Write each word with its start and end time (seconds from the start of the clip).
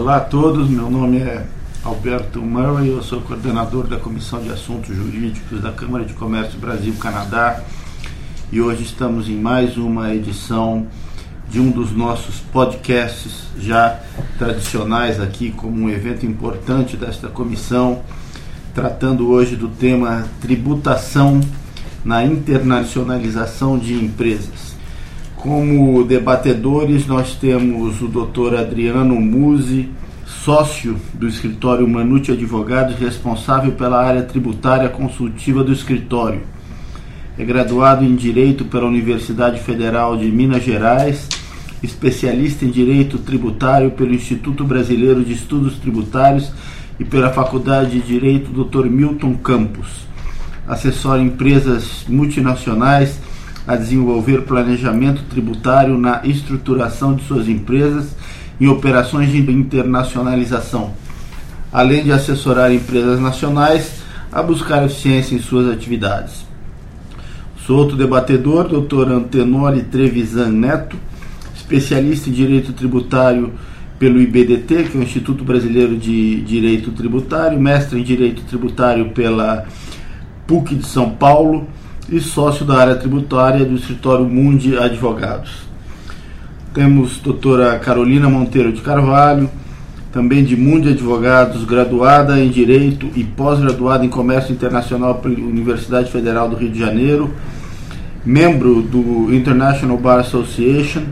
Olá 0.00 0.16
a 0.16 0.20
todos, 0.20 0.70
meu 0.70 0.88
nome 0.88 1.18
é 1.18 1.44
Alberto 1.84 2.40
Murray, 2.40 2.88
eu 2.88 3.02
sou 3.02 3.20
coordenador 3.20 3.86
da 3.86 3.98
Comissão 3.98 4.40
de 4.40 4.48
Assuntos 4.48 4.96
Jurídicos 4.96 5.60
da 5.60 5.72
Câmara 5.72 6.06
de 6.06 6.14
Comércio 6.14 6.58
Brasil-Canadá 6.58 7.62
e 8.50 8.62
hoje 8.62 8.82
estamos 8.82 9.28
em 9.28 9.36
mais 9.36 9.76
uma 9.76 10.14
edição 10.14 10.86
de 11.50 11.60
um 11.60 11.70
dos 11.70 11.92
nossos 11.92 12.36
podcasts 12.50 13.48
já 13.58 14.00
tradicionais 14.38 15.20
aqui, 15.20 15.50
como 15.50 15.82
um 15.82 15.90
evento 15.90 16.24
importante 16.24 16.96
desta 16.96 17.28
comissão, 17.28 18.00
tratando 18.74 19.28
hoje 19.28 19.54
do 19.54 19.68
tema 19.68 20.24
tributação 20.40 21.42
na 22.02 22.24
internacionalização 22.24 23.78
de 23.78 24.02
empresas. 24.02 24.69
Como 25.40 26.04
debatedores, 26.04 27.06
nós 27.06 27.34
temos 27.34 28.02
o 28.02 28.08
Dr. 28.08 28.56
Adriano 28.58 29.18
Musi, 29.18 29.88
sócio 30.26 30.96
do 31.14 31.26
escritório 31.26 31.88
Manute 31.88 32.30
Advogados, 32.30 32.96
responsável 32.96 33.72
pela 33.72 34.04
área 34.04 34.22
tributária 34.22 34.90
consultiva 34.90 35.64
do 35.64 35.72
escritório. 35.72 36.42
É 37.38 37.44
graduado 37.44 38.04
em 38.04 38.14
Direito 38.16 38.66
pela 38.66 38.84
Universidade 38.84 39.58
Federal 39.60 40.14
de 40.14 40.30
Minas 40.30 40.62
Gerais, 40.62 41.26
especialista 41.82 42.66
em 42.66 42.70
Direito 42.70 43.16
Tributário 43.16 43.92
pelo 43.92 44.12
Instituto 44.12 44.62
Brasileiro 44.62 45.24
de 45.24 45.32
Estudos 45.32 45.78
Tributários 45.78 46.52
e 46.98 47.04
pela 47.04 47.32
Faculdade 47.32 47.92
de 47.92 48.00
Direito 48.00 48.50
Dr. 48.50 48.90
Milton 48.90 49.32
Campos. 49.36 50.06
Assessora 50.68 51.22
empresas 51.22 52.04
multinacionais 52.06 53.29
a 53.70 53.76
desenvolver 53.76 54.42
planejamento 54.42 55.22
tributário 55.30 55.96
na 55.96 56.22
estruturação 56.24 57.14
de 57.14 57.22
suas 57.22 57.48
empresas 57.48 58.16
em 58.60 58.66
operações 58.66 59.30
de 59.30 59.38
internacionalização, 59.38 60.92
além 61.72 62.02
de 62.02 62.10
assessorar 62.10 62.72
empresas 62.72 63.20
nacionais 63.20 64.02
a 64.32 64.42
buscar 64.42 64.84
eficiência 64.84 65.36
em 65.36 65.38
suas 65.38 65.72
atividades. 65.72 66.44
Sou 67.64 67.78
outro 67.78 67.96
debatedor, 67.96 68.66
Dr. 68.66 69.08
Antenori 69.12 69.84
Trevisan 69.84 70.48
Neto, 70.48 70.96
especialista 71.54 72.28
em 72.28 72.32
Direito 72.32 72.72
Tributário 72.72 73.52
pelo 74.00 74.20
IBDT, 74.20 74.88
que 74.90 74.98
é 74.98 75.00
o 75.00 75.04
Instituto 75.04 75.44
Brasileiro 75.44 75.96
de 75.96 76.40
Direito 76.40 76.90
Tributário, 76.90 77.60
mestre 77.60 78.00
em 78.00 78.02
Direito 78.02 78.42
Tributário 78.42 79.10
pela 79.10 79.64
PUC 80.48 80.74
de 80.74 80.86
São 80.86 81.10
Paulo, 81.10 81.68
e 82.10 82.20
sócio 82.20 82.64
da 82.66 82.76
área 82.76 82.96
tributária 82.96 83.64
do 83.64 83.76
escritório 83.76 84.24
Mundi 84.24 84.76
Advogados. 84.76 85.50
Temos 86.74 87.18
doutora 87.18 87.78
Carolina 87.78 88.28
Monteiro 88.28 88.72
de 88.72 88.80
Carvalho, 88.80 89.48
também 90.12 90.42
de 90.42 90.56
Mundi 90.56 90.88
Advogados, 90.88 91.64
graduada 91.64 92.40
em 92.40 92.48
Direito 92.48 93.08
e 93.14 93.22
pós-graduada 93.22 94.04
em 94.04 94.08
Comércio 94.08 94.52
Internacional 94.52 95.16
pela 95.16 95.34
Universidade 95.34 96.10
Federal 96.10 96.48
do 96.48 96.56
Rio 96.56 96.70
de 96.70 96.78
Janeiro, 96.78 97.32
membro 98.24 98.82
do 98.82 99.32
International 99.32 99.96
Bar 99.96 100.18
Association, 100.18 101.02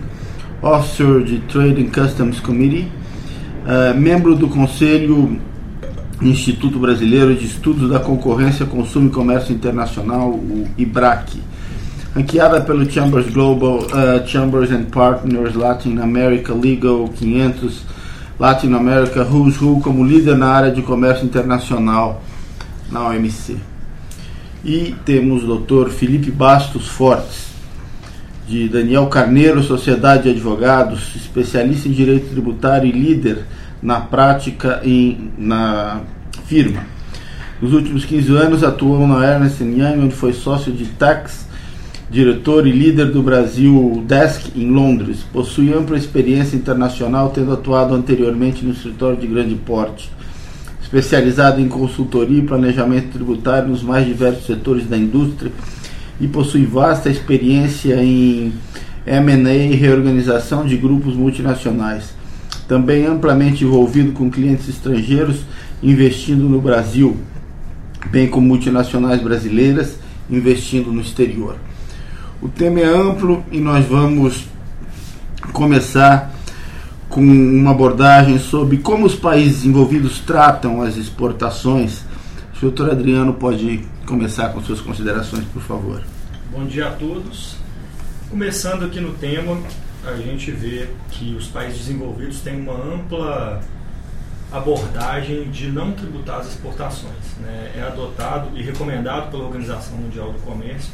officer 0.60 1.22
de 1.22 1.38
Trade 1.41 1.82
and 1.82 1.91
Customs 1.91 2.41
Committee, 2.41 2.88
uh, 3.64 3.98
membro 3.98 4.34
do 4.34 4.48
Conselho 4.48 5.38
Instituto 6.20 6.78
Brasileiro 6.78 7.34
de 7.34 7.47
Estudos 7.47 7.88
da 7.88 8.00
Concorrência, 8.00 8.66
Consumo 8.66 9.08
e 9.08 9.12
Comércio 9.12 9.55
Internacional, 9.55 10.30
o 10.30 10.66
IBRAC. 10.77 11.41
Ranqueada 12.14 12.60
pelo 12.60 12.91
Chambers 12.91 13.30
Global 13.30 13.78
uh, 13.78 14.27
Chambers 14.27 14.72
and 14.72 14.84
Partners 14.84 15.55
Latin 15.55 15.98
America 15.98 16.52
Legal 16.52 17.08
500 17.08 17.83
Latin 18.38 18.75
America 18.75 19.22
Who's 19.22 19.60
Who 19.60 19.80
como 19.80 20.05
líder 20.05 20.36
na 20.36 20.48
área 20.48 20.72
de 20.72 20.83
comércio 20.83 21.25
internacional 21.25 22.22
na 22.91 23.09
OMC. 23.09 23.56
E 24.65 24.94
temos 25.04 25.44
o 25.44 25.59
Dr. 25.59 25.91
Felipe 25.91 26.31
Bastos 26.31 26.88
Fortes, 26.88 27.48
de 28.48 28.69
Daniel 28.69 29.06
Carneiro, 29.06 29.62
Sociedade 29.62 30.25
de 30.25 30.31
Advogados, 30.31 31.15
especialista 31.15 31.88
em 31.88 31.92
direito 31.92 32.31
tributário 32.31 32.88
e 32.88 32.92
líder 32.92 33.44
na 33.82 34.00
prática 34.00 34.81
e 34.84 35.31
na 35.37 36.00
firma. 36.48 36.82
Nos 37.60 37.72
últimos 37.72 38.04
15 38.04 38.36
anos 38.36 38.64
atuou 38.64 39.06
na 39.06 39.25
Ernst 39.25 39.60
Young, 39.60 40.04
onde 40.04 40.14
foi 40.14 40.32
sócio 40.32 40.72
de 40.72 40.86
tax, 40.86 41.47
diretor 42.10 42.66
e 42.66 42.72
líder 42.72 43.10
do 43.10 43.22
Brasil 43.22 44.03
Desk 44.06 44.53
em 44.56 44.70
Londres. 44.70 45.19
Possui 45.31 45.75
ampla 45.75 45.98
experiência 45.98 46.56
internacional, 46.56 47.31
tendo 47.31 47.53
atuado 47.53 47.94
anteriormente 47.94 48.64
no 48.64 48.72
escritório 48.72 49.19
de 49.19 49.26
grande 49.26 49.56
porte. 49.56 50.10
Especializado 50.82 51.60
em 51.60 51.69
consultoria 51.69 52.38
e 52.38 52.47
planejamento 52.47 53.12
tributário 53.12 53.69
nos 53.69 53.82
mais 53.82 54.06
diversos 54.06 54.47
setores 54.47 54.86
da 54.86 54.97
indústria 54.97 55.53
e 56.19 56.26
possui 56.26 56.65
vasta 56.65 57.10
experiência 57.10 58.03
em 58.03 58.54
M&A 59.04 59.54
e 59.54 59.75
reorganização 59.75 60.65
de 60.65 60.78
grupos 60.78 61.15
multinacionais 61.15 62.16
também 62.69 63.06
amplamente 63.06 63.65
envolvido 63.65 64.12
com 64.12 64.30
clientes 64.30 64.69
estrangeiros 64.69 65.41
investindo 65.83 66.49
no 66.49 66.61
Brasil, 66.61 67.16
bem 68.11 68.28
como 68.28 68.47
multinacionais 68.47 69.22
brasileiras 69.22 69.97
investindo 70.31 70.93
no 70.93 71.00
exterior. 71.00 71.56
O 72.41 72.49
tema 72.49 72.81
é 72.81 72.84
amplo 72.84 73.44
e 73.50 73.59
nós 73.59 73.84
vamos 73.87 74.47
começar 75.53 76.33
com 77.09 77.21
uma 77.21 77.71
abordagem 77.71 78.39
sobre 78.39 78.78
como 78.78 79.06
os 79.06 79.15
países 79.15 79.65
envolvidos 79.65 80.21
tratam 80.21 80.83
as 80.83 80.97
exportações. 80.97 82.03
O 82.56 82.60
doutor 82.60 82.91
Adriano 82.91 83.34
pode 83.34 83.84
começar 84.05 84.50
com 84.50 84.62
suas 84.62 84.81
considerações, 84.81 85.45
por 85.47 85.62
favor. 85.62 86.03
Bom 86.50 86.65
dia 86.66 86.89
a 86.89 86.91
todos. 86.91 87.56
Começando 88.31 88.84
aqui 88.84 89.00
no 89.00 89.12
tema, 89.15 89.59
a 90.05 90.15
gente 90.16 90.50
vê 90.50 90.89
que 91.10 91.34
os 91.34 91.47
países 91.47 91.78
desenvolvidos 91.78 92.41
têm 92.41 92.60
uma 92.60 92.75
ampla 92.75 93.60
abordagem 94.50 95.50
de 95.50 95.69
não 95.69 95.92
tributar 95.92 96.41
as 96.41 96.48
exportações. 96.48 97.36
Né? 97.41 97.72
É 97.76 97.82
adotado 97.82 98.56
e 98.56 98.62
recomendado 98.62 99.31
pela 99.31 99.44
Organização 99.44 99.97
Mundial 99.97 100.32
do 100.32 100.38
Comércio 100.41 100.91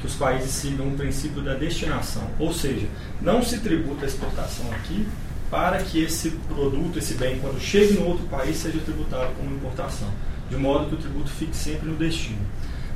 que 0.00 0.06
os 0.06 0.14
países 0.14 0.50
sigam 0.50 0.88
o 0.88 0.96
princípio 0.96 1.40
da 1.40 1.54
destinação, 1.54 2.28
ou 2.38 2.52
seja, 2.52 2.86
não 3.22 3.42
se 3.42 3.58
tributa 3.60 4.04
a 4.04 4.08
exportação 4.08 4.70
aqui 4.72 5.08
para 5.50 5.78
que 5.78 6.02
esse 6.02 6.30
produto, 6.46 6.98
esse 6.98 7.14
bem, 7.14 7.38
quando 7.38 7.58
chegue 7.58 7.94
no 7.94 8.08
outro 8.08 8.26
país, 8.26 8.56
seja 8.56 8.78
tributado 8.80 9.32
como 9.34 9.54
importação, 9.54 10.08
de 10.50 10.56
modo 10.56 10.90
que 10.90 10.94
o 10.96 10.98
tributo 10.98 11.30
fique 11.30 11.56
sempre 11.56 11.88
no 11.88 11.96
destino. 11.96 12.42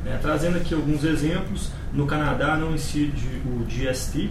Né? 0.05 0.19
Trazendo 0.21 0.59
aqui 0.59 0.75
alguns 0.75 1.03
exemplos, 1.03 1.71
no 1.95 2.07
Canadá 2.07 2.57
não 2.57 2.75
incide 2.75 3.41
o 3.47 3.65
GST, 3.65 4.31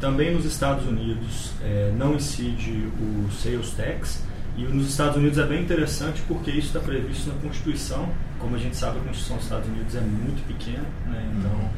também 0.00 0.34
nos 0.34 0.44
Estados 0.44 0.86
Unidos 0.86 1.52
é, 1.62 1.92
não 1.96 2.14
incide 2.14 2.88
o 3.00 3.30
sales 3.32 3.70
tax. 3.70 4.22
E 4.56 4.64
nos 4.64 4.90
Estados 4.90 5.16
Unidos 5.16 5.38
é 5.38 5.46
bem 5.46 5.62
interessante 5.62 6.22
porque 6.28 6.50
isso 6.50 6.68
está 6.68 6.80
previsto 6.80 7.28
na 7.28 7.34
Constituição. 7.36 8.08
Como 8.38 8.54
a 8.54 8.58
gente 8.58 8.76
sabe, 8.76 8.98
a 8.98 9.02
Constituição 9.02 9.36
dos 9.36 9.46
Estados 9.46 9.68
Unidos 9.68 9.94
é 9.94 10.00
muito 10.00 10.46
pequena, 10.46 10.84
né? 11.06 11.32
então 11.38 11.52
uhum. 11.52 11.68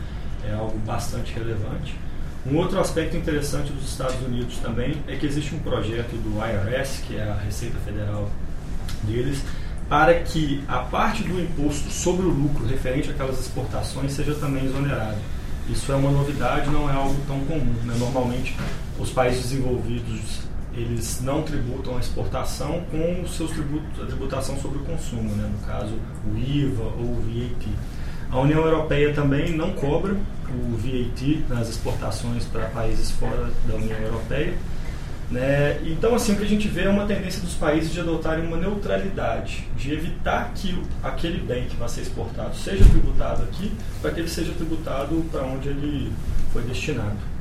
é 0.50 0.54
algo 0.54 0.78
bastante 0.78 1.32
relevante. 1.32 1.94
Um 2.46 2.56
outro 2.56 2.78
aspecto 2.78 3.16
interessante 3.16 3.72
dos 3.72 3.88
Estados 3.88 4.20
Unidos 4.20 4.58
também 4.58 4.96
é 5.08 5.16
que 5.16 5.24
existe 5.24 5.54
um 5.54 5.58
projeto 5.60 6.12
do 6.16 6.38
IRS, 6.44 7.02
que 7.02 7.16
é 7.16 7.22
a 7.22 7.34
Receita 7.34 7.78
Federal 7.78 8.28
deles, 9.04 9.42
para 9.88 10.14
que 10.20 10.62
a 10.68 10.78
parte 10.78 11.22
do 11.22 11.40
imposto 11.40 11.90
sobre 11.90 12.26
o 12.26 12.28
lucro 12.28 12.66
referente 12.66 13.10
àquelas 13.10 13.38
exportações 13.40 14.12
seja 14.12 14.34
também 14.34 14.64
exonerada. 14.64 15.16
Isso 15.70 15.90
é 15.90 15.94
uma 15.94 16.10
novidade, 16.10 16.68
não 16.68 16.90
é 16.90 16.92
algo 16.92 17.16
tão 17.26 17.40
comum. 17.40 17.74
Né? 17.84 17.94
Normalmente, 17.98 18.54
os 18.98 19.10
países 19.10 19.42
desenvolvidos 19.44 20.40
eles 20.76 21.20
não 21.22 21.42
tributam 21.42 21.96
a 21.96 22.00
exportação 22.00 22.82
com 22.90 23.22
os 23.22 23.36
seus 23.36 23.50
tributos, 23.50 24.02
a 24.02 24.06
tributação 24.06 24.58
sobre 24.60 24.78
o 24.78 24.82
consumo, 24.82 25.34
né? 25.36 25.50
no 25.52 25.66
caso 25.66 25.94
o 26.26 26.36
IVA 26.36 26.82
ou 26.82 27.04
o 27.04 27.22
VAT. 27.22 27.68
A 28.30 28.40
União 28.40 28.64
Europeia 28.64 29.14
também 29.14 29.56
não 29.56 29.72
cobra 29.72 30.12
o 30.12 30.76
VAT 30.76 31.44
nas 31.48 31.68
exportações 31.68 32.44
para 32.44 32.66
países 32.66 33.10
fora 33.12 33.50
da 33.68 33.74
União 33.74 33.98
Europeia. 33.98 34.54
Né? 35.30 35.80
Então, 35.84 36.14
assim, 36.14 36.32
o 36.32 36.36
que 36.36 36.44
a 36.44 36.48
gente 36.48 36.68
vê 36.68 36.82
é 36.82 36.88
uma 36.88 37.06
tendência 37.06 37.40
dos 37.40 37.54
países 37.54 37.92
de 37.92 38.00
adotarem 38.00 38.46
uma 38.46 38.56
neutralidade, 38.56 39.66
de 39.76 39.92
evitar 39.92 40.52
que 40.54 40.80
aquele 41.02 41.38
bem 41.38 41.66
que 41.66 41.76
vai 41.76 41.88
ser 41.88 42.02
exportado 42.02 42.54
seja 42.56 42.84
tributado 42.84 43.42
aqui, 43.44 43.72
para 44.02 44.10
que 44.10 44.20
ele 44.20 44.28
seja 44.28 44.52
tributado 44.52 45.24
para 45.30 45.42
onde 45.44 45.68
ele 45.68 46.12
foi 46.52 46.62
destinado. 46.62 47.33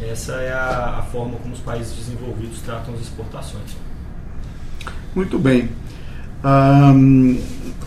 É, 0.00 0.10
essa 0.10 0.32
é 0.34 0.52
a, 0.52 0.98
a, 0.98 1.02
forma 1.02 1.36
como 1.36 1.54
os 1.54 1.60
países 1.60 1.94
desenvolvidos 1.96 2.60
tratam 2.62 2.94
as 2.94 3.00
exportações. 3.00 3.76
Muito 5.14 5.38
bem. 5.38 5.70
Um, 6.44 7.40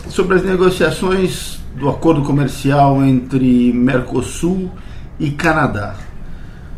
sobre 0.08 0.36
as 0.36 0.42
negociações 0.42 1.60
do 1.76 1.88
acordo 1.88 2.22
comercial 2.22 3.02
entre 3.04 3.72
Mercosul 3.72 4.70
e 5.18 5.30
Canadá. 5.30 5.96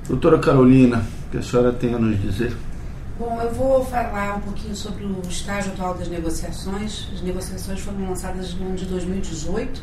Doutora 0.06 0.38
Carolina, 0.38 1.04
que 1.30 1.38
a 1.38 1.42
senhora 1.42 1.72
tem 1.72 1.94
a 1.94 1.98
nos 1.98 2.20
dizer? 2.20 2.56
Bom, 3.18 3.40
eu 3.40 3.52
vou 3.52 3.84
falar 3.84 4.36
um 4.36 4.40
pouquinho 4.40 4.74
sobre 4.74 5.04
o 5.04 5.20
estágio 5.28 5.72
atual 5.72 5.94
das 5.94 6.08
negociações. 6.08 7.08
As 7.14 7.22
negociações 7.22 7.80
foram 7.80 8.08
lançadas 8.08 8.54
no 8.54 8.66
ano 8.66 8.76
de 8.76 8.86
2018 8.86 9.82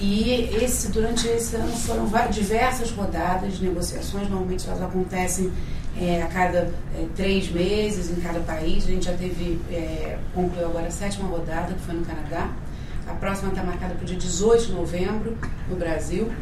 e 0.00 0.50
esse, 0.62 0.90
durante 0.90 1.26
esse 1.26 1.56
ano 1.56 1.72
foram 1.72 2.10
diversas 2.30 2.90
rodadas 2.90 3.58
de 3.58 3.64
negociações. 3.64 4.28
Normalmente 4.28 4.66
elas 4.66 4.82
acontecem 4.82 5.52
é, 5.96 6.22
a 6.22 6.26
cada 6.26 6.72
é, 6.96 7.06
três 7.14 7.50
meses 7.50 8.10
em 8.10 8.20
cada 8.20 8.40
país. 8.40 8.84
A 8.84 8.88
gente 8.88 9.04
já 9.06 9.12
teve, 9.12 9.60
é, 9.70 10.18
concluiu 10.34 10.66
agora 10.66 10.88
a 10.88 10.90
sétima 10.90 11.28
rodada, 11.28 11.74
que 11.74 11.80
foi 11.80 11.94
no 11.94 12.04
Canadá. 12.04 12.50
A 13.06 13.14
próxima 13.14 13.50
está 13.50 13.62
marcada 13.62 13.94
para 13.94 14.02
o 14.02 14.06
dia 14.06 14.16
18 14.16 14.66
de 14.66 14.72
novembro, 14.72 15.38
no 15.68 15.76
Brasil. 15.76 16.32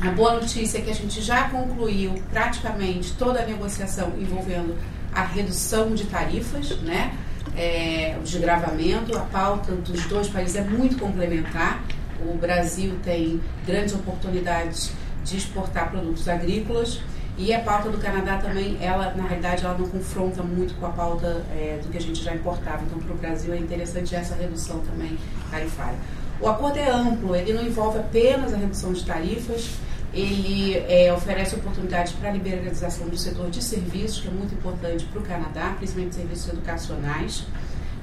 A 0.00 0.10
boa 0.10 0.34
notícia 0.34 0.78
é 0.78 0.80
que 0.80 0.90
a 0.90 0.94
gente 0.94 1.20
já 1.22 1.48
concluiu 1.48 2.14
praticamente 2.30 3.14
toda 3.14 3.40
a 3.40 3.46
negociação 3.46 4.12
envolvendo 4.18 4.76
a 5.14 5.22
redução 5.22 5.94
de 5.94 6.04
tarifas, 6.04 6.70
né? 6.82 7.16
É, 7.56 8.16
o 8.18 8.22
desgravamento, 8.24 9.16
a 9.16 9.20
pauta 9.20 9.72
dos 9.72 10.04
dois 10.06 10.28
países 10.28 10.56
é 10.56 10.62
muito 10.62 10.98
complementar. 10.98 11.83
O 12.24 12.36
Brasil 12.38 12.94
tem 13.04 13.40
grandes 13.66 13.94
oportunidades 13.94 14.92
de 15.24 15.36
exportar 15.36 15.90
produtos 15.90 16.28
agrícolas 16.28 17.00
e 17.36 17.52
a 17.52 17.60
pauta 17.60 17.90
do 17.90 17.98
Canadá 17.98 18.38
também, 18.38 18.78
ela 18.80 19.12
na 19.14 19.24
realidade 19.24 19.64
ela 19.64 19.76
não 19.76 19.88
confronta 19.88 20.42
muito 20.42 20.74
com 20.74 20.86
a 20.86 20.90
pauta 20.90 21.44
é, 21.52 21.80
do 21.82 21.90
que 21.90 21.98
a 21.98 22.00
gente 22.00 22.22
já 22.22 22.34
importava. 22.34 22.82
Então 22.84 22.98
para 22.98 23.12
o 23.12 23.16
Brasil 23.16 23.52
é 23.52 23.58
interessante 23.58 24.14
essa 24.14 24.34
redução 24.36 24.80
também 24.80 25.18
tarifária. 25.50 25.98
O 26.40 26.48
acordo 26.48 26.78
é 26.78 26.88
amplo, 26.88 27.34
ele 27.34 27.52
não 27.52 27.64
envolve 27.64 27.98
apenas 27.98 28.52
a 28.54 28.56
redução 28.56 28.92
de 28.92 29.04
tarifas, 29.04 29.70
ele 30.12 30.76
é, 30.88 31.12
oferece 31.12 31.56
oportunidades 31.56 32.12
para 32.12 32.28
a 32.28 32.32
liberalização 32.32 33.08
do 33.08 33.16
setor 33.16 33.50
de 33.50 33.62
serviços, 33.62 34.20
que 34.20 34.28
é 34.28 34.30
muito 34.30 34.54
importante 34.54 35.04
para 35.06 35.20
o 35.20 35.22
Canadá, 35.22 35.74
principalmente 35.76 36.14
serviços 36.14 36.48
educacionais. 36.48 37.44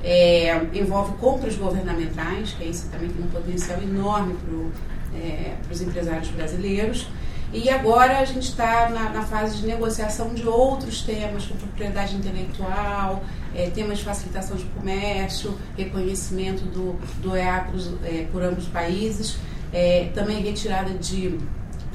É, 0.03 0.59
envolve 0.73 1.13
compras 1.17 1.55
governamentais, 1.55 2.53
que 2.53 2.63
isso 2.63 2.89
também 2.89 3.09
tem 3.09 3.23
um 3.23 3.27
potencial 3.27 3.81
enorme 3.81 4.35
para 4.35 5.19
é, 5.19 5.55
os 5.69 5.81
empresários 5.81 6.29
brasileiros. 6.29 7.07
E 7.53 7.69
agora 7.69 8.19
a 8.19 8.25
gente 8.25 8.47
está 8.47 8.89
na, 8.89 9.09
na, 9.09 9.23
fase 9.23 9.57
de 9.57 9.67
negociação 9.67 10.33
de 10.33 10.47
outros 10.47 11.01
temas, 11.01 11.45
como 11.45 11.59
propriedade 11.59 12.15
intelectual, 12.15 13.21
é, 13.53 13.69
temas 13.69 13.97
de 13.97 14.05
facilitação 14.05 14.55
de 14.55 14.63
comércio, 14.63 15.57
reconhecimento 15.77 16.63
do, 16.63 16.93
do 17.21 17.35
EACROS 17.35 17.91
é, 18.05 18.25
por 18.31 18.41
ambos 18.41 18.63
os 18.63 18.69
países, 18.69 19.37
é, 19.73 20.09
também 20.15 20.41
retirada 20.41 20.91
de 20.91 21.37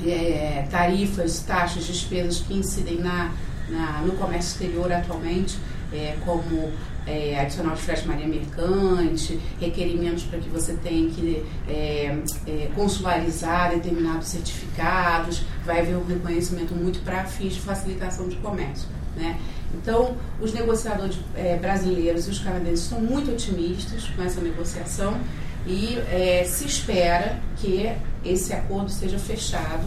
é, 0.06 0.66
tarifas, 0.70 1.40
taxas, 1.40 1.84
despesas 1.84 2.40
que 2.40 2.52
incidem 2.52 2.98
na, 2.98 3.32
na 3.70 4.02
no 4.02 4.12
comércio 4.12 4.52
exterior 4.52 4.92
atualmente, 4.92 5.56
é, 5.90 6.16
como 6.22 6.70
é, 7.06 7.38
adicional 7.38 7.74
de 7.74 7.82
frete 7.82 8.06
marinha 8.06 8.28
mercante, 8.28 9.40
requerimentos 9.60 10.24
para 10.24 10.38
que 10.38 10.48
você 10.48 10.74
tenha 10.74 11.08
que 11.10 11.44
é, 11.68 12.18
é, 12.46 12.70
consularizar 12.74 13.70
determinados 13.70 14.28
certificados, 14.28 15.42
vai 15.64 15.80
haver 15.80 15.96
um 15.96 16.04
reconhecimento 16.04 16.74
muito 16.74 16.98
para 17.04 17.24
fins 17.24 17.54
de 17.54 17.60
facilitação 17.60 18.28
de 18.28 18.36
comércio. 18.36 18.88
Né? 19.16 19.38
Então, 19.74 20.16
os 20.40 20.52
negociadores 20.52 21.18
é, 21.34 21.56
brasileiros 21.56 22.26
e 22.26 22.30
os 22.30 22.38
canadenses 22.38 22.84
estão 22.84 23.00
muito 23.00 23.30
otimistas 23.30 24.04
com 24.08 24.22
essa 24.22 24.40
negociação 24.40 25.18
e 25.66 25.98
é, 26.10 26.44
se 26.44 26.66
espera 26.66 27.40
que 27.56 27.92
esse 28.24 28.52
acordo 28.52 28.90
seja 28.90 29.18
fechado 29.18 29.84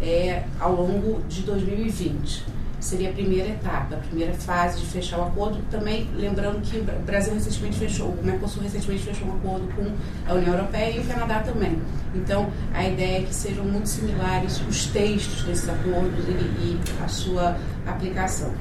é, 0.00 0.44
ao 0.58 0.74
longo 0.74 1.22
de 1.28 1.42
2020. 1.42 2.59
Seria 2.80 3.10
a 3.10 3.12
primeira 3.12 3.50
etapa, 3.50 3.94
a 3.94 3.98
primeira 3.98 4.32
fase 4.32 4.80
de 4.80 4.86
fechar 4.86 5.18
o 5.18 5.24
acordo. 5.24 5.58
Também 5.70 6.08
lembrando 6.16 6.62
que 6.62 6.78
o 6.78 6.84
Brasil 7.04 7.34
recentemente 7.34 7.78
fechou, 7.78 8.08
o 8.08 8.24
Mercosul 8.24 8.62
recentemente 8.62 9.04
fechou 9.04 9.28
um 9.28 9.34
acordo 9.34 9.68
com 9.74 9.92
a 10.26 10.34
União 10.34 10.54
Europeia 10.54 10.96
e 10.96 11.00
o 11.00 11.04
Canadá 11.04 11.40
também. 11.40 11.78
Então, 12.14 12.50
a 12.72 12.82
ideia 12.88 13.18
é 13.18 13.22
que 13.22 13.34
sejam 13.34 13.64
muito 13.64 13.88
similares 13.88 14.60
os 14.66 14.86
textos 14.86 15.42
desses 15.42 15.68
acordos 15.68 16.24
e, 16.26 16.30
e 16.30 16.80
a 17.04 17.08
sua 17.08 17.56
aplicação. 17.86 18.52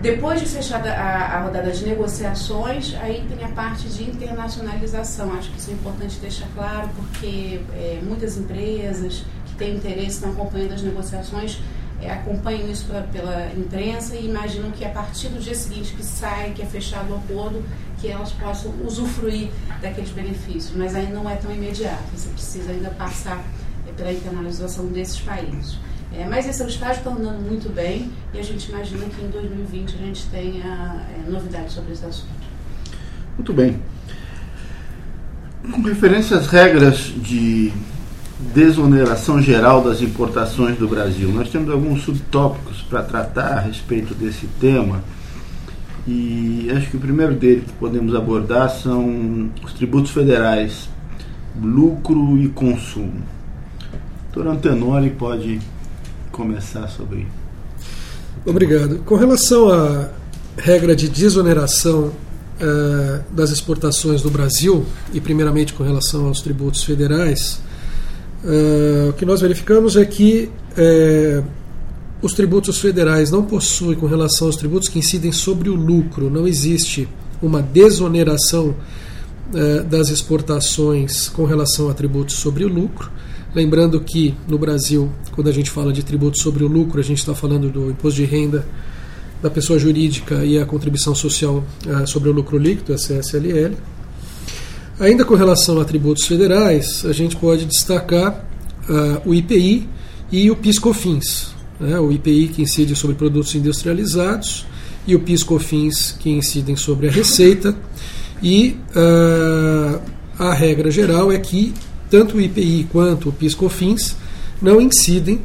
Depois 0.00 0.40
de 0.40 0.46
fechada 0.46 0.92
a, 0.92 1.38
a, 1.38 1.42
rodada 1.42 1.70
de 1.70 1.84
negociações, 1.84 2.94
aí 3.00 3.26
tem 3.28 3.42
a 3.44 3.48
parte 3.48 3.88
de 3.88 4.04
internacionalização. 4.04 5.32
Acho 5.32 5.50
que 5.50 5.58
isso 5.58 5.70
é 5.70 5.74
importante 5.74 6.18
deixar 6.20 6.46
claro, 6.54 6.90
porque 6.94 7.62
é, 7.72 8.00
muitas 8.02 8.36
empresas 8.36 9.24
que 9.46 9.54
têm 9.56 9.76
interesse 9.76 10.16
estão 10.16 10.30
acompanhando 10.32 10.74
as 10.74 10.82
negociações, 10.82 11.60
é, 12.00 12.10
acompanham 12.10 12.70
isso 12.70 12.84
pela, 12.86 13.02
pela, 13.02 13.52
imprensa 13.56 14.14
e 14.14 14.26
imaginam 14.26 14.70
que 14.70 14.84
a 14.84 14.90
partir 14.90 15.28
do 15.28 15.40
dia 15.40 15.54
seguinte 15.54 15.94
que 15.94 16.04
sai, 16.04 16.52
que 16.54 16.62
é 16.62 16.66
fechado 16.66 17.12
o 17.12 17.16
acordo, 17.16 17.64
que 17.98 18.08
elas 18.08 18.32
possam 18.32 18.72
usufruir 18.84 19.48
daqueles 19.80 20.10
benefícios. 20.10 20.72
Mas 20.76 20.94
aí 20.94 21.10
não 21.10 21.28
é 21.28 21.36
tão 21.36 21.50
imediato, 21.50 22.02
você 22.14 22.28
precisa 22.28 22.70
ainda 22.70 22.90
passar 22.90 23.42
é, 23.88 23.92
pela 23.92 24.12
internacionalização 24.12 24.86
desses 24.86 25.20
países. 25.20 25.78
É, 26.12 26.24
mas 26.26 26.46
esse 26.46 26.62
estágio 26.64 26.98
está 26.98 27.10
andando 27.10 27.40
muito 27.42 27.68
bem 27.68 28.10
e 28.32 28.38
a 28.38 28.42
gente 28.42 28.70
imagina 28.70 29.06
que 29.06 29.22
em 29.22 29.28
2020 29.28 29.94
a 29.94 29.98
gente 29.98 30.26
tenha 30.28 31.06
é, 31.10 31.30
novidades 31.30 31.72
sobre 31.72 31.92
esse 31.92 32.04
assunto. 32.04 32.46
Muito 33.36 33.52
bem. 33.52 33.80
Com 35.72 35.82
referência 35.82 36.36
às 36.36 36.46
regras 36.46 36.96
de 37.16 37.72
desoneração 38.38 39.40
geral 39.40 39.82
das 39.82 40.00
importações 40.02 40.76
do 40.76 40.86
Brasil, 40.86 41.30
nós 41.30 41.48
temos 41.48 41.70
alguns 41.70 42.02
subtópicos 42.02 42.82
para 42.82 43.02
tratar 43.02 43.58
a 43.58 43.60
respeito 43.60 44.14
desse 44.14 44.46
tema. 44.60 45.02
E 46.06 46.70
acho 46.76 46.90
que 46.90 46.96
o 46.96 47.00
primeiro 47.00 47.34
dele 47.34 47.64
que 47.66 47.72
podemos 47.72 48.14
abordar 48.14 48.70
são 48.70 49.50
os 49.64 49.72
tributos 49.72 50.10
federais, 50.12 50.88
lucro 51.60 52.38
e 52.38 52.48
consumo. 52.48 53.22
Doutor 54.32 54.52
Antenori 54.52 55.10
pode 55.10 55.58
começar 56.30 56.86
sobre. 56.88 57.26
Obrigado. 58.44 58.98
Com 58.98 59.16
relação 59.16 59.70
à 59.72 60.10
regra 60.56 60.94
de 60.94 61.08
desoneração 61.08 62.12
uh, 62.60 63.24
das 63.32 63.50
exportações 63.50 64.22
do 64.22 64.30
Brasil, 64.30 64.84
e 65.12 65.20
primeiramente 65.20 65.72
com 65.72 65.82
relação 65.82 66.26
aos 66.26 66.40
tributos 66.40 66.84
federais, 66.84 67.60
uh, 68.44 69.10
o 69.10 69.12
que 69.14 69.24
nós 69.24 69.40
verificamos 69.40 69.96
é 69.96 70.04
que 70.04 70.50
uh, 70.72 71.44
os 72.22 72.32
tributos 72.32 72.78
federais 72.78 73.30
não 73.30 73.44
possuem, 73.44 73.96
com 73.96 74.06
relação 74.06 74.46
aos 74.46 74.56
tributos 74.56 74.88
que 74.88 74.98
incidem 74.98 75.32
sobre 75.32 75.68
o 75.68 75.74
lucro, 75.74 76.30
não 76.30 76.46
existe 76.46 77.08
uma 77.42 77.60
desoneração 77.60 78.74
das 79.88 80.08
exportações 80.08 81.28
com 81.28 81.44
relação 81.44 81.88
a 81.88 81.94
tributos 81.94 82.34
sobre 82.34 82.64
o 82.64 82.68
lucro. 82.68 83.12
Lembrando 83.54 84.00
que 84.00 84.34
no 84.48 84.58
Brasil, 84.58 85.08
quando 85.32 85.48
a 85.48 85.52
gente 85.52 85.70
fala 85.70 85.92
de 85.92 86.02
tributo 86.02 86.38
sobre 86.40 86.64
o 86.64 86.66
lucro, 86.66 86.98
a 86.98 87.04
gente 87.04 87.18
está 87.18 87.32
falando 87.32 87.70
do 87.70 87.90
imposto 87.90 88.20
de 88.20 88.24
renda 88.24 88.66
da 89.40 89.48
pessoa 89.48 89.78
jurídica 89.78 90.44
e 90.44 90.58
a 90.58 90.66
contribuição 90.66 91.14
social 91.14 91.62
sobre 92.06 92.28
o 92.28 92.32
lucro 92.32 92.58
líquido, 92.58 92.92
a 92.92 92.96
CSLL. 92.96 93.76
Ainda 94.98 95.26
com 95.26 95.34
relação 95.34 95.78
a 95.78 95.84
tributos 95.84 96.24
federais, 96.26 97.04
a 97.04 97.12
gente 97.12 97.36
pode 97.36 97.66
destacar 97.66 98.46
uh, 98.88 99.28
o 99.28 99.34
IPI 99.34 99.86
e 100.32 100.50
o 100.50 100.56
PIS/COFINS. 100.56 101.54
Né? 101.78 102.00
O 102.00 102.10
IPI 102.10 102.48
que 102.48 102.62
incide 102.62 102.96
sobre 102.96 103.14
produtos 103.14 103.54
industrializados 103.54 104.64
e 105.06 105.14
o 105.14 105.20
PIS/COFINS 105.20 106.16
que 106.18 106.30
incidem 106.30 106.76
sobre 106.76 107.08
a 107.08 107.10
receita. 107.10 107.76
E 108.42 108.78
uh, 108.96 110.00
a 110.38 110.54
regra 110.54 110.90
geral 110.90 111.30
é 111.30 111.38
que 111.38 111.74
tanto 112.10 112.38
o 112.38 112.40
IPI 112.40 112.88
quanto 112.90 113.28
o 113.28 113.32
PIS/COFINS 113.32 114.16
não 114.62 114.80
incidem 114.80 115.42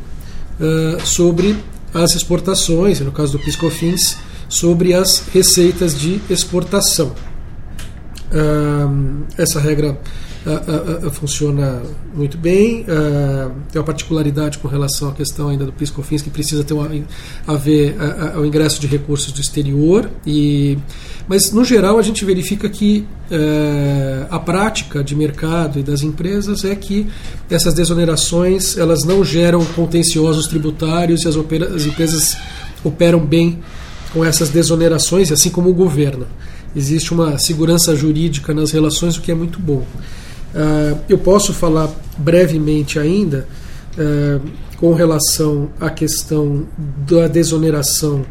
uh, 0.62 1.05
sobre 1.05 1.58
as 1.93 2.15
exportações, 2.15 3.01
no 3.01 3.12
caso 3.12 3.34
do 3.34 3.39
PIS/COFINS, 3.39 4.15
sobre 4.48 4.93
as 4.93 5.27
receitas 5.34 6.00
de 6.00 6.22
exportação. 6.29 7.13
Essa 9.38 9.59
regra 9.59 9.97
uh, 10.45 11.07
uh, 11.07 11.11
funciona 11.11 11.81
muito 12.13 12.38
bem. 12.38 12.85
tem 13.71 13.79
uma 13.79 13.83
particularidade 13.83 14.57
com 14.57 14.67
relação 14.67 15.09
à 15.09 15.11
questão 15.11 15.50
ainda 15.50 15.65
do 15.65 15.73
PIS/COFINS 15.73 16.21
que 16.21 16.29
precisa 16.29 16.63
ter 16.63 16.73
uma, 16.73 16.89
a 17.45 17.55
ver 17.55 17.95
o 18.38 18.45
ingresso 18.45 18.79
de 18.79 18.88
recursos 18.88 19.31
do 19.31 19.41
exterior. 19.41 20.09
E, 20.25 20.77
mas 21.27 21.51
no 21.51 21.65
geral 21.65 22.00
a 22.00 22.01
gente 22.01 22.23
verifica 22.23 22.69
que 22.69 23.05
a 24.29 24.39
prática 24.39 25.03
de 25.03 25.15
mercado 25.15 25.79
e 25.79 25.83
das 25.83 26.01
empresas 26.01 26.63
é 26.63 26.75
que 26.75 27.07
essas 27.50 27.73
desonerações 27.73 28.77
elas 28.77 29.03
não 29.03 29.23
geram 29.23 29.65
contenciosos 29.65 30.47
tributários 30.47 31.23
e 31.23 31.27
as, 31.27 31.35
as 31.35 31.85
empresas 31.85 32.38
operam 32.83 33.19
bem 33.19 33.59
com 34.13 34.25
essas 34.25 34.50
desonerações, 34.50 35.31
assim 35.31 35.50
como 35.50 35.69
o 35.69 35.73
governo 35.73 36.27
existe 36.75 37.13
uma 37.13 37.37
segurança 37.37 37.95
jurídica 37.95 38.53
nas 38.53 38.71
relações, 38.71 39.17
o 39.17 39.21
que 39.21 39.31
é 39.31 39.35
muito 39.35 39.59
bom. 39.59 39.85
Uh, 40.53 40.99
eu 41.07 41.17
posso 41.17 41.53
falar 41.53 41.89
brevemente 42.17 42.99
ainda 42.99 43.47
uh, 43.97 44.41
com 44.77 44.93
relação 44.93 45.69
à 45.79 45.89
questão 45.89 46.65
da 47.07 47.27
desoneração 47.27 48.25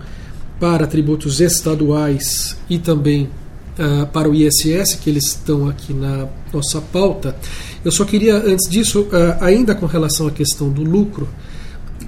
para 0.58 0.86
tributos 0.86 1.40
estaduais 1.40 2.56
e 2.68 2.78
também 2.78 3.30
uh, 3.78 4.06
para 4.08 4.28
o 4.28 4.34
ISS, 4.34 4.96
que 4.96 5.08
eles 5.08 5.28
estão 5.28 5.68
aqui 5.68 5.94
na 5.94 6.28
nossa 6.52 6.80
pauta. 6.80 7.34
Eu 7.82 7.90
só 7.90 8.04
queria, 8.04 8.36
antes 8.36 8.68
disso, 8.68 9.08
ainda 9.40 9.74
com 9.74 9.86
relação 9.86 10.26
à 10.26 10.30
questão 10.30 10.68
do 10.68 10.82
lucro, 10.82 11.26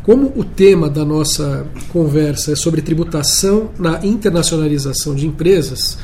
como 0.03 0.33
o 0.37 0.45
tema 0.45 0.91
da 0.91 1.05
nossa 1.05 1.67
conversa 1.91 2.53
é 2.53 2.57
sobre 2.57 2.83
tributação 2.83 3.71
na 3.79 4.05
internacionalização 4.05 5.15
de 5.15 5.27
empresas, 5.27 5.97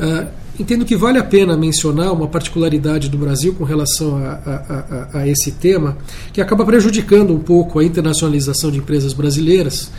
uh, 0.00 0.26
entendo 0.58 0.84
que 0.84 0.96
vale 0.96 1.18
a 1.18 1.24
pena 1.24 1.56
mencionar 1.56 2.12
uma 2.12 2.26
particularidade 2.26 3.08
do 3.08 3.16
Brasil 3.16 3.54
com 3.54 3.64
relação 3.64 4.16
a, 4.16 4.30
a, 4.30 5.08
a, 5.14 5.18
a, 5.20 5.28
esse 5.28 5.52
tema, 5.52 5.96
que 6.32 6.40
acaba 6.40 6.64
prejudicando 6.64 7.32
um 7.32 7.38
pouco 7.38 7.78
a 7.78 7.84
internacionalização 7.84 8.70
de 8.70 8.78
empresas 8.78 9.12
brasileiras, 9.12 9.90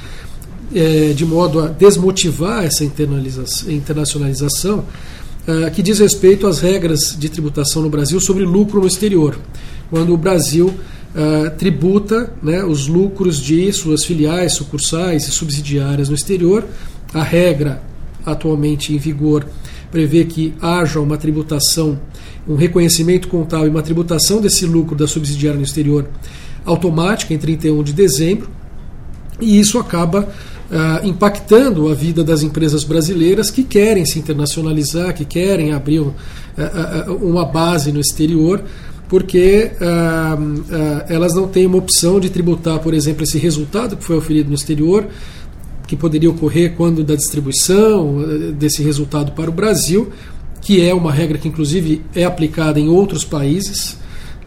é, 0.73 1.13
de 1.13 1.25
modo 1.25 1.59
a 1.59 1.67
desmotivar 1.67 2.63
essa 2.63 2.83
internacionalização, 2.83 4.79
uh, 5.47 5.71
que 5.71 5.81
diz 5.81 5.99
respeito 5.99 6.47
às 6.47 6.59
regras 6.59 7.15
de 7.17 7.29
tributação 7.29 7.81
no 7.81 7.89
Brasil 7.89 8.19
sobre 8.19 8.43
lucro 8.43 8.81
no 8.81 8.87
exterior. 8.87 9.37
Quando 9.89 10.13
o 10.13 10.17
Brasil 10.17 10.73
uh, 11.15 11.49
tributa 11.57 12.33
né, 12.41 12.63
os 12.63 12.87
lucros 12.87 13.41
de 13.41 13.71
suas 13.71 14.03
filiais, 14.03 14.53
sucursais 14.53 15.27
e 15.27 15.31
subsidiárias 15.31 16.09
no 16.09 16.15
exterior. 16.15 16.65
A 17.13 17.23
regra 17.23 17.81
atualmente 18.25 18.93
em 18.93 18.97
vigor 18.97 19.45
prevê 19.91 20.23
que 20.25 20.53
haja 20.61 20.99
uma 20.99 21.17
tributação, 21.17 21.99
um 22.47 22.55
reconhecimento 22.55 23.27
contábil 23.27 23.67
e 23.67 23.69
uma 23.69 23.81
tributação 23.81 24.39
desse 24.39 24.65
lucro 24.65 24.95
da 24.95 25.07
subsidiária 25.07 25.57
no 25.57 25.65
exterior 25.65 26.07
automática 26.65 27.33
em 27.33 27.37
31 27.37 27.83
de 27.83 27.93
dezembro, 27.93 28.49
e 29.39 29.59
isso 29.59 29.79
acaba 29.79 30.21
uh, 30.21 31.07
impactando 31.07 31.89
a 31.89 31.93
vida 31.93 32.23
das 32.23 32.43
empresas 32.43 32.83
brasileiras 32.83 33.49
que 33.49 33.63
querem 33.63 34.05
se 34.05 34.19
internacionalizar, 34.19 35.13
que 35.13 35.25
querem 35.25 35.73
abrir 35.73 35.99
um, 35.99 36.07
uh, 36.07 37.11
uh, 37.11 37.15
uma 37.15 37.45
base 37.45 37.91
no 37.91 37.99
exterior 37.99 38.63
porque 39.11 39.71
ah, 39.81 40.37
ah, 40.71 41.05
elas 41.09 41.35
não 41.35 41.45
têm 41.45 41.65
uma 41.65 41.77
opção 41.77 42.17
de 42.17 42.29
tributar, 42.29 42.79
por 42.79 42.93
exemplo, 42.93 43.23
esse 43.23 43.37
resultado 43.37 43.97
que 43.97 44.05
foi 44.05 44.15
oferido 44.15 44.47
no 44.47 44.55
exterior, 44.55 45.05
que 45.91 45.95
poderia 45.97 46.29
ocorrer 46.29 46.73
quando 46.77 47.03
da 47.03 47.15
distribuição 47.15 48.23
eh, 48.23 48.51
desse 48.53 48.81
resultado 48.81 49.33
para 49.33 49.49
o 49.49 49.53
Brasil, 49.53 50.09
que 50.61 50.81
é 50.87 50.93
uma 50.93 51.11
regra 51.11 51.37
que 51.37 51.49
inclusive 51.49 52.01
é 52.15 52.23
aplicada 52.23 52.79
em 52.79 52.87
outros 52.87 53.25
países, 53.25 53.97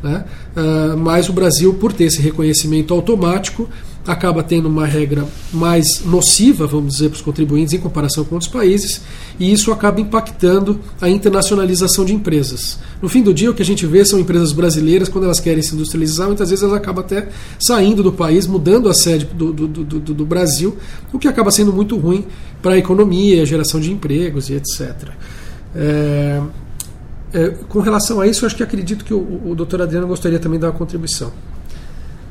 né? 0.02 0.24
Ah, 0.56 0.94
mas 0.96 1.28
o 1.28 1.34
Brasil, 1.34 1.74
por 1.74 1.92
ter 1.92 2.04
esse 2.04 2.22
reconhecimento 2.22 2.94
automático, 2.94 3.68
acaba 4.06 4.42
tendo 4.42 4.68
uma 4.68 4.86
regra 4.86 5.26
mais 5.52 6.04
nociva, 6.04 6.66
vamos 6.66 6.94
dizer, 6.94 7.08
para 7.08 7.16
os 7.16 7.22
contribuintes 7.22 7.72
em 7.72 7.78
comparação 7.78 8.24
com 8.24 8.34
outros 8.34 8.50
países, 8.50 9.00
e 9.38 9.50
isso 9.52 9.72
acaba 9.72 10.00
impactando 10.00 10.78
a 11.00 11.08
internacionalização 11.08 12.04
de 12.04 12.14
empresas. 12.14 12.78
No 13.00 13.08
fim 13.08 13.22
do 13.22 13.32
dia, 13.32 13.50
o 13.50 13.54
que 13.54 13.62
a 13.62 13.64
gente 13.64 13.86
vê 13.86 14.04
são 14.04 14.18
empresas 14.18 14.52
brasileiras, 14.52 15.08
quando 15.08 15.24
elas 15.24 15.40
querem 15.40 15.62
se 15.62 15.74
industrializar, 15.74 16.26
muitas 16.26 16.50
vezes 16.50 16.62
elas 16.62 16.76
acabam 16.76 17.04
até 17.04 17.28
saindo 17.58 18.02
do 18.02 18.12
país, 18.12 18.46
mudando 18.46 18.88
a 18.88 18.94
sede 18.94 19.24
do, 19.24 19.52
do, 19.52 19.66
do, 19.66 20.00
do 20.00 20.26
Brasil, 20.26 20.76
o 21.12 21.18
que 21.18 21.26
acaba 21.26 21.50
sendo 21.50 21.72
muito 21.72 21.96
ruim 21.96 22.26
para 22.60 22.74
a 22.74 22.78
economia, 22.78 23.42
a 23.42 23.44
geração 23.46 23.80
de 23.80 23.90
empregos 23.90 24.50
e 24.50 24.54
etc. 24.54 25.08
É, 25.74 26.42
é, 27.32 27.48
com 27.68 27.80
relação 27.80 28.20
a 28.20 28.26
isso, 28.26 28.44
acho 28.46 28.54
que 28.54 28.62
acredito 28.62 29.04
que 29.04 29.12
o, 29.12 29.40
o 29.46 29.54
doutor 29.54 29.82
Adriano 29.82 30.06
gostaria 30.06 30.38
também 30.38 30.58
de 30.58 30.62
dar 30.62 30.68
uma 30.68 30.78
contribuição. 30.78 31.32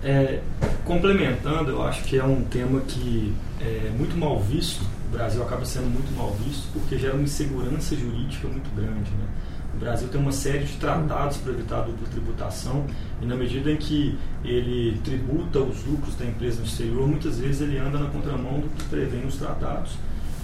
É, 0.04 0.40
complementando, 0.86 1.72
eu 1.72 1.82
acho 1.84 2.04
que 2.04 2.18
é 2.18 2.24
um 2.24 2.44
tema 2.44 2.82
que 2.82 3.34
é 3.60 3.92
muito 3.98 4.18
mal 4.18 4.40
visto. 4.40 4.84
O 5.08 5.12
Brasil 5.12 5.42
acaba 5.44 5.66
sendo 5.66 5.86
muito 5.86 6.16
mal 6.18 6.36
visto 6.46 6.68
porque 6.74 6.98
gera 6.98 7.14
uma 7.14 7.24
insegurança 7.24 7.96
jurídica 7.96 8.48
muito 8.48 8.74
grande. 8.76 9.12
Né? 9.12 9.28
O 9.74 9.78
Brasil 9.78 10.08
tem 10.08 10.22
uma 10.22 10.32
série 10.32 10.66
de 10.66 10.74
tratados 10.78 11.38
para 11.38 11.52
evitar 11.52 11.80
a 11.80 11.82
dupla 11.82 12.08
tributação 12.10 12.86
e 13.22 13.26
na 13.26 13.36
medida 13.36 13.72
em 13.72 13.78
que 13.78 14.18
ele 14.44 15.00
tributa 15.04 15.60
os 15.60 15.84
lucros 15.86 16.16
da 16.16 16.26
empresa 16.26 16.60
no 16.60 16.66
exterior, 16.66 17.08
muitas 17.08 17.40
vezes 17.40 17.62
ele 17.62 17.78
anda 17.78 17.98
na 17.98 18.10
contramão 18.10 18.60
do 18.60 18.70
que 18.70 18.84
prevê 18.86 19.26
os 19.26 19.36
tratados. 19.36 19.94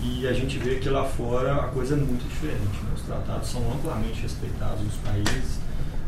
E 0.01 0.25
a 0.27 0.33
gente 0.33 0.57
vê 0.57 0.75
que 0.75 0.89
lá 0.89 1.03
fora 1.03 1.55
a 1.55 1.67
coisa 1.67 1.93
é 1.93 1.97
muito 1.97 2.27
diferente. 2.27 2.83
Né? 2.83 2.91
Os 2.95 3.01
tratados 3.01 3.49
são 3.49 3.61
amplamente 3.71 4.21
respeitados 4.21 4.81
nos 4.81 4.95
países, 4.95 5.59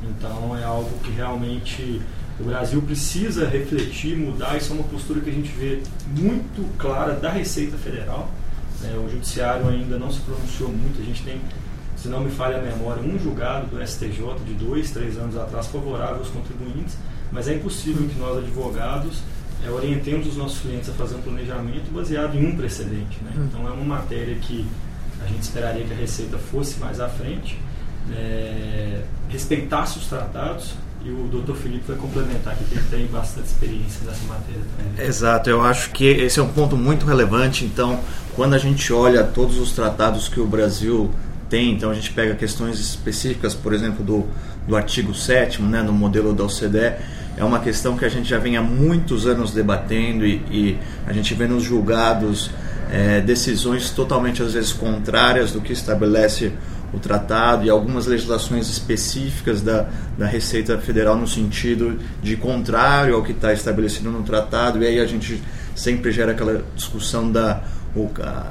então 0.03 0.57
é 0.57 0.63
algo 0.63 0.97
que 0.99 1.11
realmente 1.11 2.01
o 2.41 2.45
Brasil 2.45 2.81
precisa 2.81 3.47
refletir, 3.47 4.17
mudar. 4.17 4.57
Isso 4.57 4.73
é 4.73 4.75
uma 4.75 4.83
postura 4.83 5.21
que 5.21 5.29
a 5.29 5.33
gente 5.33 5.51
vê 5.51 5.81
muito 6.07 6.67
clara 6.77 7.13
da 7.13 7.29
Receita 7.29 7.77
Federal. 7.77 8.29
Né? 8.81 8.93
O 8.97 9.09
Judiciário 9.09 9.67
ainda 9.69 9.97
não 9.97 10.11
se 10.11 10.19
pronunciou 10.21 10.69
muito. 10.69 10.99
A 10.99 11.05
gente 11.05 11.21
tem, 11.23 11.39
se 11.95 12.07
não 12.07 12.21
me 12.21 12.31
falha 12.31 12.57
a 12.57 12.61
memória, 12.61 13.01
um 13.03 13.17
julgado 13.19 13.67
do 13.67 13.85
STJ 13.85 14.39
de 14.45 14.53
dois, 14.55 14.89
três 14.89 15.17
anos 15.17 15.37
atrás 15.37 15.67
favorável 15.67 16.17
aos 16.17 16.29
contribuintes, 16.29 16.97
mas 17.31 17.47
é 17.47 17.53
impossível 17.53 18.07
que 18.07 18.19
nós, 18.19 18.39
advogados, 18.39 19.21
é, 19.63 19.69
orientemos 19.69 20.27
os 20.27 20.35
nossos 20.35 20.59
clientes 20.61 20.89
a 20.89 20.93
fazer 20.93 21.15
um 21.15 21.21
planejamento 21.21 21.91
baseado 21.91 22.35
em 22.35 22.45
um 22.45 22.55
precedente. 22.55 23.19
Né? 23.23 23.31
Hum. 23.37 23.45
Então, 23.47 23.67
é 23.67 23.71
uma 23.71 23.97
matéria 23.97 24.35
que 24.35 24.65
a 25.23 25.27
gente 25.27 25.43
esperaria 25.43 25.85
que 25.85 25.93
a 25.93 25.97
Receita 25.97 26.39
fosse 26.39 26.79
mais 26.79 26.99
à 26.99 27.07
frente, 27.07 27.59
é, 28.11 29.03
respeitasse 29.29 29.99
os 29.99 30.07
tratados, 30.07 30.73
e 31.03 31.09
o 31.09 31.27
doutor 31.27 31.55
Felipe 31.55 31.83
vai 31.87 31.97
complementar, 31.97 32.55
que 32.55 32.63
ele 32.73 32.83
tem 32.89 33.07
bastante 33.07 33.47
experiência 33.47 34.01
nessa 34.05 34.23
matéria 34.27 34.61
também. 34.77 35.07
Exato, 35.07 35.49
eu 35.49 35.61
acho 35.61 35.91
que 35.91 36.05
esse 36.05 36.39
é 36.39 36.43
um 36.43 36.49
ponto 36.49 36.77
muito 36.77 37.05
relevante. 37.05 37.65
Então, 37.65 37.99
quando 38.35 38.53
a 38.53 38.57
gente 38.57 38.93
olha 38.93 39.23
todos 39.23 39.57
os 39.57 39.71
tratados 39.71 40.29
que 40.29 40.39
o 40.39 40.45
Brasil 40.45 41.09
tem, 41.49 41.73
então 41.73 41.89
a 41.89 41.93
gente 41.93 42.11
pega 42.11 42.35
questões 42.35 42.79
específicas, 42.79 43.53
por 43.53 43.73
exemplo, 43.73 44.03
do, 44.03 44.27
do 44.67 44.75
artigo 44.75 45.13
7 45.13 45.61
né, 45.63 45.81
no 45.81 45.91
modelo 45.91 46.33
da 46.33 46.43
OCDE, 46.43 46.93
é 47.35 47.43
uma 47.43 47.59
questão 47.59 47.97
que 47.97 48.05
a 48.05 48.09
gente 48.09 48.29
já 48.29 48.37
vem 48.37 48.55
há 48.55 48.61
muitos 48.61 49.25
anos 49.25 49.51
debatendo 49.51 50.25
e, 50.25 50.35
e 50.51 50.79
a 51.07 51.13
gente 51.13 51.33
vê 51.33 51.47
nos 51.47 51.63
julgados 51.63 52.51
é, 52.91 53.21
decisões 53.21 53.89
totalmente, 53.89 54.43
às 54.43 54.53
vezes, 54.53 54.73
contrárias 54.73 55.51
do 55.51 55.61
que 55.61 55.73
estabelece 55.73 56.51
o 56.93 56.99
tratado 56.99 57.65
e 57.65 57.69
algumas 57.69 58.05
legislações 58.05 58.69
específicas 58.69 59.61
da, 59.61 59.87
da 60.17 60.25
Receita 60.25 60.77
Federal 60.77 61.15
no 61.15 61.27
sentido 61.27 61.97
de 62.21 62.35
contrário 62.35 63.15
ao 63.15 63.23
que 63.23 63.31
está 63.31 63.53
estabelecido 63.53 64.11
no 64.11 64.23
tratado, 64.23 64.81
e 64.83 64.87
aí 64.87 64.99
a 64.99 65.05
gente 65.05 65.41
sempre 65.75 66.11
gera 66.11 66.33
aquela 66.33 66.63
discussão 66.75 67.31
da, 67.31 67.61
o, 67.95 68.09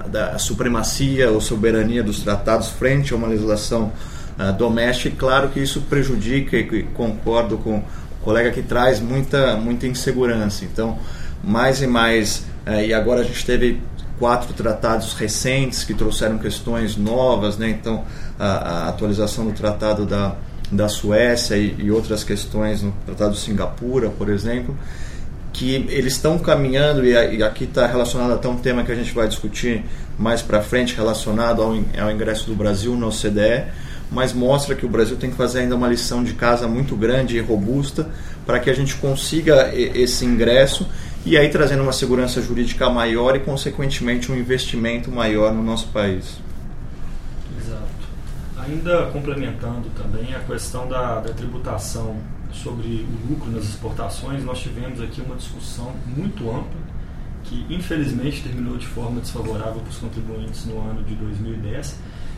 da 0.08 0.38
supremacia 0.38 1.30
ou 1.30 1.40
soberania 1.40 2.02
dos 2.02 2.20
tratados 2.20 2.68
frente 2.70 3.12
a 3.12 3.16
uma 3.16 3.28
legislação 3.28 3.92
uh, 4.38 4.52
doméstica, 4.56 5.08
e 5.08 5.12
claro 5.12 5.48
que 5.50 5.60
isso 5.60 5.82
prejudica, 5.82 6.56
e 6.56 6.82
concordo 6.94 7.58
com 7.58 7.78
o 7.78 7.84
colega 8.22 8.50
que 8.50 8.62
traz 8.62 9.00
muita, 9.00 9.56
muita 9.56 9.86
insegurança. 9.86 10.64
Então, 10.64 10.98
mais 11.44 11.82
e 11.82 11.86
mais, 11.86 12.46
uh, 12.66 12.80
e 12.80 12.94
agora 12.94 13.20
a 13.20 13.24
gente 13.24 13.44
teve 13.44 13.80
quatro 14.20 14.52
tratados 14.52 15.14
recentes 15.14 15.82
que 15.82 15.94
trouxeram 15.94 16.36
questões 16.36 16.94
novas, 16.94 17.56
né? 17.56 17.70
então 17.70 18.04
a, 18.38 18.46
a 18.46 18.88
atualização 18.90 19.46
do 19.46 19.52
tratado 19.52 20.04
da, 20.04 20.36
da 20.70 20.90
Suécia 20.90 21.56
e, 21.56 21.74
e, 21.78 21.90
outras 21.90 22.22
questões 22.22 22.82
no 22.82 22.92
tratado 23.06 23.32
de 23.32 23.40
Singapura, 23.40 24.10
por 24.10 24.28
exemplo, 24.28 24.76
que 25.54 25.74
eles 25.88 26.12
estão 26.12 26.38
caminhando, 26.38 27.04
e, 27.04 27.12
e 27.12 27.42
aqui 27.42 27.64
está 27.64 27.86
relacionado 27.86 28.34
até 28.34 28.46
um 28.46 28.56
tema 28.56 28.84
que 28.84 28.92
a 28.92 28.94
gente 28.94 29.12
vai 29.14 29.26
discutir 29.26 29.84
mais 30.18 30.42
para 30.42 30.60
frente, 30.60 30.94
relacionado 30.94 31.62
ao, 31.62 31.70
ao 31.70 32.10
ingresso 32.12 32.46
do 32.46 32.54
Brasil 32.54 32.94
na 32.96 33.06
OCDE, 33.06 33.64
mas 34.12 34.34
mostra 34.34 34.74
que 34.74 34.84
o 34.84 34.88
Brasil 34.88 35.16
tem 35.16 35.30
que 35.30 35.36
fazer 35.36 35.60
ainda 35.60 35.74
uma 35.74 35.88
lição 35.88 36.22
de 36.22 36.34
casa 36.34 36.68
muito 36.68 36.94
grande 36.94 37.38
e 37.38 37.40
robusta 37.40 38.06
para 38.44 38.58
que 38.58 38.68
a 38.68 38.74
gente 38.74 38.96
consiga 38.96 39.70
esse 39.74 40.26
ingresso 40.26 40.86
e 41.24 41.36
aí 41.36 41.48
trazendo 41.48 41.82
uma 41.82 41.92
segurança 41.92 42.40
jurídica 42.40 42.88
maior 42.88 43.36
e, 43.36 43.40
consequentemente, 43.40 44.32
um 44.32 44.36
investimento 44.36 45.10
maior 45.10 45.52
no 45.52 45.62
nosso 45.62 45.88
país. 45.88 46.38
Exato. 47.58 47.84
Ainda 48.58 49.06
complementando 49.06 49.90
também 49.90 50.34
a 50.34 50.40
questão 50.40 50.88
da, 50.88 51.20
da 51.20 51.32
tributação 51.32 52.16
sobre 52.52 52.88
o 52.88 53.30
lucro 53.30 53.50
nas 53.50 53.64
exportações, 53.64 54.42
nós 54.44 54.60
tivemos 54.60 55.00
aqui 55.00 55.20
uma 55.20 55.36
discussão 55.36 55.92
muito 56.16 56.50
ampla 56.50 56.90
que 57.44 57.66
infelizmente 57.68 58.42
terminou 58.42 58.76
de 58.76 58.86
forma 58.86 59.20
desfavorável 59.20 59.80
para 59.80 59.90
os 59.90 59.96
contribuintes 59.96 60.66
no 60.66 60.78
ano 60.80 61.02
de 61.02 61.14
2010, 61.14 61.96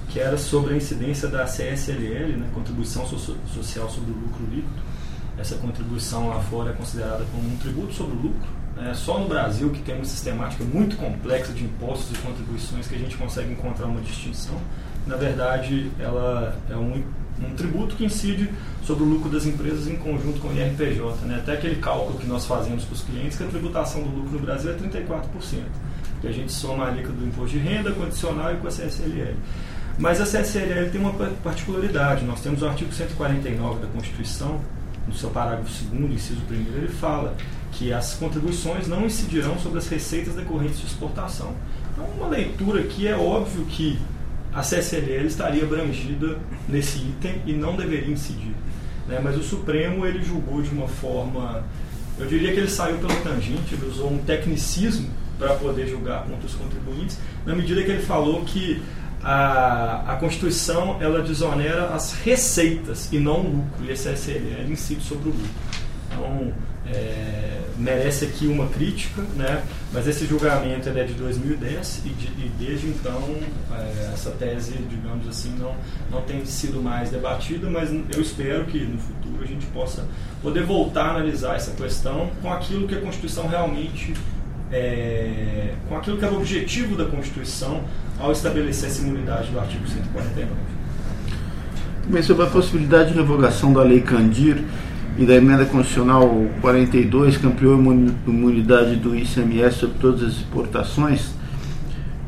que 0.09 0.19
era 0.19 0.37
sobre 0.39 0.75
a 0.75 0.77
incidência 0.77 1.29
da 1.29 1.45
CSLL, 1.45 2.37
né, 2.37 2.49
Contribuição 2.55 3.07
Social 3.07 3.91
sobre 3.91 4.11
o 4.11 4.15
Lucro 4.15 4.45
Líquido. 4.47 4.93
Essa 5.39 5.57
contribuição 5.57 6.29
lá 6.29 6.41
fora 6.41 6.71
é 6.71 6.73
considerada 6.73 7.25
como 7.33 7.49
um 7.49 7.57
tributo 7.57 7.93
sobre 7.93 8.17
o 8.17 8.21
lucro, 8.21 8.49
é 8.79 8.95
só 8.95 9.19
no 9.19 9.29
Brasil 9.29 9.71
que 9.71 9.83
tem 9.83 9.95
uma 9.95 10.05
sistemática 10.05 10.64
muito 10.64 10.97
complexa 10.97 11.52
de 11.52 11.64
impostos 11.64 12.17
e 12.17 12.21
contribuições 12.23 12.87
que 12.87 12.95
a 12.95 12.99
gente 12.99 13.17
consegue 13.17 13.52
encontrar 13.52 13.87
uma 13.87 14.00
distinção. 14.00 14.59
Na 15.07 15.17
verdade, 15.17 15.91
ela 15.99 16.57
é 16.71 16.76
um, 16.76 17.02
um 17.41 17.55
tributo 17.55 17.97
que 17.97 18.05
incide 18.05 18.50
sobre 18.85 19.05
o 19.05 19.07
lucro 19.07 19.31
das 19.31 19.47
empresas 19.47 19.88
em 19.88 19.97
conjunto 19.97 20.41
com 20.41 20.49
o 20.49 20.55
IRPJ. 20.55 21.26
Né? 21.26 21.37
Até 21.37 21.52
aquele 21.52 21.76
cálculo 21.76 22.19
que 22.19 22.26
nós 22.26 22.47
fazemos 22.47 22.85
para 22.85 22.95
os 22.95 23.02
clientes 23.02 23.37
que 23.37 23.45
a 23.45 23.49
tributação 23.49 24.02
do 24.02 24.09
lucro 24.09 24.33
no 24.33 24.41
Brasil 24.41 24.73
é 24.73 24.75
34%. 24.75 25.23
que 26.21 26.29
a 26.29 26.33
gente 26.33 26.52
soma 26.52 26.85
a 26.85 26.88
alíquota 26.88 27.14
do 27.14 27.26
imposto 27.26 27.59
de 27.59 27.59
renda 27.59 27.91
condicional 27.93 28.55
e 28.55 28.57
com 28.57 28.69
a 28.69 28.71
CSLL. 28.71 29.35
Mas 29.99 30.21
a 30.21 30.25
CSLL 30.25 30.91
tem 30.91 31.00
uma 31.00 31.12
particularidade. 31.43 32.25
Nós 32.25 32.41
temos 32.41 32.62
o 32.62 32.67
artigo 32.67 32.93
149 32.93 33.81
da 33.81 33.88
Constituição, 33.88 34.61
no 35.07 35.15
seu 35.15 35.31
parágrafo 35.31 35.85
2 35.85 36.13
inciso 36.13 36.41
1 36.51 36.55
ele 36.55 36.89
fala 36.89 37.35
que 37.73 37.93
as 37.93 38.15
contribuições 38.15 38.87
não 38.87 39.07
incidirão 39.07 39.59
sobre 39.59 39.79
as 39.79 39.89
receitas 39.89 40.35
decorrentes 40.35 40.79
de 40.79 40.87
exportação. 40.87 41.55
Então, 41.93 42.05
uma 42.17 42.29
leitura 42.29 42.81
aqui 42.81 43.09
é 43.09 43.17
óbvio 43.17 43.65
que 43.65 43.99
a 44.53 44.61
CSLL 44.61 45.27
estaria 45.27 45.65
abrangida 45.65 46.39
nesse 46.69 46.99
item 46.99 47.41
e 47.47 47.53
não 47.53 47.75
deveria 47.75 48.13
incidir. 48.13 48.55
Né? 49.09 49.21
Mas 49.23 49.37
o 49.37 49.43
Supremo 49.43 50.07
ele 50.07 50.23
julgou 50.23 50.63
de 50.63 50.71
uma 50.71 50.87
forma, 50.87 51.65
eu 52.19 52.27
diria 52.27 52.53
que 52.53 52.61
ele 52.61 52.69
saiu 52.69 52.99
pela 52.99 53.15
tangente, 53.17 53.75
ele 53.75 53.87
usou 53.87 54.13
um 54.13 54.19
tecnicismo 54.19 55.09
para 55.39 55.55
poder 55.55 55.89
julgar 55.89 56.25
contra 56.25 56.47
os 56.47 56.55
contribuintes, 56.55 57.19
na 57.45 57.55
medida 57.55 57.83
que 57.83 57.91
ele 57.91 58.03
falou 58.03 58.45
que 58.45 58.83
a, 59.23 60.12
a 60.12 60.17
Constituição 60.17 60.99
ela 61.00 61.23
desonera 61.23 61.88
as 61.88 62.12
receitas 62.12 63.09
e 63.12 63.19
não 63.19 63.41
o 63.41 63.57
lucro, 63.57 63.85
e 63.85 63.93
a 63.93 63.95
CSLL 63.95 64.71
incide 64.71 65.02
sobre 65.02 65.29
o 65.29 65.33
lucro. 65.33 65.50
Então, 66.11 66.52
é, 66.87 67.61
merece 67.79 68.25
aqui 68.25 68.47
uma 68.47 68.67
crítica, 68.69 69.23
né? 69.37 69.62
mas 69.93 70.07
esse 70.07 70.26
julgamento 70.26 70.88
é 70.88 71.05
de 71.05 71.14
2010 71.14 72.02
e, 72.05 72.09
de, 72.11 72.26
e 72.26 72.52
desde 72.59 72.88
então 72.88 73.37
é, 73.73 74.11
essa 74.12 74.31
tese, 74.31 74.73
digamos 74.91 75.26
assim, 75.29 75.55
não, 75.59 75.75
não 76.11 76.23
tem 76.23 76.45
sido 76.45 76.83
mais 76.83 77.11
debatida, 77.11 77.71
mas 77.71 77.91
eu 77.93 78.21
espero 78.21 78.64
que 78.67 78.81
no 78.81 78.99
futuro 78.99 79.43
a 79.43 79.47
gente 79.47 79.67
possa 79.67 80.05
poder 80.43 80.64
voltar 80.64 81.07
a 81.07 81.11
analisar 81.11 81.57
essa 81.57 81.71
questão 81.73 82.31
com 82.41 82.52
aquilo 82.52 82.87
que 82.87 82.95
a 82.95 83.00
Constituição 83.00 83.47
realmente 83.47 84.14
é, 84.73 85.75
com 85.88 85.97
aquilo 85.97 86.17
que 86.17 86.25
era 86.25 86.33
o 86.33 86.38
objetivo 86.38 86.97
da 86.97 87.05
Constituição 87.05 87.83
ao 88.19 88.33
estabelecer 88.33 88.88
essa 88.88 89.02
imunidade 89.02 89.50
do 89.50 89.61
artigo 89.61 89.87
149. 89.87 90.50
Também 92.05 92.23
sobre 92.23 92.45
a 92.45 92.49
possibilidade 92.49 93.12
de 93.12 93.19
revogação 93.19 93.73
da 93.73 93.83
Lei 93.83 94.00
Candir 94.00 94.64
e 95.19 95.26
da 95.26 95.35
Emenda 95.35 95.67
Constitucional 95.67 96.29
42, 96.61 97.37
que 97.37 97.47
ampliou 97.47 97.75
a 97.75 98.31
imunidade 98.31 98.97
do 98.97 99.14
ICMS 99.14 99.76
sobre 99.76 99.99
todas 99.99 100.23
as 100.23 100.33
exportações, 100.35 101.35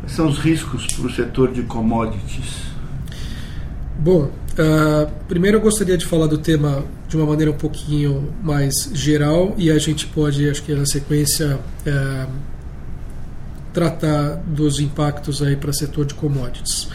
quais 0.01 0.13
são 0.13 0.29
os 0.29 0.39
riscos 0.39 0.87
para 0.87 1.07
o 1.07 1.11
setor 1.11 1.51
de 1.51 1.63
commodities? 1.63 2.65
Bom, 3.99 4.31
uh, 4.59 5.11
primeiro 5.29 5.59
eu 5.59 5.61
gostaria 5.61 5.97
de 5.97 6.07
falar 6.07 6.27
do 6.27 6.39
tema 6.39 6.85
de 7.09 7.17
uma 7.17 7.27
maneira 7.27 7.51
um 7.51 7.57
pouquinho 7.57 8.33
mais 8.43 8.91
geral 8.93 9.55
e 9.57 9.71
a 9.71 9.79
gente 9.79 10.07
pode, 10.07 10.49
acho 10.49 10.63
que 10.63 10.75
na 10.75 10.87
sequência, 10.87 11.59
uh, 11.87 12.31
tratar 13.73 14.37
dos 14.47 14.81
impactos 14.81 15.43
aí 15.43 15.57
para 15.57 15.71
o 15.71 15.75
setor 15.75 16.07
de 16.07 16.15
commodities. 16.15 16.89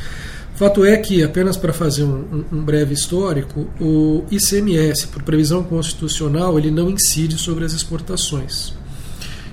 Fato 0.55 0.83
é 0.83 0.97
que, 0.97 1.23
apenas 1.23 1.55
para 1.55 1.71
fazer 1.71 2.03
um, 2.03 2.43
um, 2.51 2.61
breve 2.61 2.93
histórico, 2.93 3.69
o 3.79 4.25
ICMS, 4.29 5.07
por 5.07 5.23
previsão 5.23 5.63
constitucional, 5.63 6.57
ele 6.59 6.69
não 6.69 6.89
incide 6.89 7.37
sobre 7.37 7.63
as 7.63 7.71
exportações. 7.71 8.73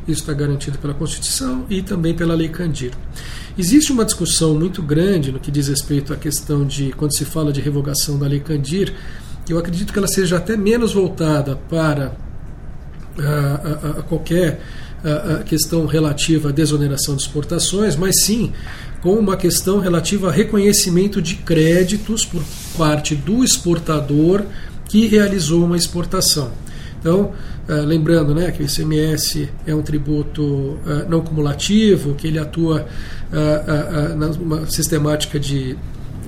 Isso 0.09 0.23
está 0.23 0.33
garantido 0.33 0.79
pela 0.79 0.95
Constituição 0.95 1.65
e 1.71 1.83
também 1.83 2.15
pela 2.15 2.35
Lei 2.35 2.49
Candir. 2.49 2.93
Existe 3.59 3.91
uma 3.91 4.05
discussão 4.05 4.55
muito 4.55 4.83
grande 4.83 5.33
no 5.33 5.41
que 5.41 5.51
diz 5.51 5.69
respeito 5.69 6.13
à 6.13 6.17
questão 6.17 6.67
de, 6.67 6.93
quando 6.93 7.17
se 7.17 7.25
fala 7.25 7.53
de 7.53 7.61
revogação 7.61 8.19
da 8.19 8.27
Lei 8.27 8.41
Candir, 8.41 8.93
eu 9.49 9.59
acredito 9.59 9.93
que 9.93 9.99
ela 9.99 10.09
seja 10.09 10.37
até 10.37 10.57
menos 10.57 10.93
voltada 10.93 11.57
para 11.57 12.15
a, 13.19 13.89
a, 13.89 13.91
a 14.01 14.03
qualquer 14.03 14.61
a 15.05 15.43
questão 15.45 15.87
relativa 15.87 16.49
à 16.49 16.53
desoneração 16.53 17.15
de 17.15 17.23
exportações, 17.23 17.95
mas 17.95 18.23
sim 18.23 18.53
com 19.01 19.15
uma 19.15 19.37
questão 19.37 19.79
relativa 19.79 20.29
a 20.29 20.33
reconhecimento 20.33 21.23
de 21.23 21.37
créditos 21.37 22.25
por 22.25 22.43
parte 22.77 23.15
do 23.15 23.45
exportador 23.45 24.43
que 24.87 25.07
realizou 25.07 25.65
uma 25.65 25.77
exportação. 25.77 26.51
Então, 27.07 27.31
lembrando 27.69 28.35
né, 28.35 28.51
que 28.51 28.65
o 28.65 28.67
ICMS 28.67 29.49
é 29.65 29.73
um 29.73 29.81
tributo 29.81 30.77
não 31.09 31.21
cumulativo, 31.21 32.17
que 32.17 32.27
ele 32.27 32.37
atua 32.37 32.85
numa 34.41 34.67
sistemática 34.67 35.39
de 35.39 35.79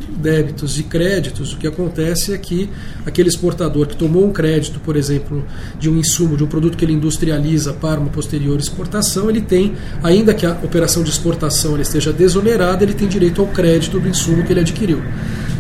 débitos 0.09 0.79
e 0.79 0.85
créditos, 0.85 1.53
o 1.53 1.57
que 1.59 1.67
acontece 1.67 2.33
é 2.33 2.39
que 2.39 2.71
aquele 3.05 3.29
exportador 3.29 3.89
que 3.89 3.97
tomou 3.97 4.25
um 4.25 4.33
crédito, 4.33 4.79
por 4.79 4.95
exemplo, 4.95 5.45
de 5.81 5.91
um 5.91 5.97
insumo, 5.97 6.37
de 6.37 6.45
um 6.45 6.47
produto 6.47 6.77
que 6.77 6.85
ele 6.85 6.93
industrializa 6.93 7.73
para 7.73 7.99
uma 7.99 8.09
posterior 8.09 8.57
exportação, 8.59 9.29
ele 9.29 9.41
tem, 9.41 9.75
ainda 10.01 10.33
que 10.33 10.47
a 10.47 10.53
operação 10.63 11.03
de 11.03 11.11
exportação 11.11 11.81
esteja 11.81 12.13
desonerada, 12.13 12.85
ele 12.85 12.95
tem 12.95 13.09
direito 13.09 13.41
ao 13.41 13.49
crédito 13.49 13.99
do 13.99 14.09
insumo 14.09 14.45
que 14.45 14.53
ele 14.53 14.61
adquiriu. 14.61 15.03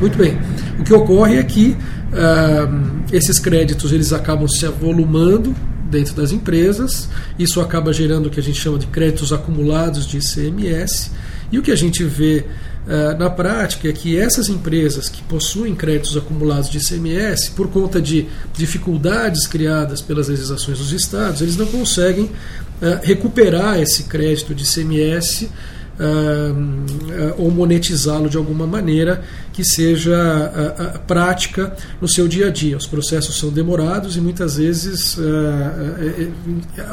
Muito 0.01 0.17
bem. 0.17 0.39
O 0.79 0.85
que 0.85 0.95
ocorre 0.95 1.39
é 1.39 1.43
que 1.43 1.77
uh, 2.19 3.05
esses 3.13 3.39
créditos 3.39 3.93
eles 3.93 4.13
acabam 4.13 4.49
se 4.49 4.67
avolumando 4.67 5.55
dentro 5.91 6.15
das 6.15 6.33
empresas, 6.33 7.09
isso 7.39 7.61
acaba 7.61 7.93
gerando 7.93 8.27
o 8.27 8.31
que 8.31 8.41
a 8.41 8.43
gente 8.43 8.61
chama 8.61 8.79
de 8.79 8.87
créditos 8.89 9.33
acumulados 9.33 10.07
de 10.07 10.19
ICMS, 10.19 11.11
e 11.51 11.59
o 11.59 11.63
que 11.63 11.73
a 11.73 11.77
gente 11.77 12.05
vê 12.05 12.45
eh, 12.91 13.15
na 13.19 13.29
prática 13.29 13.87
é 13.87 13.93
que 13.93 14.19
essas 14.19 14.49
empresas 14.49 15.11
que 15.11 15.21
possuem 15.23 15.75
créditos 15.75 16.17
acumulados 16.17 16.71
de 16.71 16.79
ICMS, 16.79 17.51
por 17.51 17.69
conta 17.69 18.01
de 18.01 18.27
dificuldades 18.57 19.47
criadas 19.47 20.01
pelas 20.01 20.29
legislações 20.29 20.79
dos 20.79 20.93
estados, 20.93 21.43
eles 21.43 21.55
não 21.59 21.67
conseguem 21.67 22.25
uh, 22.25 23.01
recuperar 23.03 23.79
esse 23.79 24.05
crédito 24.05 24.55
de 24.55 24.65
ICMS 24.65 25.51
uh, 25.99 26.53
uh, 26.53 27.35
ou 27.43 27.51
monetizá-lo 27.51 28.29
de 28.29 28.37
alguma 28.37 28.67
maneira 28.67 29.23
que 29.53 29.65
seja 29.65 30.97
prática 31.07 31.77
no 32.01 32.09
seu 32.09 32.29
dia 32.29 32.47
a 32.47 32.51
dia. 32.51 32.77
Os 32.77 32.87
processos 32.87 33.37
são 33.37 33.51
demorados 33.51 34.17
e 34.17 34.21
muitas 34.21 34.57
vezes 34.57 35.19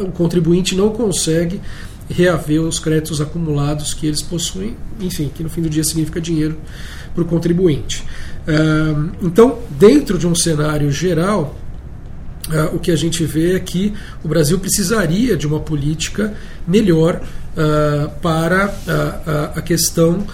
o 0.02 0.12
contribuinte 0.14 0.76
não 0.76 0.90
consegue 0.90 1.62
reaver 2.10 2.62
os 2.62 2.80
créditos 2.80 3.22
acumulados 3.22 3.94
que 3.94 4.08
eles 4.08 4.24
possuem, 4.24 4.76
enfim, 5.00 5.30
que 5.34 5.44
no 5.44 5.50
fim 5.50 5.62
do 5.62 5.70
dia 5.70 5.84
significa 5.84 6.20
dinheiro 6.20 6.58
para 7.14 7.24
o 7.24 7.26
contribuinte. 7.28 8.04
Então, 9.22 9.60
dentro 9.78 10.18
de 10.18 10.26
um 10.26 10.34
cenário 10.34 10.92
geral, 10.92 11.56
o 12.74 12.80
que 12.80 12.90
a 12.90 12.96
gente 12.96 13.24
vê 13.26 13.56
é 13.56 13.60
que 13.60 13.94
o 14.24 14.28
Brasil 14.28 14.58
precisaria 14.58 15.38
de 15.38 15.46
uma 15.46 15.60
política 15.60 16.34
melhor 16.68 17.22
para 18.22 18.74
a 19.56 19.62
questão 19.62 20.26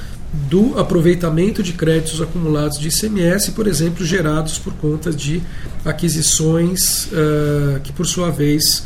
do 0.50 0.80
aproveitamento 0.80 1.62
de 1.62 1.74
créditos 1.74 2.22
acumulados 2.22 2.80
de 2.80 2.88
ICMS, 2.88 3.52
por 3.52 3.68
exemplo, 3.68 4.06
gerados 4.06 4.58
por 4.58 4.74
conta 4.74 5.12
de 5.12 5.42
aquisições 5.84 7.10
que, 7.84 7.92
por 7.92 8.06
sua 8.06 8.32
vez, 8.32 8.84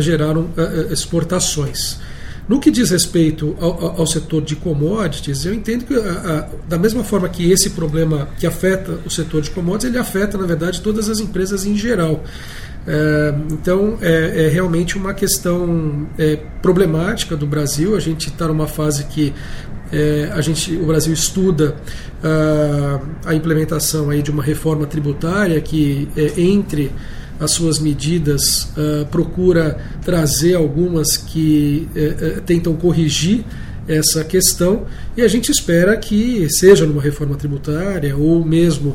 geraram 0.00 0.48
exportações. 0.90 1.98
No 2.50 2.58
que 2.58 2.68
diz 2.68 2.90
respeito 2.90 3.56
ao, 3.60 4.00
ao, 4.00 4.06
setor 4.08 4.42
de 4.42 4.56
commodities, 4.56 5.44
eu 5.44 5.54
entendo 5.54 5.84
que, 5.84 5.94
a, 5.94 6.00
a, 6.00 6.48
da 6.68 6.76
mesma 6.76 7.04
forma 7.04 7.28
que 7.28 7.48
esse 7.48 7.70
problema 7.70 8.28
que 8.40 8.44
afeta 8.44 8.98
o 9.06 9.08
setor 9.08 9.40
de 9.42 9.50
commodities, 9.50 9.88
ele 9.88 9.98
afeta, 9.98 10.36
na 10.36 10.46
verdade, 10.46 10.80
todas 10.80 11.08
as 11.08 11.20
empresas 11.20 11.64
em 11.64 11.76
geral. 11.76 12.24
É, 12.86 13.34
então, 13.50 13.98
é, 14.00 14.46
é, 14.46 14.48
realmente 14.48 14.96
uma 14.96 15.12
questão 15.12 16.08
é, 16.18 16.36
problemática 16.62 17.36
do 17.36 17.46
Brasil. 17.46 17.96
A 17.96 18.00
gente 18.00 18.28
está 18.28 18.48
numa 18.48 18.66
fase 18.66 19.04
que 19.04 19.34
é, 19.92 20.30
a 20.32 20.40
gente, 20.40 20.74
o 20.76 20.86
Brasil 20.86 21.12
estuda 21.12 21.74
uh, 22.22 23.06
a 23.24 23.34
implementação 23.34 24.08
aí 24.08 24.22
de 24.22 24.30
uma 24.30 24.42
reforma 24.42 24.86
tributária 24.86 25.60
que, 25.60 26.08
é, 26.16 26.40
entre 26.40 26.92
as 27.40 27.50
suas 27.50 27.80
medidas, 27.80 28.72
uh, 28.76 29.06
procura 29.10 29.78
trazer 30.04 30.54
algumas 30.54 31.16
que 31.16 31.88
uh, 31.96 32.40
tentam 32.42 32.74
corrigir 32.76 33.44
essa 33.88 34.22
questão 34.22 34.86
e 35.16 35.22
a 35.22 35.28
gente 35.28 35.50
espera 35.50 35.96
que, 35.96 36.48
seja 36.50 36.86
numa 36.86 37.02
reforma 37.02 37.34
tributária 37.34 38.16
ou 38.16 38.44
mesmo, 38.44 38.94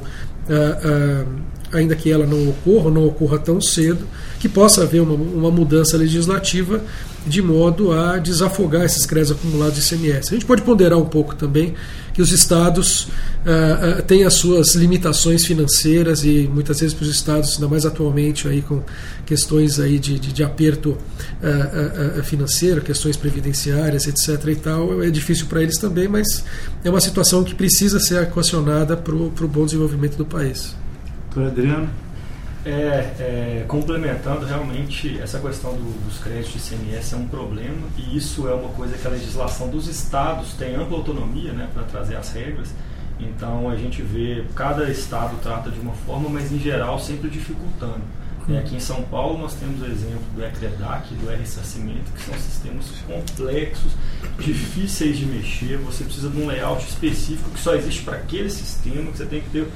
ainda 1.76 1.96
que 1.96 2.12
ela 2.12 2.26
não 2.26 2.50
ocorra, 2.50 2.90
não 2.90 3.06
ocorra 3.06 3.38
tão 3.38 3.60
cedo, 3.62 4.06
que 4.40 4.50
possa 4.50 4.84
haver 4.84 5.02
uma, 5.02 5.14
uma 5.14 5.52
mudança 5.52 5.98
legislativa 5.98 6.82
de 7.26 7.42
modo 7.42 7.92
a 7.92 8.18
desafogar 8.18 8.84
esses 8.84 9.06
créditos 9.06 9.38
acumulados 9.38 9.76
de 9.76 9.96
ICMS. 9.96 10.30
A 10.30 10.34
gente 10.34 10.46
pode 10.46 10.62
ponderar 10.62 10.98
um 11.00 11.06
pouco 11.06 11.36
também 11.36 11.74
que 12.14 12.22
os 12.22 12.32
estados 12.32 13.06
uh, 13.06 14.00
uh, 14.00 14.04
têm 14.04 14.24
as 14.24 14.36
suas 14.36 14.76
limitações 14.76 15.46
financeiras 15.46 16.24
e 16.24 16.50
muitas 16.52 16.80
vezes 16.80 16.94
para 16.94 17.04
os 17.04 17.10
estados, 17.10 17.56
ainda 17.56 17.68
mais 17.68 17.86
atualmente 17.86 18.48
aí 18.48 18.62
com 18.62 18.82
questões 19.26 19.80
aí 19.80 19.98
de, 19.98 20.20
de, 20.20 20.32
de 20.32 20.44
aperto 20.44 20.92
uh, 20.92 22.24
financeiro, 22.24 22.82
questões 22.82 23.18
previdenciárias, 23.18 24.08
etc. 24.08 24.48
e 24.48 24.56
tal, 24.56 25.04
é 25.04 25.10
difícil 25.10 25.48
para 25.48 25.62
eles 25.62 25.78
também, 25.78 26.08
mas 26.08 26.46
é 26.84 26.90
uma 26.90 27.02
situação 27.02 27.44
que 27.44 27.56
precisa 27.56 28.00
ser 28.00 28.22
equacionada 28.22 28.96
para 28.96 29.16
o 29.16 29.48
bom 29.48 29.66
desenvolvimento 29.66 30.16
do 30.16 30.26
país. 30.26 30.76
Doutor 31.36 31.52
Adriano? 31.52 31.90
É, 32.66 32.70
é, 33.20 33.66
complementando 33.68 34.46
realmente 34.46 35.20
essa 35.20 35.38
questão 35.38 35.74
do, 35.74 36.06
dos 36.06 36.18
créditos 36.18 36.54
de 36.68 36.76
ICMS 36.76 37.14
é 37.14 37.18
um 37.18 37.28
problema 37.28 37.88
e 37.98 38.18
isso 38.18 38.48
é 38.48 38.54
uma 38.56 38.70
coisa 38.70 38.98
que 38.98 39.06
a 39.06 39.10
legislação 39.10 39.70
dos 39.70 39.88
estados 39.88 40.54
tem 40.54 40.76
ampla 40.76 40.98
autonomia 40.98 41.52
né, 41.52 41.70
para 41.74 41.84
trazer 41.84 42.16
as 42.16 42.32
regras. 42.32 42.74
Então 43.20 43.70
a 43.70 43.76
gente 43.76 44.02
vê 44.02 44.46
cada 44.56 44.90
estado 44.90 45.38
trata 45.44 45.70
de 45.70 45.80
uma 45.80 45.94
forma, 45.94 46.30
mas 46.30 46.52
em 46.52 46.58
geral 46.58 46.98
sempre 47.00 47.30
dificultando. 47.30 48.02
Uhum. 48.48 48.58
Aqui 48.58 48.76
em 48.78 48.80
São 48.80 49.04
Paulo 49.04 49.38
nós 49.38 49.54
temos 49.56 49.82
o 49.82 49.86
exemplo 49.86 50.24
do 50.34 50.44
ECREDAC, 50.44 51.14
do 51.16 51.32
E-Ressarcimento, 51.32 52.12
que 52.14 52.22
são 52.22 52.34
sistemas 52.36 52.86
complexos, 53.06 53.92
difíceis 54.40 55.18
de 55.18 55.26
mexer, 55.26 55.78
você 55.78 56.04
precisa 56.04 56.30
de 56.30 56.40
um 56.40 56.48
layout 56.48 56.84
específico 56.84 57.50
que 57.52 57.60
só 57.60 57.76
existe 57.76 58.04
para 58.04 58.18
aquele 58.18 58.50
sistema, 58.50 59.12
que 59.12 59.18
você 59.18 59.26
tem 59.26 59.42
que 59.42 59.50
ter 59.50 59.68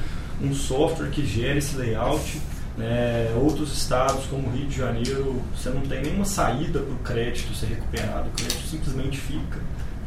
um 0.42 0.54
software 0.54 1.10
que 1.10 1.26
gere 1.26 1.60
esse 1.60 1.76
layout. 1.76 2.42
Né? 2.78 3.34
Outros 3.36 3.78
estados, 3.78 4.26
como 4.28 4.48
o 4.48 4.52
Rio 4.52 4.68
de 4.68 4.78
Janeiro, 4.78 5.42
você 5.54 5.70
não 5.70 5.82
tem 5.82 6.02
nenhuma 6.02 6.26
saída 6.26 6.80
para 6.80 6.94
o 6.94 6.98
crédito 7.00 7.54
ser 7.54 7.68
recuperado, 7.68 8.30
o 8.30 8.32
crédito 8.32 8.68
simplesmente 8.68 9.18
fica. 9.18 9.58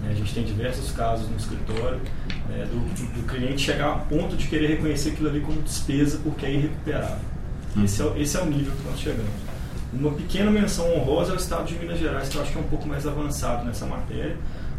Né? 0.00 0.10
A 0.10 0.14
gente 0.14 0.32
tem 0.32 0.44
diversos 0.44 0.90
casos 0.92 1.28
no 1.28 1.36
escritório 1.36 2.00
né, 2.48 2.66
do, 2.70 3.20
do 3.20 3.26
cliente 3.26 3.62
chegar 3.62 3.92
a 3.92 3.98
ponto 3.98 4.36
de 4.36 4.48
querer 4.48 4.68
reconhecer 4.68 5.10
aquilo 5.10 5.28
ali 5.28 5.40
como 5.40 5.60
despesa 5.60 6.18
porque 6.22 6.46
é 6.46 6.52
irrecuperável. 6.52 7.32
Esse 7.84 8.02
é, 8.02 8.12
esse 8.20 8.36
é 8.36 8.40
o 8.40 8.46
nível 8.46 8.72
que 8.74 8.88
nós 8.88 8.98
chegamos. 8.98 9.30
Uma 9.92 10.12
pequena 10.12 10.50
menção 10.50 10.90
honrosa 10.94 11.32
é 11.32 11.34
o 11.34 11.36
estado 11.36 11.66
de 11.66 11.74
Minas 11.74 11.98
Gerais, 11.98 12.28
que 12.30 12.36
eu 12.36 12.42
acho 12.42 12.52
que 12.52 12.58
é 12.58 12.60
um 12.60 12.68
pouco 12.68 12.88
mais 12.88 13.06
avançado 13.06 13.66
nessa 13.66 13.84
matéria, 13.84 14.36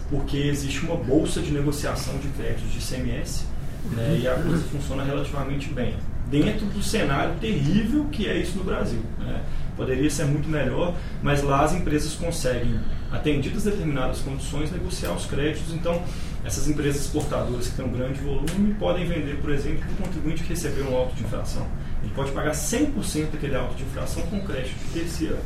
porque 0.10 0.38
existe 0.38 0.84
uma 0.86 0.96
bolsa 0.96 1.40
de 1.42 1.52
negociação 1.52 2.18
de 2.18 2.28
créditos 2.30 2.72
de 2.72 2.80
CMS 2.80 3.46
né, 3.92 4.20
e 4.22 4.28
a 4.28 4.36
coisa 4.36 4.64
funciona 4.66 5.04
relativamente 5.04 5.70
bem. 5.70 5.96
Dentro 6.30 6.66
do 6.68 6.82
cenário 6.82 7.36
terrível 7.40 8.06
que 8.06 8.28
é 8.28 8.38
isso 8.38 8.58
no 8.58 8.64
Brasil. 8.64 9.02
Né? 9.20 9.44
Poderia 9.76 10.10
ser 10.10 10.26
muito 10.26 10.48
melhor, 10.48 10.96
mas 11.22 11.42
lá 11.42 11.64
as 11.64 11.74
empresas 11.74 12.14
conseguem, 12.14 12.80
atendidas 13.12 13.64
determinadas 13.64 14.20
condições, 14.20 14.72
negociar 14.72 15.12
os 15.14 15.26
créditos. 15.26 15.74
Então, 15.74 16.02
essas 16.46 16.68
empresas 16.68 17.02
exportadoras 17.04 17.68
que 17.68 17.76
têm 17.76 17.86
um 17.86 17.92
grande 17.92 18.20
volume 18.20 18.74
podem 18.80 19.06
vender, 19.06 19.38
por 19.38 19.52
exemplo, 19.52 19.80
para 19.80 19.94
o 19.94 20.08
contribuinte 20.08 20.44
que 20.44 20.50
recebeu 20.50 20.90
um 20.90 20.96
auto 20.96 21.16
de 21.16 21.24
infração. 21.24 21.68
Ele 22.04 22.12
pode 22.14 22.32
pagar 22.32 22.52
100% 22.52 23.32
daquele 23.32 23.56
auto 23.56 23.76
de 23.76 23.84
infração 23.84 24.24
com 24.24 24.42
crédito 24.42 24.78
de 24.78 25.00
terceira. 25.00 25.40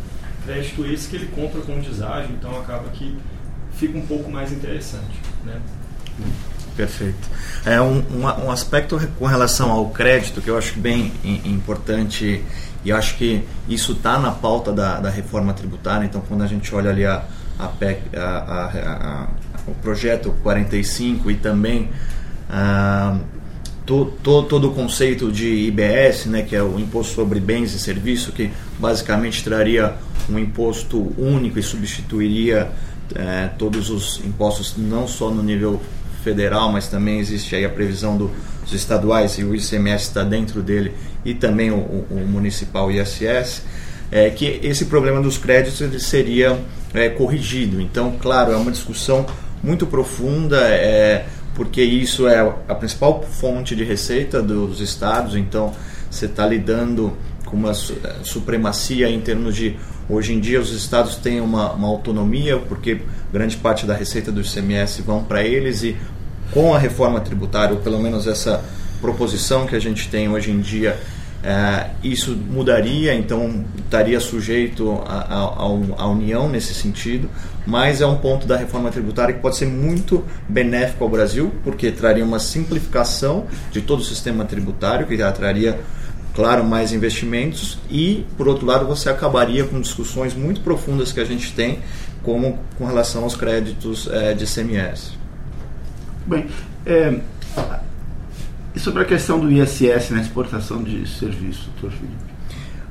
Crédito 0.43 0.85
esse 0.85 1.07
que 1.07 1.15
ele 1.15 1.27
compra 1.27 1.61
com 1.61 1.79
deságio, 1.79 2.31
então 2.33 2.57
acaba 2.59 2.89
que 2.89 3.17
fica 3.73 3.97
um 3.97 4.05
pouco 4.05 4.29
mais 4.29 4.51
interessante. 4.51 5.21
Né? 5.45 5.61
Perfeito. 6.77 7.27
É 7.65 7.81
um, 7.81 8.03
um, 8.11 8.45
um, 8.45 8.51
aspecto 8.51 9.01
com 9.17 9.25
relação 9.25 9.71
ao 9.71 9.89
crédito 9.89 10.41
que 10.41 10.47
eu 10.47 10.55
acho 10.55 10.79
bem 10.79 11.11
importante 11.43 12.43
e 12.85 12.91
acho 12.91 13.17
que 13.17 13.43
isso 13.67 13.93
está 13.93 14.19
na 14.19 14.29
pauta 14.29 14.71
da, 14.71 14.99
da, 14.99 15.09
reforma 15.09 15.53
tributária. 15.53 16.05
Então, 16.05 16.21
quando 16.27 16.43
a 16.43 16.47
gente 16.47 16.73
olha 16.75 16.91
ali 16.91 17.03
a, 17.03 17.25
a, 17.57 17.67
PEC, 17.67 18.15
a, 18.15 19.27
o 19.67 19.73
projeto 19.81 20.35
45 20.43 21.31
e 21.31 21.35
também 21.35 21.89
ah, 22.47 23.17
to, 23.83 24.13
to, 24.21 24.43
todo 24.43 24.69
o 24.69 24.73
conceito 24.75 25.31
de 25.31 25.47
IBS, 25.47 26.27
né, 26.27 26.43
que 26.43 26.55
é 26.55 26.61
o 26.61 26.79
Imposto 26.79 27.15
sobre 27.15 27.39
Bens 27.39 27.73
e 27.73 27.79
Serviços, 27.79 28.35
que 28.35 28.51
basicamente 28.77 29.43
traria 29.43 29.95
um 30.29 30.37
imposto 30.37 31.11
único 31.17 31.57
e 31.57 31.63
substituiria 31.63 32.69
eh, 33.15 33.49
todos 33.57 33.89
os 33.89 34.19
impostos, 34.25 34.75
não 34.77 35.07
só 35.07 35.31
no 35.31 35.41
nível 35.41 35.81
federal, 36.23 36.71
mas 36.71 36.87
também 36.87 37.19
existe 37.19 37.55
aí 37.55 37.65
a 37.65 37.69
previsão 37.69 38.17
do, 38.17 38.31
dos 38.63 38.73
estaduais 38.73 39.37
e 39.37 39.43
o 39.43 39.55
ICMS 39.55 40.05
está 40.05 40.23
dentro 40.23 40.61
dele 40.61 40.93
e 41.23 41.33
também 41.33 41.71
o, 41.71 41.75
o, 42.09 42.25
municipal 42.27 42.91
ISS, 42.91 43.63
é, 44.11 44.29
que 44.29 44.59
esse 44.63 44.85
problema 44.85 45.21
dos 45.21 45.37
créditos 45.37 45.81
ele 45.81 45.99
seria 45.99 46.57
é, 46.93 47.09
corrigido. 47.09 47.81
Então, 47.81 48.15
claro, 48.19 48.51
é 48.51 48.55
uma 48.55 48.71
discussão 48.71 49.25
muito 49.61 49.85
profunda, 49.85 50.57
é, 50.57 51.25
porque 51.55 51.81
isso 51.81 52.27
é 52.27 52.39
a 52.67 52.75
principal 52.75 53.23
fonte 53.23 53.75
de 53.75 53.83
receita 53.83 54.41
dos 54.41 54.79
estados, 54.79 55.35
então 55.35 55.73
você 56.09 56.25
está 56.25 56.45
lidando 56.45 57.13
com 57.45 57.57
uma 57.57 57.71
é, 57.71 57.73
supremacia 58.23 59.09
em 59.09 59.19
termos 59.19 59.55
de. 59.55 59.75
Hoje 60.09 60.33
em 60.33 60.39
dia, 60.39 60.59
os 60.59 60.71
estados 60.71 61.15
têm 61.15 61.41
uma, 61.41 61.73
uma 61.73 61.87
autonomia, 61.87 62.57
porque 62.57 63.01
grande 63.31 63.57
parte 63.57 63.85
da 63.85 63.93
receita 63.93 64.31
do 64.31 64.41
ICMS 64.41 65.01
vão 65.01 65.23
para 65.23 65.43
eles, 65.43 65.83
e 65.83 65.97
com 66.51 66.73
a 66.73 66.79
reforma 66.79 67.19
tributária, 67.19 67.75
ou 67.75 67.81
pelo 67.81 67.99
menos 67.99 68.25
essa 68.25 68.63
proposição 69.01 69.67
que 69.67 69.75
a 69.75 69.79
gente 69.79 70.07
tem 70.09 70.29
hoje 70.29 70.49
em 70.51 70.61
dia, 70.61 70.97
é, 71.43 71.91
isso 72.03 72.35
mudaria, 72.35 73.13
então 73.13 73.63
estaria 73.77 74.19
sujeito 74.19 75.01
à 75.05 76.07
União 76.07 76.49
nesse 76.49 76.73
sentido, 76.73 77.29
mas 77.65 78.01
é 78.01 78.07
um 78.07 78.17
ponto 78.17 78.47
da 78.47 78.57
reforma 78.57 78.89
tributária 78.89 79.33
que 79.33 79.41
pode 79.41 79.55
ser 79.55 79.67
muito 79.67 80.23
benéfico 80.49 81.03
ao 81.03 81.09
Brasil, 81.09 81.53
porque 81.63 81.91
traria 81.91 82.25
uma 82.25 82.39
simplificação 82.39 83.45
de 83.71 83.81
todo 83.81 83.99
o 83.99 84.03
sistema 84.03 84.45
tributário, 84.45 85.05
que 85.05 85.15
traria, 85.31 85.79
claro, 86.37 86.63
mais 86.63 86.93
investimentos, 86.93 87.79
e, 87.89 88.23
por 88.37 88.47
outro 88.47 88.63
lado, 88.63 88.85
você 88.85 89.09
acabaria 89.09 89.63
com 89.63 89.81
discussões 89.81 90.35
muito 90.35 90.61
profundas 90.61 91.11
que 91.11 91.19
a 91.19 91.25
gente 91.25 91.51
tem, 91.51 91.79
como 92.21 92.59
com 92.77 92.85
relação 92.85 93.23
aos 93.23 93.35
créditos 93.35 94.07
é, 94.07 94.35
de 94.35 94.45
CMS. 94.45 95.13
Bem, 96.27 96.45
é, 96.85 97.19
e 98.75 98.79
sobre 98.79 99.01
a 99.01 99.05
questão 99.05 99.39
do 99.39 99.51
ISS 99.51 100.11
na 100.11 100.21
exportação 100.21 100.83
de 100.83 101.09
serviços, 101.09 101.65
doutor 101.81 101.97
Felipe? 101.97 102.15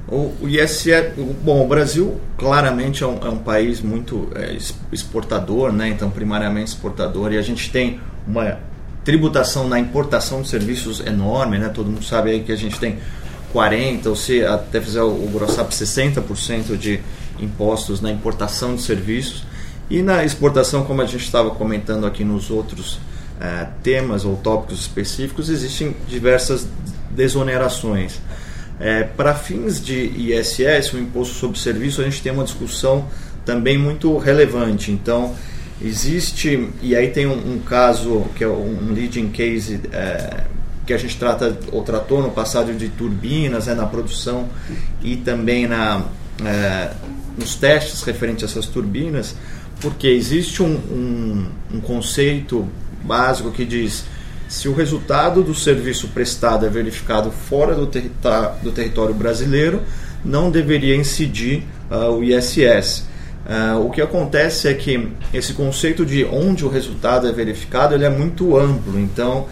O, 0.09 0.45
o 0.45 0.49
ISS, 0.49 1.15
bom, 1.45 1.65
o 1.65 1.69
Brasil 1.69 2.21
claramente 2.37 3.05
é 3.05 3.07
um, 3.07 3.19
é 3.25 3.29
um 3.29 3.39
país 3.39 3.81
muito 3.81 4.29
é, 4.35 4.59
exportador, 4.91 5.71
né? 5.71 5.89
então 5.89 6.11
primariamente 6.11 6.71
exportador, 6.71 7.33
e 7.33 7.39
a 7.39 7.43
gente 7.43 7.71
tem 7.71 8.01
uma 8.27 8.59
tributação 9.05 9.69
na 9.69 9.79
importação 9.79 10.43
de 10.43 10.49
serviços 10.49 10.99
enorme, 10.99 11.59
né? 11.59 11.69
todo 11.69 11.87
mundo 11.87 12.05
sabe 12.05 12.31
aí 12.31 12.41
que 12.41 12.51
a 12.51 12.57
gente 12.57 12.81
tem 12.81 12.99
40%, 13.55 14.07
ou 14.07 14.17
se 14.17 14.45
até 14.45 14.81
fizer 14.81 15.03
o, 15.03 15.09
o 15.09 15.31
grossap 15.33 15.73
60% 15.73 16.77
de 16.77 17.01
impostos 17.41 18.01
na 18.01 18.11
importação 18.11 18.75
de 18.75 18.83
serviços, 18.83 19.45
e 19.89 20.03
na 20.03 20.25
exportação, 20.25 20.85
como 20.85 21.01
a 21.03 21.07
gente 21.07 21.25
estava 21.25 21.51
comentando 21.51 22.07
aqui 22.07 22.25
nos 22.25 22.51
outros 22.51 22.95
uh, 22.95 23.69
temas 23.83 24.25
ou 24.25 24.37
tópicos 24.37 24.81
específicos, 24.81 25.49
existem 25.49 25.95
diversas 26.09 26.67
desonerações. 27.11 28.21
É, 28.79 29.05
para 29.05 29.35
fins 29.35 29.83
de 29.83 29.95
ISS, 29.95 30.93
o 30.93 30.99
imposto 30.99 31.35
sobre 31.35 31.59
serviço, 31.59 32.03
a 32.03 32.05
gente 32.05 32.21
tem 32.21 32.31
uma 32.31 32.45
discussão 32.45 33.07
também 33.45 33.79
muito 33.79 34.19
relevante. 34.19 34.91
Então, 34.91 35.35
existe, 35.81 36.69
e 36.83 36.95
aí 36.95 37.09
tem 37.09 37.27
um, 37.27 37.55
um 37.55 37.59
caso 37.61 38.27
que 38.35 38.45
é 38.45 38.49
um 38.49 38.93
leading 38.93 39.29
case 39.29 39.81
é, 39.93 40.45
que 40.87 40.95
a 40.95 40.97
gente 40.97 41.17
trata 41.17 41.59
ou 41.73 41.83
tratou 41.83 42.23
no 42.23 42.31
passado 42.31 42.73
de 42.73 42.89
turbinas, 42.89 43.67
né, 43.67 43.75
na 43.75 43.87
produção 43.87 44.49
e 45.03 45.17
também 45.17 45.67
na, 45.67 46.05
é, 46.45 46.91
nos 47.37 47.57
testes 47.57 48.03
referentes 48.03 48.45
a 48.45 48.47
essas 48.47 48.67
turbinas, 48.67 49.35
porque 49.81 50.07
existe 50.07 50.63
um, 50.63 50.75
um, 50.75 51.47
um 51.75 51.81
conceito 51.81 52.67
básico 53.03 53.51
que 53.51 53.65
diz 53.65 54.05
se 54.49 54.69
o 54.69 54.75
resultado 54.75 55.43
do 55.43 55.55
serviço 55.55 56.09
prestado 56.09 56.65
é 56.65 56.69
verificado 56.69 57.31
fora 57.31 57.75
do, 57.75 57.87
do 57.87 58.73
território 58.73 59.15
brasileiro, 59.15 59.83
não 60.25 60.51
deveria 60.51 60.95
incidir 60.95 61.65
uh, 61.91 62.11
o 62.11 62.23
ISS. 62.23 63.05
Uh, 63.45 63.85
o 63.85 63.91
que 63.91 64.01
acontece 64.01 64.69
é 64.69 64.75
que 64.75 65.09
esse 65.33 65.53
conceito 65.53 66.05
de 66.05 66.25
onde 66.25 66.65
o 66.65 66.69
resultado 66.69 67.29
é 67.29 67.33
verificado 67.33 67.95
ele 67.95 68.05
é 68.05 68.11
muito 68.11 68.57
amplo. 68.57 68.99
Então, 68.99 69.47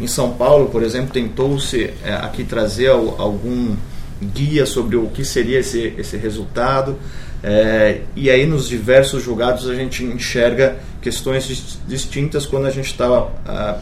em 0.00 0.06
São 0.06 0.32
Paulo, 0.32 0.70
por 0.70 0.82
exemplo, 0.82 1.12
tentou-se 1.12 1.84
uh, 1.84 1.92
aqui 2.22 2.44
trazer 2.44 2.88
algum 2.88 3.76
guia 4.22 4.66
sobre 4.66 4.96
o 4.96 5.06
que 5.08 5.24
seria 5.24 5.58
esse, 5.58 5.94
esse 5.98 6.16
resultado. 6.16 6.96
É, 7.42 8.02
e 8.14 8.28
aí 8.28 8.44
nos 8.44 8.68
diversos 8.68 9.22
julgados 9.22 9.66
a 9.66 9.74
gente 9.74 10.04
enxerga 10.04 10.76
questões 11.00 11.78
distintas 11.88 12.44
quando 12.44 12.66
a 12.66 12.70
gente 12.70 12.90
está 12.90 13.22
uh, 13.22 13.28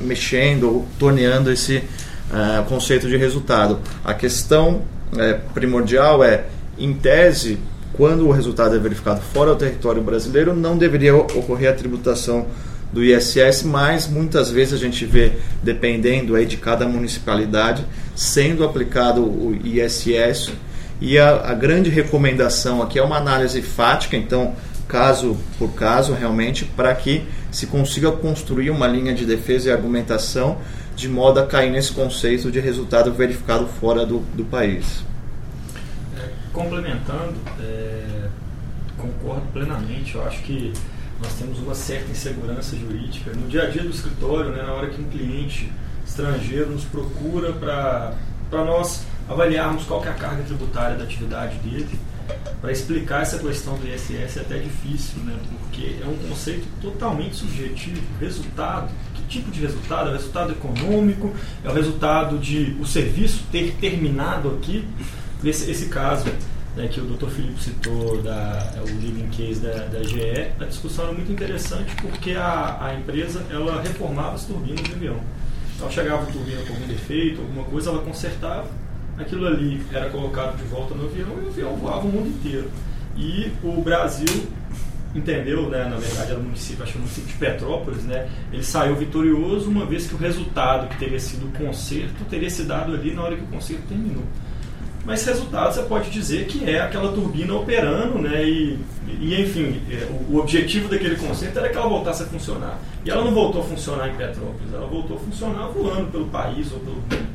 mexendo 0.00 0.68
ou 0.68 0.86
torneando 0.96 1.50
esse 1.50 1.78
uh, 1.78 2.64
conceito 2.68 3.08
de 3.08 3.16
resultado. 3.16 3.80
A 4.04 4.14
questão 4.14 4.82
uh, 5.12 5.52
primordial 5.52 6.22
é, 6.22 6.44
em 6.78 6.94
tese, 6.94 7.58
quando 7.94 8.28
o 8.28 8.30
resultado 8.30 8.76
é 8.76 8.78
verificado 8.78 9.20
fora 9.20 9.54
do 9.54 9.56
território 9.56 10.02
brasileiro, 10.02 10.54
não 10.54 10.78
deveria 10.78 11.16
ocorrer 11.16 11.70
a 11.70 11.74
tributação 11.74 12.46
do 12.92 13.04
ISS, 13.04 13.62
mas 13.64 14.06
muitas 14.06 14.50
vezes 14.50 14.74
a 14.74 14.78
gente 14.78 15.04
vê, 15.04 15.32
dependendo 15.62 16.34
aí 16.34 16.46
de 16.46 16.56
cada 16.56 16.86
municipalidade, 16.88 17.84
sendo 18.14 18.64
aplicado 18.64 19.22
o 19.22 19.58
ISS 19.62 20.52
e 21.00 21.18
a, 21.18 21.50
a 21.50 21.54
grande 21.54 21.90
recomendação 21.90 22.82
aqui 22.82 22.98
é 22.98 23.02
uma 23.02 23.16
análise 23.16 23.62
fática, 23.62 24.16
então 24.16 24.54
caso 24.88 25.36
por 25.58 25.74
caso 25.74 26.14
realmente, 26.14 26.64
para 26.64 26.94
que 26.94 27.24
se 27.50 27.66
consiga 27.66 28.10
construir 28.10 28.70
uma 28.70 28.86
linha 28.86 29.14
de 29.14 29.24
defesa 29.24 29.68
e 29.68 29.72
argumentação 29.72 30.58
de 30.96 31.08
modo 31.08 31.38
a 31.38 31.46
cair 31.46 31.70
nesse 31.70 31.92
conceito 31.92 32.50
de 32.50 32.58
resultado 32.58 33.12
verificado 33.12 33.66
fora 33.80 34.04
do, 34.04 34.20
do 34.34 34.44
país. 34.44 35.04
complementando, 36.52 37.34
é, 37.60 38.28
concordo 38.96 39.46
plenamente. 39.52 40.16
Eu 40.16 40.24
acho 40.24 40.42
que 40.42 40.72
nós 41.20 41.32
temos 41.34 41.58
uma 41.58 41.74
certa 41.74 42.10
insegurança 42.10 42.76
jurídica 42.76 43.32
no 43.32 43.48
dia 43.48 43.64
a 43.64 43.70
dia 43.70 43.82
do 43.82 43.90
escritório, 43.90 44.50
né, 44.50 44.62
na 44.62 44.72
hora 44.72 44.88
que 44.88 45.00
um 45.00 45.08
cliente 45.08 45.72
estrangeiro 46.06 46.70
nos 46.70 46.84
procura 46.84 47.52
para 47.52 48.64
nós 48.64 49.04
avaliarmos 49.28 49.84
qual 49.84 50.04
é 50.04 50.08
a 50.08 50.14
carga 50.14 50.42
tributária 50.44 50.96
da 50.96 51.04
atividade 51.04 51.58
dele. 51.58 51.98
Para 52.60 52.70
explicar 52.72 53.22
essa 53.22 53.38
questão 53.38 53.76
do 53.78 53.88
ISS 53.88 54.36
é 54.36 54.40
até 54.40 54.58
difícil, 54.58 55.18
né, 55.20 55.36
porque 55.50 55.96
é 56.02 56.06
um 56.06 56.28
conceito 56.28 56.66
totalmente 56.80 57.36
subjetivo. 57.36 58.02
Resultado, 58.20 58.90
que 59.14 59.22
tipo 59.22 59.50
de 59.50 59.60
resultado? 59.60 60.08
É 60.08 60.12
o 60.12 60.16
resultado 60.16 60.52
econômico? 60.52 61.34
É 61.64 61.68
o 61.68 61.72
resultado 61.72 62.38
de 62.38 62.76
o 62.80 62.86
serviço 62.86 63.44
ter 63.50 63.74
terminado 63.80 64.50
aqui? 64.50 64.86
Nesse 65.42 65.70
esse 65.70 65.86
caso 65.86 66.28
né, 66.76 66.88
que 66.88 67.00
o 67.00 67.04
Dr. 67.04 67.28
Felipe 67.28 67.60
citou, 67.62 68.22
da, 68.22 68.72
é 68.76 68.80
o 68.80 68.86
living 68.86 69.28
case 69.28 69.60
da, 69.60 69.86
da 69.86 70.02
GE, 70.02 70.52
a 70.60 70.64
discussão 70.64 71.06
era 71.06 71.14
muito 71.14 71.32
interessante 71.32 71.94
porque 71.96 72.32
a, 72.32 72.78
a 72.80 72.94
empresa 72.94 73.42
ela 73.50 73.80
reformava 73.80 74.34
as 74.34 74.44
turbinas 74.44 74.82
de 74.82 74.92
avião. 74.92 75.20
Então 75.74 75.90
chegava 75.90 76.22
a 76.22 76.26
turbina 76.26 76.60
com 76.62 76.74
algum 76.74 76.86
defeito, 76.86 77.40
alguma 77.40 77.64
coisa, 77.64 77.90
ela 77.90 78.02
consertava, 78.02 78.66
aquilo 79.16 79.46
ali 79.46 79.84
era 79.92 80.10
colocado 80.10 80.56
de 80.56 80.64
volta 80.64 80.94
no 80.94 81.04
avião 81.06 81.28
e 81.40 81.46
o 81.46 81.48
avião 81.48 81.76
voava 81.76 82.06
o 82.06 82.10
mundo 82.10 82.28
inteiro. 82.28 82.70
E 83.16 83.52
o 83.62 83.80
Brasil 83.82 84.48
entendeu, 85.14 85.68
né, 85.68 85.84
na 85.84 85.96
verdade 85.96 86.30
era 86.30 86.38
o 86.38 86.42
município, 86.42 86.82
acho 86.82 86.92
que 86.92 86.98
o 86.98 87.00
município 87.00 87.28
de 87.28 87.38
Petrópolis, 87.38 88.04
né, 88.04 88.28
ele 88.52 88.62
saiu 88.62 88.94
vitorioso 88.94 89.70
uma 89.70 89.86
vez 89.86 90.06
que 90.06 90.14
o 90.14 90.18
resultado 90.18 90.88
que 90.88 90.98
teria 90.98 91.18
sido 91.18 91.46
o 91.46 91.52
conserto 91.52 92.24
teria 92.28 92.50
se 92.50 92.64
dado 92.64 92.94
ali 92.94 93.14
na 93.14 93.22
hora 93.22 93.36
que 93.36 93.42
o 93.42 93.46
conserto 93.46 93.82
terminou. 93.88 94.24
Mas 95.08 95.24
resultado 95.24 95.72
você 95.72 95.82
pode 95.84 96.10
dizer 96.10 96.44
que 96.48 96.68
é 96.68 96.82
aquela 96.82 97.10
turbina 97.10 97.54
operando, 97.54 98.18
né? 98.18 98.44
E, 98.44 98.78
e 99.06 99.40
enfim, 99.40 99.80
é, 99.90 100.06
o, 100.30 100.36
objetivo 100.36 100.86
daquele 100.86 101.16
conceito 101.16 101.58
era 101.58 101.70
que 101.70 101.78
ela 101.78 101.88
voltasse 101.88 102.24
a 102.24 102.26
funcionar. 102.26 102.78
E 103.06 103.10
ela 103.10 103.24
não 103.24 103.32
voltou 103.32 103.62
a 103.62 103.64
funcionar 103.64 104.10
em 104.10 104.16
Petrópolis, 104.16 104.70
ela 104.70 104.86
voltou 104.86 105.16
a 105.16 105.20
funcionar 105.20 105.68
voando 105.68 106.10
pelo 106.10 106.26
país 106.26 106.70
ou 106.72 106.80
pelo 106.80 106.96
mundo. 106.96 107.26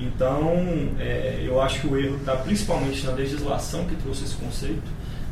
Então, 0.00 0.66
é, 0.98 1.44
eu 1.46 1.62
acho 1.62 1.82
que 1.82 1.86
o 1.86 1.96
erro 1.96 2.16
está 2.16 2.34
principalmente 2.34 3.06
na 3.06 3.12
legislação 3.12 3.84
que 3.84 3.94
trouxe 3.94 4.24
esse 4.24 4.34
conceito. 4.34 4.82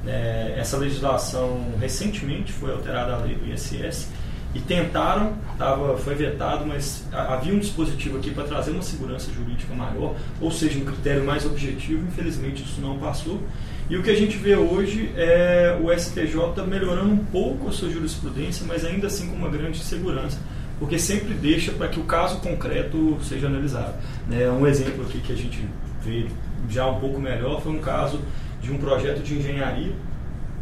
É, 0.07 0.55
essa 0.59 0.76
legislação 0.76 1.74
recentemente 1.81 2.53
foi 2.53 2.70
alterada 2.70 3.14
a 3.14 3.16
lei 3.16 3.35
do 3.35 3.53
ISS 3.53 4.07
e 4.55 4.61
tentaram, 4.61 5.35
tava, 5.57 5.97
foi 5.97 6.15
vetado, 6.15 6.67
mas 6.67 7.07
havia 7.13 7.55
um 7.55 7.59
dispositivo 7.59 8.19
aqui 8.19 8.31
para 8.31 8.45
trazer 8.45 8.73
uma 8.73 8.83
segurança 8.83 9.31
jurídica 9.33 9.73
maior, 9.75 10.17
ou 10.41 10.51
seja, 10.51 10.79
um 10.79 10.85
critério 10.85 11.25
mais 11.25 11.47
objetivo, 11.47 12.05
infelizmente 12.07 12.63
isso 12.63 12.81
não 12.81 12.99
passou. 12.99 13.41
E 13.89 13.97
o 13.97 14.03
que 14.03 14.11
a 14.11 14.15
gente 14.15 14.37
vê 14.37 14.57
hoje 14.57 15.13
é 15.17 15.77
o 15.81 15.93
STJ 15.97 16.65
melhorando 16.67 17.13
um 17.13 17.25
pouco 17.25 17.69
a 17.69 17.73
sua 17.73 17.91
jurisprudência, 17.91 18.65
mas 18.67 18.85
ainda 18.85 19.07
assim 19.07 19.29
com 19.29 19.37
uma 19.37 19.49
grande 19.49 19.79
insegurança, 19.79 20.39
porque 20.79 20.99
sempre 20.99 21.35
deixa 21.35 21.73
para 21.73 21.89
que 21.89 22.01
o 22.01 22.05
caso 22.05 22.39
concreto 22.39 23.19
seja 23.23 23.47
analisado. 23.47 23.95
Né? 24.29 24.49
Um 24.51 24.67
exemplo 24.67 25.05
aqui 25.05 25.21
que 25.21 25.33
a 25.33 25.37
gente 25.37 25.65
vê 26.05 26.27
já 26.69 26.87
um 26.87 26.99
pouco 26.99 27.21
melhor 27.21 27.61
foi 27.61 27.73
um 27.73 27.81
caso 27.81 28.21
de 28.63 28.73
um 28.73 28.79
projeto 28.79 29.23
de 29.23 29.35
engenharia 29.35 29.93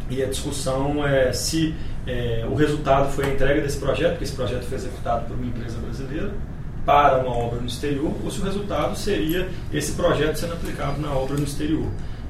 e 0.09 0.23
a 0.23 0.27
discussão 0.27 1.05
é 1.05 1.31
se 1.31 1.75
é, 2.07 2.45
o 2.49 2.55
resultado 2.55 3.11
foi 3.11 3.25
a 3.25 3.29
entrega 3.29 3.61
desse 3.61 3.77
projeto, 3.77 4.11
porque 4.11 4.23
esse 4.23 4.35
projeto 4.35 4.63
foi 4.63 4.77
executado 4.77 5.25
por 5.27 5.35
uma 5.35 5.45
empresa 5.45 5.77
brasileira, 5.77 6.31
para 6.85 7.19
uma 7.19 7.35
obra 7.35 7.59
no 7.59 7.67
exterior, 7.67 8.13
ou 8.23 8.31
se 8.31 8.41
o 8.41 8.43
resultado 8.43 8.97
seria 8.97 9.47
esse 9.71 9.91
projeto 9.91 10.37
sendo 10.37 10.53
aplicado 10.53 10.99
na 10.99 11.11
obra 11.11 11.37
no 11.37 11.43
exterior. 11.43 11.87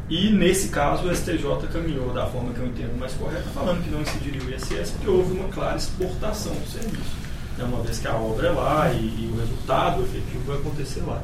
E 0.10 0.32
nesse 0.32 0.70
caso 0.70 1.08
o 1.08 1.16
STJ 1.16 1.68
caminhou 1.72 2.12
da 2.12 2.26
forma 2.26 2.52
que 2.52 2.60
eu 2.60 2.66
entendo 2.66 2.98
mais 3.00 3.14
correta, 3.14 3.44
falando 3.54 3.84
que 3.84 3.92
não 3.92 4.02
incidiria 4.02 4.42
o 4.42 4.50
ISS, 4.50 4.92
porque 4.92 5.10
houve 5.10 5.38
uma 5.38 5.48
clara 5.50 5.78
exportação 5.78 6.54
do 6.54 6.68
serviço. 6.68 7.16
Né? 7.58 7.64
Uma 7.64 7.82
vez 7.84 8.00
que 8.00 8.08
a 8.08 8.16
obra 8.16 8.48
é 8.48 8.52
lá 8.52 8.92
e, 8.92 8.98
e 8.98 9.32
o 9.32 9.40
resultado 9.40 10.02
efetivo 10.02 10.44
vai 10.48 10.58
acontecer 10.58 11.02
lá. 11.02 11.22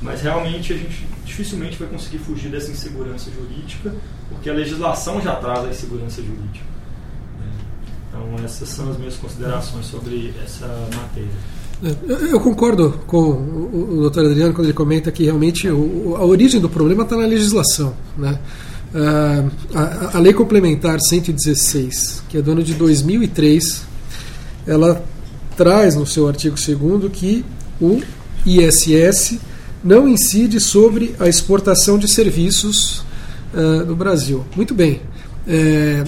Mas 0.00 0.22
realmente 0.22 0.72
a 0.72 0.76
gente 0.76 1.06
dificilmente 1.24 1.76
vai 1.76 1.88
conseguir 1.88 2.18
fugir 2.18 2.50
dessa 2.50 2.70
insegurança 2.70 3.30
jurídica, 3.30 3.94
porque 4.28 4.48
a 4.48 4.52
legislação 4.52 5.20
já 5.20 5.34
traz 5.36 5.64
a 5.64 5.68
insegurança 5.68 6.22
jurídica. 6.22 6.66
Então, 8.08 8.44
essas 8.44 8.68
são 8.68 8.90
as 8.90 8.98
minhas 8.98 9.16
considerações 9.16 9.86
sobre 9.86 10.32
essa 10.44 10.66
matéria. 10.96 11.28
Eu 12.30 12.40
concordo 12.40 13.00
com 13.06 13.18
o 13.20 13.98
doutor 14.00 14.26
Adriano 14.26 14.52
quando 14.52 14.66
ele 14.66 14.74
comenta 14.74 15.12
que 15.12 15.24
realmente 15.24 15.68
a 15.68 16.24
origem 16.24 16.60
do 16.60 16.68
problema 16.68 17.04
está 17.04 17.16
na 17.16 17.26
legislação. 17.26 17.94
Né? 18.16 18.38
Ah, 18.94 20.10
a, 20.14 20.18
lei 20.18 20.32
complementar 20.32 20.98
116, 21.00 22.24
que 22.28 22.38
é 22.38 22.42
do 22.42 22.52
ano 22.52 22.62
de 22.62 22.74
2003, 22.74 23.82
ela 24.66 25.04
traz 25.56 25.94
no 25.94 26.06
seu 26.06 26.26
artigo 26.26 26.56
2 26.56 27.12
que 27.12 27.44
o 27.80 28.00
ISS 28.44 29.38
não 29.82 30.08
incide 30.08 30.60
sobre 30.60 31.14
a 31.18 31.28
exportação 31.28 31.98
de 31.98 32.08
serviços 32.08 33.04
uh, 33.54 33.84
no 33.86 33.94
Brasil. 33.94 34.44
Muito 34.56 34.74
bem. 34.74 35.00
É, 35.46 36.04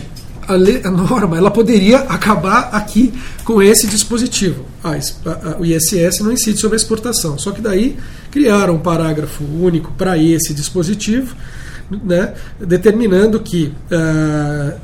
a, 0.47 0.55
lei, 0.55 0.83
a, 0.85 0.91
norma 0.91 1.37
ela 1.37 1.51
poderia 1.51 2.01
acabar 2.01 2.71
aqui 2.73 3.13
com 3.45 3.63
esse 3.63 3.87
dispositivo. 3.87 4.65
o 5.59 5.65
ISS 5.65 6.21
não 6.21 6.33
incide 6.33 6.59
sobre 6.59 6.77
a 6.77 6.81
exportação. 6.81 7.39
Só 7.39 7.53
que 7.53 7.61
daí 7.61 7.97
criaram 8.31 8.75
um 8.75 8.79
parágrafo 8.79 9.45
único 9.45 9.93
para 9.93 10.19
esse 10.19 10.53
dispositivo, 10.53 11.35
né, 12.05 12.35
determinando 12.61 13.41
que 13.41 13.73
uh, 13.91 14.79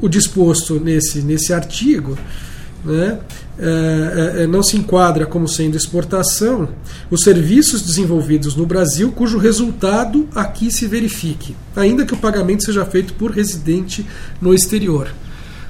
o 0.00 0.08
disposto 0.08 0.78
nesse, 0.80 1.20
nesse 1.22 1.52
artigo 1.52 2.16
né, 2.84 3.18
é, 3.58 4.42
é, 4.42 4.46
não 4.46 4.62
se 4.62 4.76
enquadra 4.76 5.26
como 5.26 5.46
sendo 5.46 5.76
exportação 5.76 6.68
os 7.10 7.22
serviços 7.22 7.82
desenvolvidos 7.82 8.56
no 8.56 8.64
Brasil 8.64 9.12
cujo 9.12 9.38
resultado 9.38 10.28
aqui 10.34 10.70
se 10.70 10.86
verifique, 10.86 11.54
ainda 11.76 12.06
que 12.06 12.14
o 12.14 12.16
pagamento 12.16 12.64
seja 12.64 12.84
feito 12.84 13.14
por 13.14 13.30
residente 13.30 14.06
no 14.40 14.54
exterior. 14.54 15.08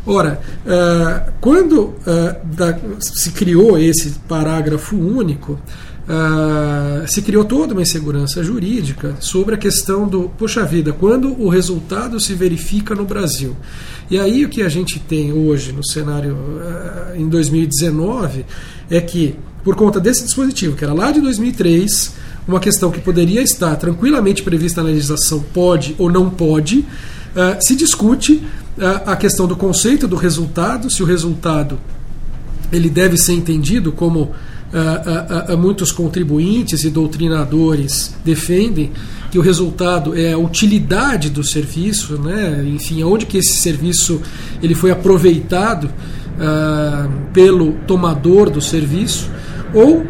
Ora, 0.07 0.40
uh, 0.64 1.33
quando 1.40 1.81
uh, 1.81 1.96
da, 2.44 2.79
se 2.99 3.33
criou 3.33 3.79
esse 3.79 4.12
parágrafo 4.27 4.96
único, 4.96 5.53
uh, 5.53 7.07
se 7.07 7.20
criou 7.23 7.44
toda 7.44 7.75
uma 7.75 7.83
insegurança 7.83 8.42
jurídica 8.42 9.14
sobre 9.20 9.55
a 9.55 9.59
questão 9.59 10.09
do, 10.09 10.31
poxa 10.38 10.64
vida, 10.64 10.92
quando 10.92 11.38
o 11.40 11.49
resultado 11.49 12.18
se 12.18 12.35
verifica 12.35 12.94
no 12.94 13.05
Brasil. 13.05 13.55
E 14.11 14.18
aí 14.18 14.44
o 14.44 14.49
que 14.49 14.62
a 14.62 14.68
gente 14.68 14.99
tem 14.99 15.33
hoje 15.33 15.70
no 15.70 15.87
cenário 15.87 16.35
uh, 16.35 17.16
em 17.16 17.29
2019 17.29 18.44
é 18.90 19.01
que, 19.01 19.37
por 19.62 19.77
conta 19.77 20.01
desse 20.01 20.25
dispositivo, 20.25 20.75
que 20.75 20.83
era 20.83 20.92
lá 20.92 21.12
de 21.12 21.20
2003, 21.20 22.12
uma 22.49 22.59
questão 22.59 22.90
que 22.90 22.99
poderia 23.01 23.40
estar 23.40 23.77
tranquilamente 23.77 24.42
prevista 24.42 24.83
na 24.83 24.88
legislação, 24.88 25.44
pode 25.55 25.94
ou 25.96 26.11
não 26.11 26.29
pode, 26.29 26.81
uh, 26.81 27.57
se 27.61 27.77
discute 27.77 28.42
uh, 28.77 29.07
a 29.07 29.14
questão 29.14 29.46
do 29.46 29.55
conceito 29.55 30.09
do 30.09 30.16
resultado, 30.16 30.90
se 30.90 31.05
o 31.05 31.07
resultado 31.07 31.79
ele 32.73 32.90
deve 32.90 33.16
ser 33.16 33.35
entendido 33.35 33.92
como 33.92 34.33
uh, 34.72 35.56
muitos 35.56 35.92
contribuintes 35.92 36.85
e 36.85 36.90
doutrinadores 36.90 38.14
defendem 38.24 38.92
que 39.30 39.38
o 39.38 39.42
resultado 39.42 40.18
é 40.18 40.33
a 40.33 40.38
utilidade 40.38 41.30
do 41.30 41.44
serviço, 41.44 42.18
né? 42.18 42.64
enfim, 42.66 43.02
onde 43.02 43.26
que 43.26 43.38
esse 43.38 43.54
serviço 43.54 44.20
ele 44.62 44.74
foi 44.74 44.90
aproveitado 44.90 45.85
uh, 45.85 47.11
pelo 47.33 47.72
tomador 47.87 48.50
do 48.50 48.61
serviço, 48.61 49.30
ou 49.72 50.04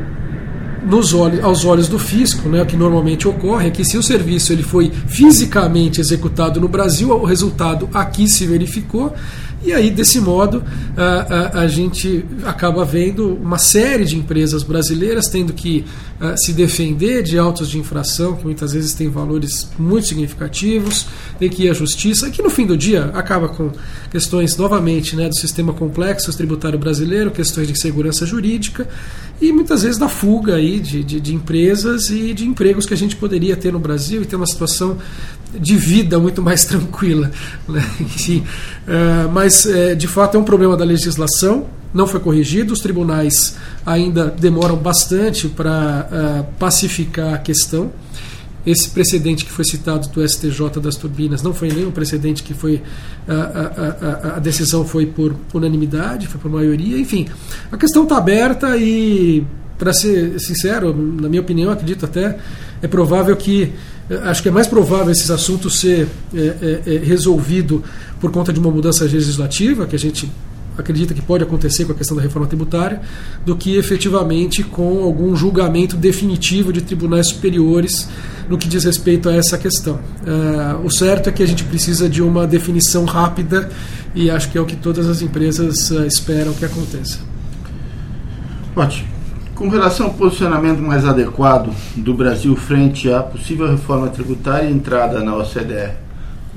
nos 0.84 1.12
olhos, 1.12 1.42
aos 1.44 1.64
olhos 1.64 1.88
do 1.88 1.98
fisco, 1.98 2.48
né, 2.48 2.62
o 2.62 2.66
que 2.66 2.76
normalmente 2.76 3.26
ocorre 3.28 3.68
é 3.68 3.70
que 3.70 3.84
se 3.84 3.96
o 3.96 4.02
serviço 4.02 4.52
ele 4.52 4.62
foi 4.62 4.90
fisicamente 5.06 6.00
executado 6.00 6.60
no 6.60 6.68
Brasil, 6.68 7.10
o 7.10 7.24
resultado 7.24 7.88
aqui 7.92 8.28
se 8.28 8.46
verificou, 8.46 9.14
e 9.62 9.74
aí, 9.74 9.90
desse 9.90 10.18
modo, 10.20 10.64
a, 10.96 11.04
a, 11.04 11.60
a, 11.60 11.68
gente 11.68 12.24
acaba 12.46 12.82
vendo 12.82 13.34
uma 13.34 13.58
série 13.58 14.06
de 14.06 14.16
empresas 14.16 14.62
brasileiras 14.62 15.28
tendo 15.28 15.52
que 15.52 15.84
a, 16.18 16.34
se 16.34 16.54
defender 16.54 17.22
de 17.22 17.38
autos 17.38 17.68
de 17.68 17.78
infração, 17.78 18.36
que 18.36 18.44
muitas 18.44 18.72
vezes 18.72 18.94
têm 18.94 19.10
valores 19.10 19.68
muito 19.78 20.06
significativos, 20.06 21.06
tem 21.38 21.50
que 21.50 21.64
ir 21.64 21.70
à 21.70 21.74
justiça, 21.74 22.30
que 22.30 22.42
no 22.42 22.48
fim 22.48 22.66
do 22.66 22.74
dia 22.74 23.10
acaba 23.12 23.50
com 23.50 23.70
questões, 24.10 24.56
novamente, 24.56 25.14
né, 25.14 25.28
do 25.28 25.36
sistema 25.36 25.74
complexo 25.74 26.34
tributário 26.34 26.78
brasileiro, 26.78 27.30
questões 27.30 27.68
de 27.68 27.78
segurança 27.78 28.24
jurídica 28.24 28.88
e 29.40 29.52
muitas 29.52 29.82
vezes 29.82 29.98
da 29.98 30.08
fuga 30.08 30.54
aí 30.54 30.69
de, 30.78 31.02
de, 31.02 31.20
de 31.20 31.34
empresas 31.34 32.10
e 32.10 32.32
de 32.34 32.46
empregos 32.46 32.86
que 32.86 32.94
a 32.94 32.96
gente 32.96 33.16
poderia 33.16 33.56
ter 33.56 33.72
no 33.72 33.78
Brasil 33.78 34.22
e 34.22 34.26
ter 34.26 34.36
uma 34.36 34.46
situação 34.46 34.98
de 35.58 35.76
vida 35.76 36.18
muito 36.18 36.42
mais 36.42 36.64
tranquila. 36.66 37.30
Né? 37.68 37.84
Enfim, 38.00 38.44
uh, 38.86 39.30
mas 39.32 39.64
uh, 39.64 39.96
de 39.96 40.06
fato 40.06 40.36
é 40.36 40.40
um 40.40 40.44
problema 40.44 40.76
da 40.76 40.84
legislação, 40.84 41.66
não 41.92 42.06
foi 42.06 42.20
corrigido, 42.20 42.72
os 42.72 42.80
tribunais 42.80 43.56
ainda 43.84 44.26
demoram 44.26 44.76
bastante 44.76 45.48
para 45.48 46.08
uh, 46.10 46.58
pacificar 46.58 47.34
a 47.34 47.38
questão. 47.38 47.90
esse 48.64 48.90
precedente 48.90 49.44
que 49.44 49.50
foi 49.50 49.64
citado 49.64 50.08
do 50.08 50.28
STJ 50.28 50.80
das 50.80 50.94
turbinas 50.94 51.42
não 51.42 51.52
foi 51.52 51.68
nem 51.68 51.86
um 51.86 51.90
precedente 51.90 52.42
que 52.42 52.54
foi 52.54 52.82
a, 53.26 53.32
a, 53.32 54.32
a, 54.32 54.36
a 54.36 54.38
decisão 54.38 54.84
foi 54.84 55.06
por 55.06 55.34
unanimidade, 55.52 56.28
foi 56.28 56.40
por 56.40 56.50
maioria, 56.50 56.98
enfim. 56.98 57.26
A 57.72 57.76
questão 57.76 58.04
está 58.04 58.18
aberta 58.18 58.76
e, 58.76 59.44
para 59.80 59.94
ser 59.94 60.38
sincero, 60.38 60.94
na 60.94 61.28
minha 61.28 61.40
opinião, 61.40 61.72
acredito 61.72 62.04
até, 62.04 62.38
é 62.82 62.86
provável 62.86 63.34
que 63.34 63.72
acho 64.24 64.42
que 64.42 64.48
é 64.48 64.52
mais 64.52 64.66
provável 64.66 65.10
esses 65.10 65.30
assuntos 65.30 65.80
ser 65.80 66.06
é, 66.34 66.80
é, 66.86 66.98
resolvido 66.98 67.82
por 68.20 68.30
conta 68.30 68.52
de 68.52 68.60
uma 68.60 68.70
mudança 68.70 69.04
legislativa, 69.04 69.86
que 69.86 69.96
a 69.96 69.98
gente 69.98 70.30
acredita 70.76 71.14
que 71.14 71.22
pode 71.22 71.44
acontecer 71.44 71.84
com 71.84 71.92
a 71.92 71.94
questão 71.94 72.16
da 72.16 72.22
reforma 72.22 72.46
tributária, 72.46 73.00
do 73.44 73.56
que 73.56 73.76
efetivamente 73.76 74.62
com 74.62 75.02
algum 75.02 75.34
julgamento 75.36 75.96
definitivo 75.96 76.72
de 76.72 76.80
tribunais 76.80 77.28
superiores 77.28 78.08
no 78.48 78.58
que 78.58 78.68
diz 78.68 78.84
respeito 78.84 79.28
a 79.28 79.34
essa 79.34 79.56
questão. 79.56 79.94
Uh, 79.94 80.84
o 80.84 80.90
certo 80.90 81.28
é 81.28 81.32
que 81.32 81.42
a 81.42 81.46
gente 81.46 81.64
precisa 81.64 82.08
de 82.08 82.22
uma 82.22 82.46
definição 82.46 83.04
rápida 83.04 83.70
e 84.14 84.30
acho 84.30 84.50
que 84.50 84.58
é 84.58 84.60
o 84.60 84.66
que 84.66 84.76
todas 84.76 85.08
as 85.08 85.22
empresas 85.22 85.90
uh, 85.90 86.06
esperam 86.06 86.52
que 86.52 86.64
aconteça. 86.64 87.18
Ótimo. 88.74 89.19
Com 89.60 89.68
relação 89.68 90.06
ao 90.06 90.14
posicionamento 90.14 90.80
mais 90.80 91.04
adequado 91.04 91.70
do 91.94 92.14
Brasil 92.14 92.56
frente 92.56 93.12
à 93.12 93.22
possível 93.22 93.70
reforma 93.70 94.08
tributária 94.08 94.66
e 94.66 94.72
entrada 94.72 95.22
na 95.22 95.36
OCDE, 95.36 95.92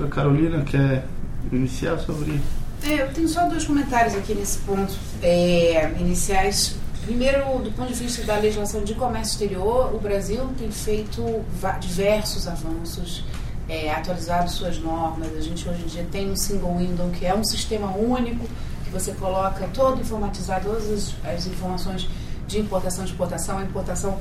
a 0.00 0.06
Carolina 0.08 0.64
quer 0.64 1.04
iniciar 1.52 1.98
sobre 1.98 2.30
isso? 2.30 2.90
É, 2.90 3.02
eu 3.02 3.12
tenho 3.12 3.28
só 3.28 3.46
dois 3.46 3.62
comentários 3.66 4.14
aqui 4.14 4.34
nesse 4.34 4.56
ponto 4.60 4.94
é, 5.22 5.92
iniciais. 6.00 6.76
Primeiro, 7.04 7.58
do 7.58 7.70
ponto 7.72 7.92
de 7.92 8.02
vista 8.02 8.24
da 8.24 8.38
legislação 8.38 8.82
de 8.82 8.94
comércio 8.94 9.32
exterior, 9.32 9.94
o 9.94 9.98
Brasil 9.98 10.40
tem 10.56 10.70
feito 10.70 11.44
diversos 11.80 12.48
avanços, 12.48 13.22
é, 13.68 13.92
atualizado 13.92 14.50
suas 14.50 14.78
normas. 14.78 15.28
A 15.36 15.42
gente 15.42 15.68
hoje 15.68 15.82
em 15.82 15.88
dia 15.88 16.06
tem 16.10 16.30
um 16.30 16.36
single 16.36 16.78
window, 16.78 17.10
que 17.10 17.26
é 17.26 17.34
um 17.34 17.44
sistema 17.44 17.94
único, 17.94 18.46
que 18.82 18.90
você 18.90 19.12
coloca 19.12 19.68
todo 19.74 20.00
informatizado, 20.00 20.70
todas 20.70 20.90
as, 20.90 21.14
as 21.34 21.46
informações 21.46 22.08
de 22.46 22.58
importação 22.58 23.04
exportação. 23.04 23.58
A 23.58 23.62
importação 23.62 24.18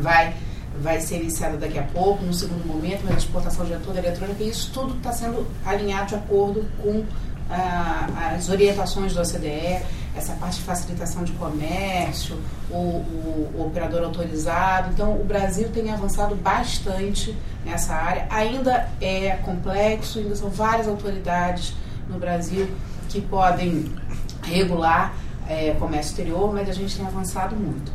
vai 0.00 0.34
vai 0.80 1.00
ser 1.00 1.20
iniciada 1.20 1.56
daqui 1.56 1.78
a 1.78 1.84
pouco, 1.84 2.24
no 2.24 2.34
segundo 2.34 2.66
momento, 2.66 3.02
mas 3.04 3.14
a 3.14 3.18
exportação 3.18 3.64
já 3.64 3.76
é 3.76 3.78
toda 3.78 4.00
eletrônica, 4.00 4.42
e 4.42 4.48
isso 4.48 4.72
tudo 4.72 4.96
está 4.96 5.12
sendo 5.12 5.46
alinhado 5.64 6.08
de 6.08 6.14
acordo 6.16 6.64
com 6.82 7.04
as 7.48 8.48
orientações 8.48 9.14
da 9.14 9.20
OCDE, 9.20 9.82
essa 10.16 10.32
parte 10.34 10.56
de 10.56 10.62
facilitação 10.62 11.24
de 11.24 11.32
comércio, 11.32 12.38
o, 12.70 12.74
o, 12.74 13.52
o, 13.56 13.66
operador 13.66 14.02
autorizado. 14.02 14.90
Então, 14.92 15.12
o 15.12 15.24
Brasil 15.24 15.68
tem 15.68 15.92
avançado 15.92 16.34
bastante 16.34 17.36
nessa 17.64 17.94
área. 17.94 18.26
Ainda 18.30 18.88
é 19.00 19.30
complexo, 19.42 20.20
ainda 20.20 20.36
são 20.36 20.48
várias 20.48 20.88
autoridades 20.88 21.74
no 22.08 22.18
Brasil 22.18 22.68
que 23.08 23.20
podem 23.20 23.92
regular 24.42 25.14
é, 25.48 25.72
comércio 25.78 26.10
exterior, 26.10 26.52
mas 26.52 26.68
a 26.68 26.72
gente 26.72 26.96
tem 26.96 27.06
avançado 27.06 27.54
muito. 27.56 27.92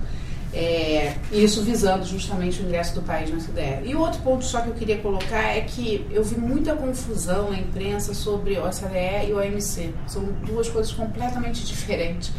É, 0.52 1.16
isso 1.32 1.62
visando 1.62 2.04
justamente 2.06 2.60
o 2.62 2.66
ingresso 2.66 2.96
do 2.96 3.02
país 3.04 3.30
na 3.30 3.38
OCDE. 3.38 3.88
E 3.88 3.96
outro 3.96 4.20
ponto 4.22 4.44
só 4.44 4.62
que 4.62 4.70
eu 4.70 4.74
queria 4.74 4.98
colocar 4.98 5.44
é 5.44 5.62
que 5.62 6.06
eu 6.10 6.24
vi 6.24 6.40
muita 6.40 6.76
confusão 6.76 7.52
na 7.52 7.60
imprensa 7.60 8.16
sobre 8.16 8.58
o 8.58 8.66
OCDE 8.66 9.30
e 9.30 9.34
o 9.34 9.38
OMC. 9.38 9.94
São 10.08 10.24
duas 10.46 10.68
coisas 10.68 10.92
completamente 10.92 11.64
diferentes. 11.66 12.32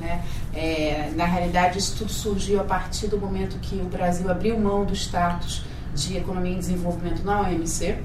Né? 0.00 0.24
É, 0.54 1.10
na 1.14 1.26
realidade, 1.26 1.78
isso 1.78 1.96
tudo 1.98 2.10
surgiu 2.10 2.60
a 2.60 2.64
partir 2.64 3.08
do 3.08 3.18
momento 3.18 3.58
que 3.60 3.76
o 3.76 3.84
Brasil 3.84 4.30
abriu 4.30 4.58
mão 4.58 4.86
do 4.86 4.94
status 4.94 5.62
de 5.94 6.16
economia 6.16 6.52
em 6.54 6.58
desenvolvimento 6.58 7.22
na 7.22 7.42
OMC, 7.42 7.98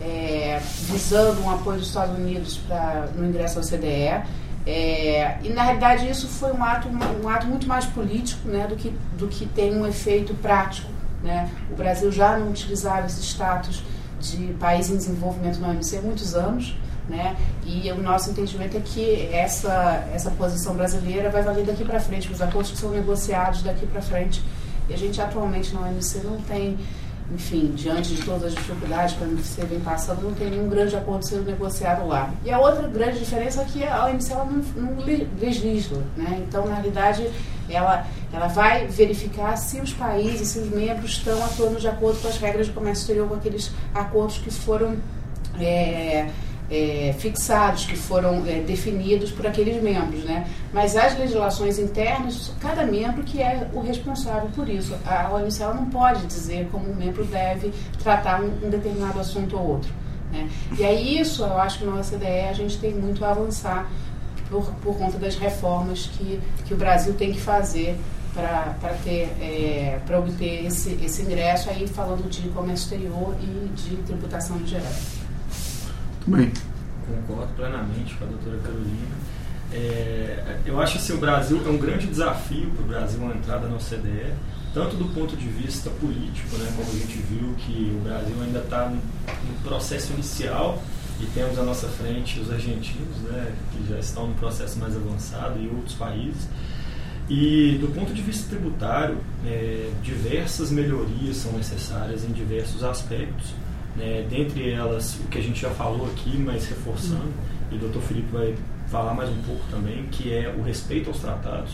é, 0.00 0.60
visando 0.90 1.42
um 1.42 1.50
apoio 1.50 1.78
dos 1.78 1.88
Estados 1.88 2.16
Unidos 2.16 2.56
pra, 2.66 3.08
no 3.14 3.26
ingresso 3.26 3.58
à 3.58 3.62
OCDE 3.62 4.43
é, 4.66 5.36
e 5.42 5.50
na 5.50 5.62
realidade 5.62 6.08
isso 6.08 6.26
foi 6.26 6.52
um 6.52 6.64
ato, 6.64 6.88
um 6.88 7.28
ato 7.28 7.46
muito 7.46 7.66
mais 7.66 7.84
político 7.84 8.48
né, 8.48 8.66
do, 8.66 8.76
que, 8.76 8.92
do 9.18 9.28
que 9.28 9.46
tem 9.46 9.76
um 9.76 9.86
efeito 9.86 10.34
prático. 10.34 10.90
Né? 11.22 11.50
O 11.70 11.76
Brasil 11.76 12.10
já 12.10 12.38
não 12.38 12.50
utilizava 12.50 13.06
esse 13.06 13.22
status 13.22 13.82
de 14.20 14.54
país 14.54 14.88
em 14.88 14.96
desenvolvimento 14.96 15.58
na 15.58 15.68
OMC 15.68 15.98
há 15.98 16.02
muitos 16.02 16.34
anos. 16.34 16.74
Né? 17.08 17.36
E 17.66 17.90
o 17.92 18.02
nosso 18.02 18.30
entendimento 18.30 18.78
é 18.78 18.80
que 18.80 19.28
essa, 19.30 20.08
essa 20.14 20.30
posição 20.30 20.74
brasileira 20.74 21.28
vai 21.28 21.42
valer 21.42 21.66
daqui 21.66 21.84
para 21.84 22.00
frente, 22.00 22.32
os 22.32 22.40
acordos 22.40 22.70
que 22.70 22.78
são 22.78 22.90
negociados 22.90 23.62
daqui 23.62 23.86
para 23.86 24.00
frente. 24.00 24.42
E 24.88 24.94
a 24.94 24.96
gente 24.96 25.20
atualmente 25.20 25.74
na 25.74 25.82
OMC 25.82 26.20
não 26.24 26.40
tem 26.40 26.78
enfim, 27.34 27.72
diante 27.74 28.14
de 28.14 28.22
todas 28.22 28.44
as 28.44 28.54
dificuldades 28.54 29.16
que 29.16 29.24
você 29.24 29.64
vem 29.64 29.80
passando, 29.80 30.22
não 30.22 30.32
tem 30.34 30.50
nenhum 30.50 30.68
grande 30.68 30.94
acordo 30.94 31.26
sendo 31.26 31.44
negociado 31.44 32.06
lá. 32.06 32.32
E 32.44 32.50
a 32.50 32.58
outra 32.60 32.86
grande 32.86 33.18
diferença 33.18 33.62
é 33.62 33.64
que 33.64 33.84
a 33.84 34.06
OMC 34.06 34.32
ela 34.32 34.44
não, 34.44 34.62
não 34.76 35.04
legisla, 35.40 36.02
né? 36.16 36.44
Então, 36.46 36.66
na 36.66 36.74
realidade, 36.74 37.28
ela, 37.68 38.06
ela 38.32 38.46
vai 38.46 38.86
verificar 38.86 39.56
se 39.56 39.80
os 39.80 39.92
países, 39.92 40.48
se 40.48 40.60
os 40.60 40.68
membros 40.68 41.12
estão 41.12 41.44
atuando 41.44 41.80
de 41.80 41.88
acordo 41.88 42.20
com 42.20 42.28
as 42.28 42.38
regras 42.38 42.66
de 42.66 42.72
comércio 42.72 43.02
exterior, 43.02 43.28
com 43.28 43.34
aqueles 43.34 43.72
acordos 43.92 44.38
que 44.38 44.50
foram 44.50 44.96
é, 45.58 46.28
é, 46.70 47.14
fixados, 47.18 47.84
que 47.84 47.96
foram 47.96 48.44
é, 48.46 48.60
definidos 48.60 49.30
por 49.30 49.46
aqueles 49.46 49.82
membros, 49.82 50.24
né? 50.24 50.48
Mas 50.72 50.96
as 50.96 51.16
legislações 51.18 51.78
internas, 51.78 52.52
cada 52.60 52.84
membro 52.84 53.22
que 53.22 53.42
é 53.42 53.68
o 53.72 53.80
responsável 53.80 54.48
por 54.54 54.68
isso. 54.68 54.94
A 55.06 55.30
OMC 55.32 55.60
não 55.74 55.86
pode 55.86 56.26
dizer 56.26 56.68
como 56.72 56.90
um 56.90 56.94
membro 56.94 57.24
deve 57.24 57.72
tratar 58.02 58.40
um, 58.40 58.66
um 58.66 58.70
determinado 58.70 59.20
assunto 59.20 59.56
ou 59.56 59.68
outro. 59.68 59.90
Né? 60.32 60.48
E 60.78 60.84
aí 60.84 61.18
isso, 61.20 61.42
eu 61.42 61.58
acho 61.58 61.78
que 61.78 61.84
na 61.84 61.94
OCDE 61.96 62.48
a 62.48 62.52
gente 62.52 62.78
tem 62.78 62.92
muito 62.92 63.24
a 63.24 63.30
avançar 63.30 63.88
por, 64.50 64.64
por 64.82 64.96
conta 64.96 65.18
das 65.18 65.36
reformas 65.36 66.06
que, 66.06 66.40
que 66.64 66.74
o 66.74 66.76
Brasil 66.76 67.14
tem 67.14 67.32
que 67.32 67.40
fazer 67.40 67.96
para 68.34 68.94
ter 69.04 69.30
é, 69.40 70.00
para 70.04 70.18
obter 70.18 70.66
esse, 70.66 70.98
esse 71.00 71.22
ingresso 71.22 71.70
aí 71.70 71.86
falando 71.86 72.28
de 72.28 72.48
comércio 72.48 72.84
exterior 72.86 73.36
e 73.40 73.68
de 73.68 73.96
tributação 73.98 74.56
em 74.56 74.66
geral. 76.26 76.38
Bem. 76.38 76.52
Concordo 77.06 77.52
plenamente 77.54 78.14
com 78.14 78.24
a 78.24 78.28
doutora 78.28 78.58
Carolina. 78.58 79.14
É, 79.72 80.58
eu 80.64 80.80
acho 80.80 80.92
que 80.92 80.98
assim, 80.98 81.12
o 81.14 81.18
Brasil 81.18 81.60
é 81.66 81.68
um 81.68 81.78
grande 81.78 82.06
desafio 82.06 82.70
para 82.70 82.84
o 82.84 82.86
Brasil 82.86 83.20
uma 83.20 83.34
entrada 83.34 83.66
na 83.68 83.74
OCDE, 83.74 84.32
tanto 84.72 84.96
do 84.96 85.06
ponto 85.12 85.36
de 85.36 85.48
vista 85.48 85.90
político, 85.90 86.56
né, 86.56 86.72
como 86.76 86.88
a 86.88 86.94
gente 86.94 87.16
viu 87.18 87.54
que 87.58 87.92
o 87.96 88.00
Brasil 88.04 88.36
ainda 88.42 88.60
está 88.60 88.88
no, 88.88 88.96
no, 88.96 89.60
processo 89.62 90.12
inicial 90.12 90.82
e 91.20 91.26
temos 91.26 91.58
à 91.58 91.62
nossa 91.62 91.88
frente 91.88 92.38
os 92.40 92.50
argentinos, 92.50 93.16
né, 93.22 93.52
que 93.72 93.92
já 93.92 93.98
estão 93.98 94.28
no 94.28 94.34
processo 94.34 94.78
mais 94.78 94.94
avançado 94.96 95.60
e 95.60 95.68
outros 95.68 95.94
países. 95.94 96.48
E 97.28 97.78
do 97.80 97.88
ponto 97.94 98.12
de 98.12 98.20
vista 98.20 98.48
tributário, 98.50 99.16
é, 99.46 99.90
diversas 100.02 100.70
melhorias 100.70 101.38
são 101.38 101.52
necessárias 101.52 102.22
em 102.22 102.32
diversos 102.32 102.84
aspectos. 102.84 103.54
Né? 103.96 104.26
Dentre 104.28 104.70
elas, 104.70 105.14
o 105.16 105.28
que 105.28 105.38
a 105.38 105.42
gente 105.42 105.60
já 105.60 105.70
falou 105.70 106.06
aqui, 106.06 106.36
mas 106.36 106.66
reforçando, 106.66 107.22
uhum. 107.22 107.72
e 107.72 107.74
o 107.76 107.78
doutor 107.78 108.02
Felipe 108.02 108.28
vai 108.32 108.54
falar 108.88 109.14
mais 109.14 109.30
um 109.30 109.42
pouco 109.42 109.62
também, 109.70 110.06
que 110.10 110.32
é 110.32 110.54
o 110.56 110.62
respeito 110.62 111.08
aos 111.08 111.20
tratados. 111.20 111.72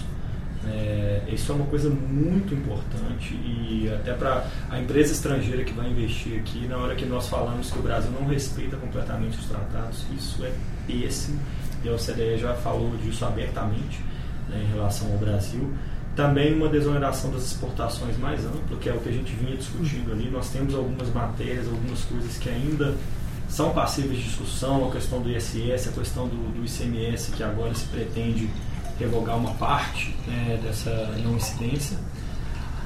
É, 0.66 1.22
isso 1.33 1.50
é 1.52 1.54
uma 1.54 1.66
coisa 1.66 1.88
muito 1.88 2.52
importante 2.52 3.33
e 3.33 3.90
até 3.94 4.12
para 4.12 4.46
a 4.68 4.78
empresa 4.78 5.12
estrangeira 5.12 5.64
que 5.64 5.72
vai 5.72 5.88
investir 5.88 6.38
aqui, 6.38 6.66
na 6.66 6.76
hora 6.76 6.94
que 6.94 7.06
nós 7.06 7.28
falamos 7.28 7.70
que 7.70 7.78
o 7.78 7.83
Brasil 7.83 8.11
não 8.11 8.26
respeita 8.26 8.76
completamente 8.76 9.38
os 9.38 9.46
tratados, 9.46 10.04
isso 10.14 10.44
é 10.44 10.52
péssimo 10.87 11.40
e 11.83 11.88
a 11.88 11.92
OCDE 11.92 12.38
já 12.38 12.54
falou 12.54 12.94
disso 12.98 13.24
abertamente 13.24 14.00
né, 14.50 14.62
em 14.62 14.74
relação 14.74 15.11
ao 15.12 15.18
Brasil. 15.18 15.72
Também 16.20 16.54
uma 16.54 16.68
desoneração 16.68 17.30
das 17.30 17.44
exportações 17.44 18.18
mais 18.18 18.44
ampla, 18.44 18.76
que 18.78 18.90
é 18.90 18.92
o 18.92 19.00
que 19.00 19.09
a 19.09 19.12
gente 19.12 19.33
vinha 19.37 19.56
discutindo 19.56 20.12
ali. 20.12 20.28
Nós 20.28 20.50
temos 20.50 20.74
algumas 20.74 21.09
matérias, 21.14 21.66
algumas 21.66 22.04
coisas 22.04 22.37
que 22.37 22.50
ainda 22.50 22.94
são 23.48 23.70
passíveis 23.70 24.18
de 24.18 24.24
discussão, 24.24 24.86
a 24.86 24.92
questão 24.92 25.22
do 25.22 25.30
ISS, 25.30 25.88
a 25.88 25.92
questão 25.92 26.28
do, 26.28 26.53
do 26.53 26.62
ICMS, 26.62 27.32
que 27.32 27.42
agora 27.42 27.74
se 27.74 27.86
pretende 27.86 28.51
revogar 28.99 29.38
uma 29.38 29.55
parte 29.55 30.14
né, 30.26 30.61
dessa 30.62 30.90
não 31.24 31.36
incidência. 31.36 31.97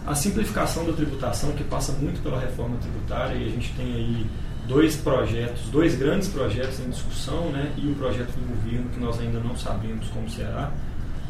A 0.07 0.15
simplificação 0.15 0.87
da 0.87 0.93
tributação, 0.93 1.51
que 1.55 1.65
passa 1.65 1.91
muito 1.91 2.23
pela 2.23 2.39
reforma 2.39 2.77
tributária, 2.77 3.35
e 3.35 3.49
a 3.49 3.51
gente 3.51 3.73
tem 3.73 3.95
aí 3.95 4.27
dois 4.69 4.95
projetos, 4.95 5.63
dois 5.71 5.97
grandes 5.97 6.29
projetos 6.29 6.79
em 6.79 6.89
discussão, 6.89 7.51
né, 7.51 7.73
e 7.77 7.89
o 7.89 7.97
projeto 7.97 8.31
do 8.31 8.47
governo, 8.55 8.91
que 8.91 9.01
nós 9.01 9.19
ainda 9.19 9.41
não 9.41 9.57
sabemos 9.57 10.07
como 10.11 10.31
será 10.31 10.71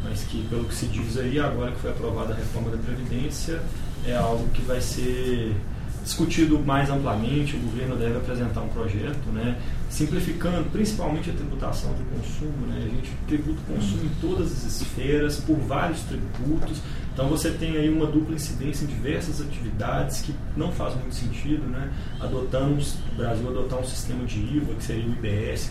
mas 0.04 0.22
que, 0.24 0.46
pelo 0.48 0.64
que 0.64 0.74
se 0.74 0.86
diz 0.86 1.16
aí, 1.16 1.40
agora 1.40 1.72
que 1.72 1.80
foi 1.80 1.90
aprovada 1.90 2.32
a 2.32 2.36
reforma 2.36 2.70
da 2.70 2.78
Previdência, 2.78 3.60
é 4.06 4.14
algo 4.14 4.46
que 4.50 4.62
vai 4.62 4.80
ser 4.80 5.56
discutido 6.04 6.58
mais 6.58 6.90
amplamente, 6.90 7.56
o 7.56 7.60
governo 7.60 7.96
deve 7.96 8.18
apresentar 8.18 8.60
um 8.60 8.68
projeto, 8.68 9.26
né, 9.32 9.58
simplificando 9.88 10.68
principalmente 10.70 11.30
a 11.30 11.32
tributação 11.32 11.92
do 11.94 12.04
consumo. 12.14 12.66
Né, 12.66 12.84
a 12.84 12.94
gente 12.94 13.10
tributa 13.26 13.58
o 13.66 13.74
consumo 13.74 14.04
em 14.04 14.10
todas 14.20 14.52
as 14.52 14.64
esferas, 14.82 15.38
por 15.38 15.56
vários 15.56 16.00
tributos, 16.02 16.78
então 17.12 17.28
você 17.28 17.50
tem 17.50 17.76
aí 17.76 17.88
uma 17.88 18.06
dupla 18.06 18.34
incidência 18.34 18.84
em 18.84 18.88
diversas 18.88 19.40
atividades 19.40 20.20
que 20.20 20.34
não 20.56 20.70
faz 20.72 20.94
muito 20.94 21.14
sentido. 21.14 21.62
Né, 21.66 21.90
adotamos, 22.20 22.96
o 23.12 23.16
Brasil 23.16 23.48
adotar 23.48 23.78
um 23.78 23.84
sistema 23.84 24.24
de 24.26 24.38
IVA, 24.38 24.74
que 24.74 24.84
seria 24.84 25.06
o 25.06 25.12
IBS, 25.12 25.70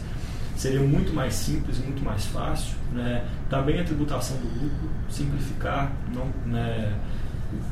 seria 0.64 0.80
muito 0.80 1.14
mais 1.14 1.34
simples, 1.34 1.78
muito 1.80 2.04
mais 2.04 2.26
fácil. 2.28 2.74
Né, 2.94 3.26
também 3.50 3.80
a 3.80 3.84
tributação 3.84 4.38
do 4.38 4.48
lucro, 4.48 4.90
simplificar, 5.10 5.92
não, 6.14 6.28
né, 6.46 6.94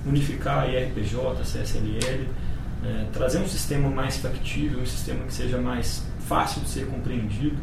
unificar 0.05 0.69
IRPJ, 0.69 1.43
CSLL, 1.43 2.27
é, 2.83 3.05
trazer 3.13 3.39
um 3.39 3.47
sistema 3.47 3.89
mais 3.89 4.17
factível, 4.17 4.81
um 4.81 4.85
sistema 4.85 5.23
que 5.25 5.33
seja 5.33 5.57
mais 5.57 6.03
fácil 6.27 6.61
de 6.61 6.69
ser 6.69 6.87
compreendido, 6.87 7.57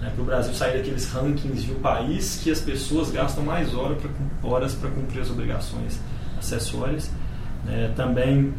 né, 0.00 0.12
para 0.14 0.22
o 0.22 0.24
Brasil 0.24 0.54
sair 0.54 0.76
daqueles 0.76 1.10
rankings 1.10 1.64
de 1.64 1.72
um 1.72 1.80
país 1.80 2.40
que 2.42 2.50
as 2.50 2.60
pessoas 2.60 3.10
gastam 3.10 3.42
mais 3.42 3.74
hora 3.74 3.96
pra, 3.96 4.10
horas 4.48 4.74
para 4.74 4.90
cumprir 4.90 5.20
as 5.20 5.30
obrigações 5.30 5.98
acessórias. 6.38 7.10
É, 7.68 7.90
também 7.96 8.54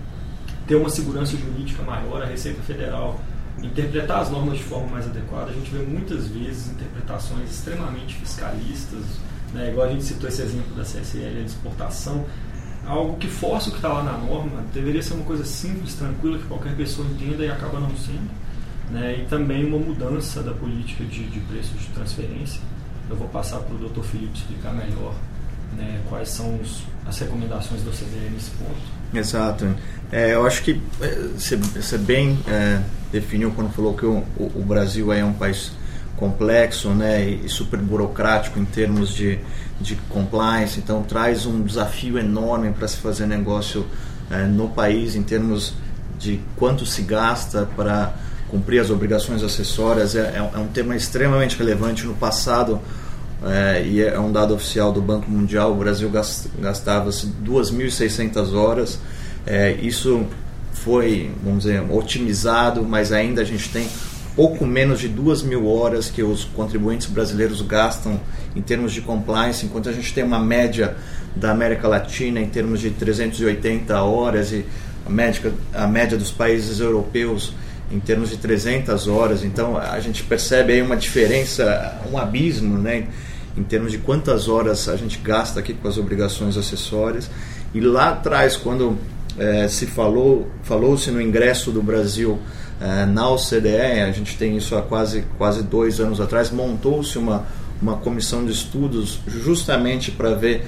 ter 0.68 0.76
uma 0.76 0.90
segurança 0.90 1.38
jurídica 1.38 1.82
maior, 1.84 2.22
a 2.22 2.26
Receita 2.26 2.62
Federal 2.64 3.20
interpretar 3.64 4.22
as 4.22 4.30
normas 4.30 4.58
de 4.58 4.64
forma 4.64 4.88
mais 4.88 5.06
adequada. 5.06 5.52
A 5.52 5.54
gente 5.54 5.70
vê 5.72 5.84
muitas 5.84 6.28
vezes 6.28 6.72
interpretações 6.72 7.50
extremamente 7.50 8.16
fiscalistas, 8.16 9.04
né, 9.54 9.70
igual 9.70 9.88
a 9.88 9.92
gente 9.92 10.04
citou 10.04 10.30
esse 10.30 10.42
exemplo 10.42 10.76
da 10.76 10.84
CSL, 10.84 11.40
a 11.40 11.42
exportação 11.42 12.26
algo 12.86 13.18
que 13.18 13.28
força 13.28 13.70
o 13.70 13.72
que 13.72 13.78
está 13.78 13.90
lá 13.90 14.04
na 14.04 14.18
norma, 14.18 14.64
deveria 14.74 15.02
ser 15.02 15.14
uma 15.14 15.26
coisa 15.26 15.46
simples, 15.46 15.96
tranquila, 15.96 16.38
que 16.38 16.46
qualquer 16.46 16.76
pessoa 16.76 17.08
entenda 17.08 17.46
e 17.46 17.50
acaba 17.50 17.80
não 17.80 17.96
sendo. 17.96 18.30
Né? 18.90 19.20
E 19.20 19.26
também 19.26 19.66
uma 19.66 19.78
mudança 19.78 20.44
da 20.44 20.54
política 20.54 21.04
de, 21.06 21.24
de 21.28 21.40
preços 21.42 21.80
de 21.80 21.88
transferência. 21.88 22.62
Eu 23.10 23.16
vou 23.16 23.28
passar 23.28 23.60
para 23.60 23.76
o 23.76 23.90
Dr. 23.90 24.02
Felipe 24.02 24.38
explicar 24.38 24.74
melhor 24.74 25.14
né, 25.78 26.02
quais 26.10 26.30
são 26.30 26.56
os, 26.60 26.84
as 27.06 27.18
recomendações 27.20 27.84
da 27.84 27.90
OCDE 27.90 28.30
nesse 28.32 28.52
ponto. 28.52 29.01
Exato. 29.14 29.68
É, 30.12 30.34
eu 30.34 30.46
acho 30.46 30.62
que 30.64 30.82
é, 31.02 31.08
você, 31.36 31.98
bem 31.98 32.40
é, 32.48 32.80
definiu 33.12 33.52
quando 33.52 33.72
falou 33.72 33.94
que 33.94 34.06
o, 34.06 34.24
o, 34.38 34.64
Brasil 34.66 35.12
é 35.12 35.24
um 35.24 35.34
país 35.34 35.72
complexo 36.18 36.90
né, 36.90 37.28
e 37.30 37.50
super 37.50 37.80
burocrático 37.80 38.60
em 38.60 38.66
termos 38.66 39.14
de, 39.14 39.40
de 39.80 39.96
compliance, 40.10 40.80
então 40.80 41.02
traz 41.04 41.46
um 41.46 41.64
desafio 41.64 42.20
enorme 42.20 42.72
para 42.72 42.88
se 42.88 42.98
fazer 42.98 43.26
negócio 43.26 43.86
é, 44.30 44.44
no 44.44 44.70
país 44.70 45.16
em 45.16 45.24
termos 45.24 45.74
de 46.20 46.40
quanto 46.56 46.86
se 46.86 47.02
gasta 47.02 47.68
para 47.76 48.14
cumprir 48.50 48.80
as 48.80 48.90
obrigações 48.90 49.42
acessórias. 49.42 50.16
É, 50.16 50.20
é, 50.20 50.52
é 50.54 50.58
um 50.60 50.68
tema 50.68 50.96
extremamente 50.96 51.58
relevante. 51.58 52.06
No 52.06 52.14
passado, 52.14 52.80
é, 53.44 53.84
e 53.86 54.02
é 54.02 54.20
um 54.20 54.32
dado 54.32 54.54
oficial 54.54 54.92
do 54.92 55.02
Banco 55.02 55.30
Mundial, 55.30 55.72
o 55.72 55.76
Brasil 55.76 56.10
gastava 56.60 57.10
2.600 57.10 58.54
horas. 58.54 59.00
É, 59.46 59.74
isso 59.82 60.26
foi, 60.74 61.32
vamos 61.44 61.64
dizer, 61.64 61.84
otimizado, 61.90 62.84
mas 62.84 63.12
ainda 63.12 63.42
a 63.42 63.46
gente 63.46 63.70
tem 63.70 63.88
pouco 64.36 64.66
menos 64.66 65.00
de 65.00 65.08
duas 65.08 65.42
mil 65.42 65.68
horas 65.68 66.10
que 66.10 66.24
os 66.24 66.46
contribuintes 66.46 67.08
brasileiros 67.08 67.62
gastam 67.62 68.20
em 68.56 68.62
termos 68.62 68.94
de 68.94 69.02
compliance, 69.02 69.66
enquanto 69.66 69.90
a 69.90 69.92
gente 69.92 70.14
tem 70.14 70.24
uma 70.24 70.40
média 70.40 70.96
da 71.36 71.52
América 71.52 71.88
Latina 71.88 72.40
em 72.40 72.48
termos 72.48 72.80
de 72.80 72.92
380 72.92 74.02
horas 74.02 74.52
e 74.52 74.66
a 75.06 75.10
média, 75.10 75.54
a 75.74 75.88
média 75.88 76.18
dos 76.18 76.32
países 76.32 76.80
europeus 76.80 77.54
em 77.92 78.00
termos 78.00 78.30
de 78.30 78.38
300 78.38 79.08
horas. 79.08 79.44
Então 79.44 79.78
a 79.78 80.00
gente 80.00 80.24
percebe 80.24 80.74
aí 80.74 80.82
uma 80.82 80.96
diferença, 80.96 82.00
um 82.12 82.18
abismo, 82.18 82.78
né, 82.78 83.08
em 83.62 83.64
termos 83.64 83.92
de 83.92 84.00
quantas 84.00 84.50
horas 84.50 84.90
a 84.90 84.96
gente 84.96 85.20
gasta 85.20 85.60
aqui 85.60 85.74
com 85.74 85.88
as 85.88 85.98
obrigações 85.98 86.58
acessórias. 86.58 87.30
E 87.74 87.80
lá 87.80 88.10
atrás, 88.10 88.58
quando 88.58 88.98
é, 89.38 89.68
se 89.68 89.86
falou, 89.86 90.50
falou-se 90.64 91.12
no 91.12 91.22
ingresso 91.22 91.72
do 91.72 91.82
Brasil 91.82 92.40
é, 92.82 93.06
na 93.06 93.30
OCDE, 93.30 94.02
a 94.02 94.12
gente 94.12 94.36
tem 94.36 94.58
isso 94.58 94.76
há 94.76 94.82
quase, 94.82 95.24
quase 95.38 95.62
dois 95.62 96.00
anos 96.00 96.20
atrás, 96.20 96.50
montou-se 96.50 97.20
uma, 97.20 97.46
uma 97.80 97.98
comissão 97.98 98.44
de 98.44 98.52
estudos 98.52 99.20
justamente 99.28 100.10
para 100.10 100.34
ver 100.34 100.66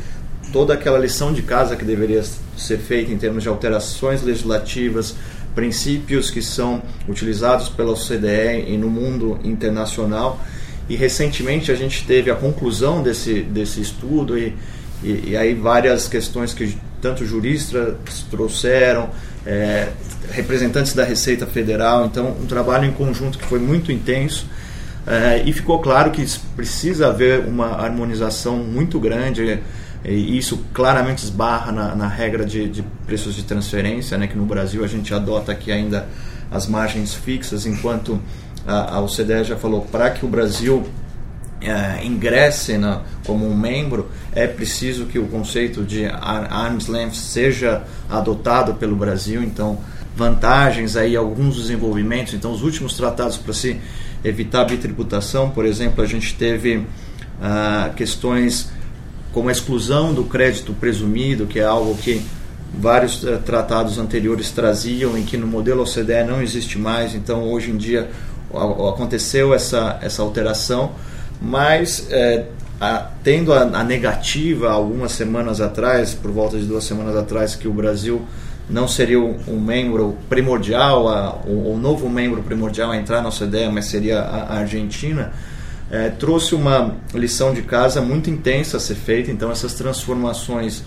toda 0.52 0.76
aquela 0.76 1.00
lição 1.00 1.34
de 1.34 1.42
casa 1.42 1.76
que 1.76 1.84
deveria 1.84 2.24
ser 2.56 2.78
feita 2.78 3.12
em 3.12 3.18
termos 3.18 3.42
de 3.42 3.50
alterações 3.50 4.22
legislativas, 4.22 5.16
princípios 5.56 6.30
que 6.30 6.44
são 6.44 6.84
utilizados 7.08 7.70
pela 7.70 7.92
OCDE 7.94 8.66
e 8.68 8.78
no 8.78 8.90
mundo 8.90 9.40
internacional. 9.44 10.40
E 10.94 10.96
recentemente 10.96 11.72
a 11.72 11.76
gente 11.76 12.06
teve 12.06 12.30
a 12.30 12.36
conclusão 12.36 13.02
desse, 13.02 13.42
desse 13.42 13.82
estudo 13.82 14.38
e, 14.38 14.54
e, 15.04 15.30
e 15.30 15.36
aí 15.36 15.56
várias 15.56 16.08
questões 16.08 16.54
que 16.54 16.78
tanto 17.02 17.26
juristas 17.26 17.96
trouxeram, 18.30 19.10
é, 19.44 19.90
representantes 20.30 20.94
da 20.94 21.04
Receita 21.04 21.48
Federal, 21.48 22.06
então 22.06 22.38
um 22.40 22.46
trabalho 22.46 22.86
em 22.86 22.92
conjunto 22.92 23.40
que 23.40 23.46
foi 23.46 23.58
muito 23.58 23.92
intenso. 23.92 24.46
É, 25.08 25.42
e 25.44 25.52
ficou 25.52 25.80
claro 25.80 26.12
que 26.12 26.24
precisa 26.56 27.08
haver 27.08 27.40
uma 27.40 27.72
harmonização 27.72 28.58
muito 28.58 29.00
grande 29.00 29.60
e 30.06 30.38
isso 30.38 30.64
claramente 30.76 31.24
esbarra 31.24 31.72
na, 31.72 31.96
na 31.96 32.08
regra 32.08 32.46
de, 32.46 32.70
de, 32.70 32.84
preços 33.08 33.34
de 33.34 33.42
transferência, 33.42 34.16
né, 34.16 34.28
que 34.28 34.38
no 34.38 34.46
Brasil 34.46 34.84
a 34.84 34.88
gente 34.88 35.12
adota 35.12 35.52
aqui 35.52 35.72
ainda 35.72 36.08
as 36.52 36.68
margens 36.68 37.16
fixas, 37.16 37.66
enquanto 37.66 38.22
a, 38.68 38.96
a 38.96 39.02
OCDE 39.02 39.44
já 39.44 39.56
falou 39.56 39.82
para 39.82 40.10
que 40.10 40.26
o 40.26 40.28
Brasil 40.28 40.84
é, 41.62 42.06
ingresse 42.06 42.78
na, 42.78 43.02
como 43.26 43.48
um 43.48 43.56
membro, 43.56 44.10
é 44.34 44.48
preciso 44.48 45.06
que 45.06 45.18
o 45.18 45.28
conceito 45.28 45.84
de 45.84 46.06
arm's 46.06 46.88
length 46.88 47.16
seja 47.16 47.84
adotado 48.10 48.74
pelo 48.76 48.96
Brasil. 48.96 49.42
Então, 49.42 49.80
vantagens 50.16 50.96
aí, 50.96 51.16
alguns 51.16 51.56
desenvolvimentos. 51.56 52.34
Então, 52.34 52.52
os 52.52 52.62
últimos 52.62 52.96
tratados 52.96 53.38
para 53.38 53.54
se 53.54 53.80
evitar 54.24 54.62
a 54.62 54.66
bitributação, 54.66 55.50
por 55.50 55.66
exemplo, 55.66 56.04
a 56.04 56.08
gente 56.08 56.36
teve 56.36 56.86
ah, 57.42 57.92
questões 57.96 58.70
como 59.34 59.50
a 59.50 59.52
exclusão 59.52 60.14
do 60.14 60.24
crédito 60.26 60.74
presumido, 60.74 61.48
que 61.48 61.60
é 61.60 61.64
algo 61.64 61.96
que 61.96 62.22
vários 62.74 63.24
uh, 63.24 63.38
tratados 63.44 63.98
anteriores 63.98 64.52
traziam 64.52 65.18
e 65.18 65.24
que 65.24 65.38
no 65.38 65.46
modelo 65.46 65.84
OCDE 65.84 66.24
não 66.28 66.42
existe 66.42 66.78
mais. 66.78 67.14
Então, 67.14 67.52
hoje 67.52 67.72
em 67.72 67.78
dia, 67.78 68.10
aconteceu 68.54 69.54
essa, 69.54 70.00
essa 70.02 70.22
alteração 70.22 70.92
mas 71.44 72.08
é, 72.10 72.46
a, 72.80 73.10
tendo 73.22 73.52
a, 73.52 73.62
a, 73.62 73.84
negativa 73.84 74.72
algumas 74.72 75.12
semanas 75.12 75.60
atrás, 75.60 76.14
por 76.14 76.32
volta 76.32 76.58
de 76.58 76.64
duas 76.64 76.86
semanas 76.86 77.18
atrás, 77.18 77.54
que 77.54 77.68
o 77.68 77.74
Brasil 77.74 78.22
não 78.70 78.88
seria 78.88 79.20
um, 79.20 79.60
membro 79.60 80.18
primordial, 80.30 81.10
a, 81.10 81.36
o, 81.46 81.74
o, 81.74 81.78
novo 81.78 82.10
membro 82.10 82.42
primordial 82.42 82.92
a 82.92 82.98
entrar 82.98 83.22
na 83.22 83.28
OCDE, 83.28 83.70
mas 83.70 83.86
seria 83.86 84.22
a, 84.22 84.54
a 84.54 84.60
Argentina, 84.60 85.34
é, 85.92 86.10
trouxe 86.10 86.56
uma 86.56 86.96
lição 87.14 87.54
de 87.54 87.62
casa 87.62 88.02
muito 88.02 88.30
intensa 88.30 88.78
a 88.78 88.80
ser 88.80 88.96
feita. 88.96 89.30
Então, 89.30 89.52
essas 89.52 89.74
transformações 89.74 90.82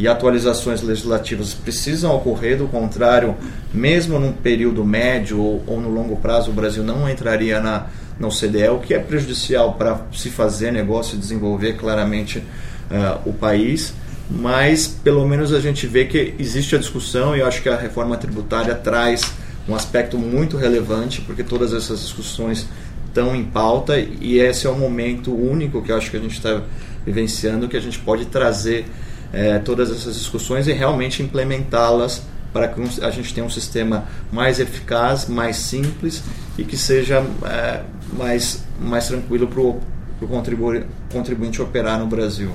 e 0.00 0.08
atualizações 0.08 0.80
legislativas 0.80 1.52
precisam 1.52 2.16
ocorrer, 2.16 2.56
do 2.56 2.66
contrário, 2.66 3.36
mesmo 3.72 4.18
num 4.18 4.32
período 4.32 4.82
médio 4.82 5.38
ou, 5.38 5.62
ou 5.66 5.78
no 5.78 5.90
longo 5.90 6.16
prazo, 6.16 6.50
o 6.50 6.54
Brasil 6.54 6.82
não 6.82 7.08
entraria 7.08 7.60
na 7.60 7.86
na 8.20 8.28
OCDE, 8.28 8.68
o 8.68 8.78
que 8.78 8.92
é 8.92 8.98
prejudicial 8.98 9.72
para 9.74 10.02
se 10.12 10.28
fazer 10.28 10.70
negócio 10.70 11.16
e 11.16 11.18
desenvolver 11.18 11.72
claramente 11.72 12.38
uh, 12.38 13.18
o 13.24 13.32
país, 13.32 13.94
mas 14.30 14.86
pelo 14.86 15.26
menos 15.26 15.54
a 15.54 15.58
gente 15.58 15.86
vê 15.86 16.04
que 16.04 16.34
existe 16.38 16.76
a 16.76 16.78
discussão 16.78 17.34
e 17.34 17.40
eu 17.40 17.46
acho 17.46 17.62
que 17.62 17.68
a 17.70 17.76
reforma 17.76 18.18
tributária 18.18 18.74
traz 18.74 19.22
um 19.66 19.74
aspecto 19.74 20.18
muito 20.18 20.58
relevante, 20.58 21.22
porque 21.22 21.42
todas 21.42 21.72
essas 21.72 22.00
discussões 22.00 22.66
estão 23.06 23.34
em 23.34 23.42
pauta 23.42 23.98
e 23.98 24.38
esse 24.38 24.66
é 24.66 24.70
o 24.70 24.76
momento 24.76 25.34
único 25.34 25.80
que 25.80 25.90
eu 25.90 25.96
acho 25.96 26.10
que 26.10 26.16
a 26.18 26.20
gente 26.20 26.36
está 26.36 26.60
vivenciando, 27.06 27.68
que 27.68 27.76
a 27.76 27.80
gente 27.80 27.98
pode 27.98 28.26
trazer 28.26 28.84
eh, 29.32 29.58
todas 29.58 29.90
essas 29.90 30.14
discussões 30.14 30.66
e 30.66 30.72
realmente 30.72 31.22
implementá-las 31.22 32.22
para 32.52 32.68
que 32.68 32.80
a 33.02 33.10
gente 33.10 33.32
tenha 33.32 33.46
um 33.46 33.50
sistema 33.50 34.04
mais 34.32 34.58
eficaz, 34.58 35.28
mais 35.28 35.56
simples 35.56 36.22
e 36.58 36.64
que 36.64 36.76
seja 36.76 37.24
é, 37.44 37.82
mais, 38.16 38.64
mais 38.80 39.06
tranquilo 39.06 39.46
para 39.46 39.60
o 39.60 39.80
contribu 40.28 40.82
contribuinte 41.12 41.62
operar 41.62 41.98
no 41.98 42.06
Brasil. 42.06 42.50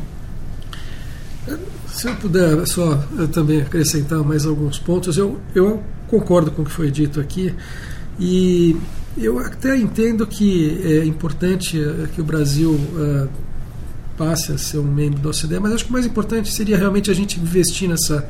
Se 1.87 2.07
eu 2.07 2.15
puder 2.15 2.65
só 2.65 3.03
eu 3.17 3.27
também 3.27 3.61
acrescentar 3.61 4.19
mais 4.19 4.45
alguns 4.45 4.79
pontos, 4.79 5.17
eu, 5.17 5.39
eu 5.53 5.81
concordo 6.07 6.51
com 6.51 6.61
o 6.61 6.65
que 6.65 6.71
foi 6.71 6.91
dito 6.91 7.19
aqui 7.19 7.53
e 8.19 8.75
eu 9.17 9.39
até 9.39 9.77
entendo 9.77 10.27
que 10.27 10.81
é 10.83 11.05
importante 11.05 11.81
é, 11.81 12.07
que 12.07 12.19
o 12.19 12.23
Brasil 12.23 12.71
uh, 12.71 13.29
passe 14.17 14.51
a 14.51 14.57
ser 14.57 14.77
um 14.77 14.83
membro 14.83 15.19
da 15.19 15.29
OCDE, 15.29 15.59
mas 15.59 15.73
acho 15.73 15.85
que 15.85 15.89
o 15.89 15.93
mais 15.93 16.05
importante 16.05 16.51
seria 16.51 16.77
realmente 16.77 17.11
a 17.11 17.13
gente 17.13 17.39
investir 17.39 17.89
nessa 17.89 18.27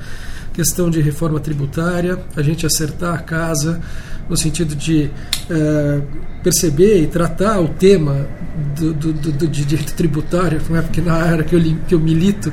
questão 0.53 0.89
de 0.89 1.01
reforma 1.01 1.39
tributária, 1.39 2.19
a 2.35 2.41
gente 2.41 2.65
acertar 2.65 3.13
a 3.13 3.17
casa 3.17 3.81
no 4.29 4.37
sentido 4.37 4.75
de 4.75 5.11
é, 5.49 6.01
perceber 6.41 7.03
e 7.03 7.07
tratar 7.07 7.59
o 7.59 7.67
tema 7.67 8.27
do, 8.75 8.93
do, 8.93 9.13
do, 9.13 9.47
de 9.47 9.65
direito 9.65 9.93
tributário, 9.93 10.61
não 10.69 10.77
é 10.77 10.81
porque 10.81 11.01
na 11.01 11.13
área 11.13 11.43
que 11.43 11.55
eu, 11.55 11.61
que 11.87 11.93
eu 11.93 11.99
milito, 11.99 12.51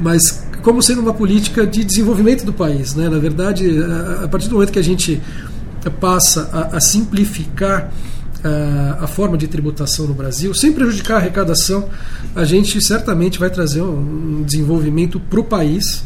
mas 0.00 0.46
como 0.62 0.82
sendo 0.82 1.00
uma 1.00 1.14
política 1.14 1.66
de 1.66 1.82
desenvolvimento 1.84 2.44
do 2.44 2.52
país. 2.52 2.94
Né? 2.94 3.08
Na 3.08 3.18
verdade, 3.18 3.66
a 4.22 4.28
partir 4.28 4.48
do 4.48 4.54
momento 4.54 4.72
que 4.72 4.78
a 4.78 4.84
gente 4.84 5.20
passa 6.00 6.50
a, 6.52 6.76
a 6.76 6.80
simplificar 6.80 7.90
a, 8.44 9.04
a 9.04 9.06
forma 9.06 9.36
de 9.36 9.46
tributação 9.46 10.06
no 10.06 10.14
Brasil, 10.14 10.54
sem 10.54 10.72
prejudicar 10.72 11.14
a 11.14 11.18
arrecadação, 11.18 11.88
a 12.34 12.44
gente 12.44 12.80
certamente 12.82 13.38
vai 13.38 13.50
trazer 13.50 13.82
um, 13.82 14.38
um 14.38 14.42
desenvolvimento 14.42 15.18
para 15.18 15.40
o 15.40 15.44
país. 15.44 16.04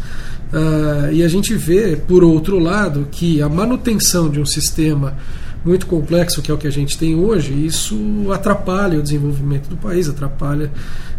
Uh, 0.53 1.12
e 1.12 1.22
a 1.22 1.28
gente 1.28 1.55
vê, 1.55 1.97
por 1.97 2.22
outro 2.22 2.59
lado, 2.59 3.09
que 3.11 3.43
a 3.43 3.49
manutenção 3.49 4.28
de 4.28 4.41
um 4.41 4.47
sistema 4.47 5.16
muito 5.64 5.87
complexo, 5.87 6.43
que 6.43 6.51
é 6.51 6.55
o 6.55 6.59
que 6.59 6.66
a 6.66 6.70
gente 6.70 6.99
tem 6.99 7.16
hoje, 7.16 7.53
isso 7.53 7.97
atrapalha 8.30 8.99
o 8.99 9.03
desenvolvimento 9.03 9.68
do 9.68 9.76
país, 9.76 10.09
atrapalha 10.09 10.70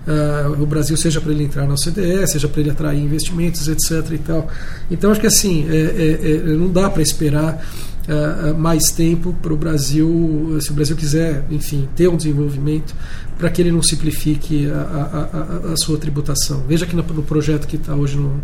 uh, 0.08 0.62
o 0.62 0.66
Brasil, 0.66 0.96
seja 0.96 1.20
para 1.20 1.32
ele 1.32 1.44
entrar 1.44 1.68
na 1.68 1.74
OCDE, 1.74 2.28
seja 2.28 2.48
para 2.48 2.62
ele 2.62 2.70
atrair 2.70 3.02
investimentos, 3.02 3.68
etc. 3.68 4.12
E 4.12 4.18
tal. 4.20 4.48
Então, 4.90 5.12
acho 5.12 5.20
que 5.20 5.28
assim, 5.28 5.68
é, 5.70 5.76
é, 5.76 6.32
é, 6.32 6.38
não 6.56 6.72
dá 6.72 6.90
para 6.90 7.02
esperar 7.02 7.66
uh, 8.08 8.58
mais 8.58 8.86
tempo 8.92 9.34
para 9.42 9.54
o 9.54 9.58
Brasil, 9.58 10.58
se 10.62 10.72
o 10.72 10.74
Brasil 10.74 10.96
quiser, 10.96 11.46
enfim, 11.50 11.88
ter 11.96 12.08
um 12.08 12.18
desenvolvimento, 12.18 12.96
para 13.38 13.50
que 13.50 13.62
ele 13.62 13.72
não 13.72 13.82
simplifique 13.82 14.70
a, 14.72 15.70
a, 15.70 15.74
a, 15.74 15.78
sua 15.78 15.98
tributação. 15.98 16.64
Veja 16.68 16.86
que 16.86 16.96
no, 16.96 17.04
no 17.04 17.24
projeto 17.24 17.68
que 17.68 17.76
está 17.76 17.94
hoje, 17.94 18.16
no, 18.16 18.40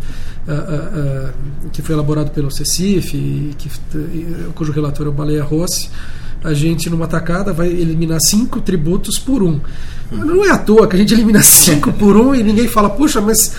que 1.72 1.80
foi 1.80 1.94
elaborado 1.94 2.30
pelo 2.30 2.50
CECIF, 2.50 3.16
e 3.16 3.54
que, 3.56 3.70
cujo 4.54 4.70
relator 4.70 5.06
é 5.06 5.08
o 5.08 5.12
Baleia 5.12 5.42
Rossi, 5.42 5.88
a 6.44 6.52
gente, 6.52 6.90
numa 6.90 7.06
tacada, 7.06 7.52
vai 7.52 7.68
eliminar 7.68 8.20
cinco 8.20 8.60
tributos 8.60 9.18
por 9.18 9.42
um. 9.42 9.60
Não 10.10 10.44
é 10.44 10.50
à 10.50 10.58
toa 10.58 10.86
que 10.86 10.94
a 10.94 10.98
gente 10.98 11.14
elimina 11.14 11.42
cinco 11.42 11.92
por 11.92 12.16
um 12.16 12.34
e 12.34 12.42
ninguém 12.42 12.68
fala, 12.68 12.90
puxa, 12.90 13.20
mas 13.20 13.54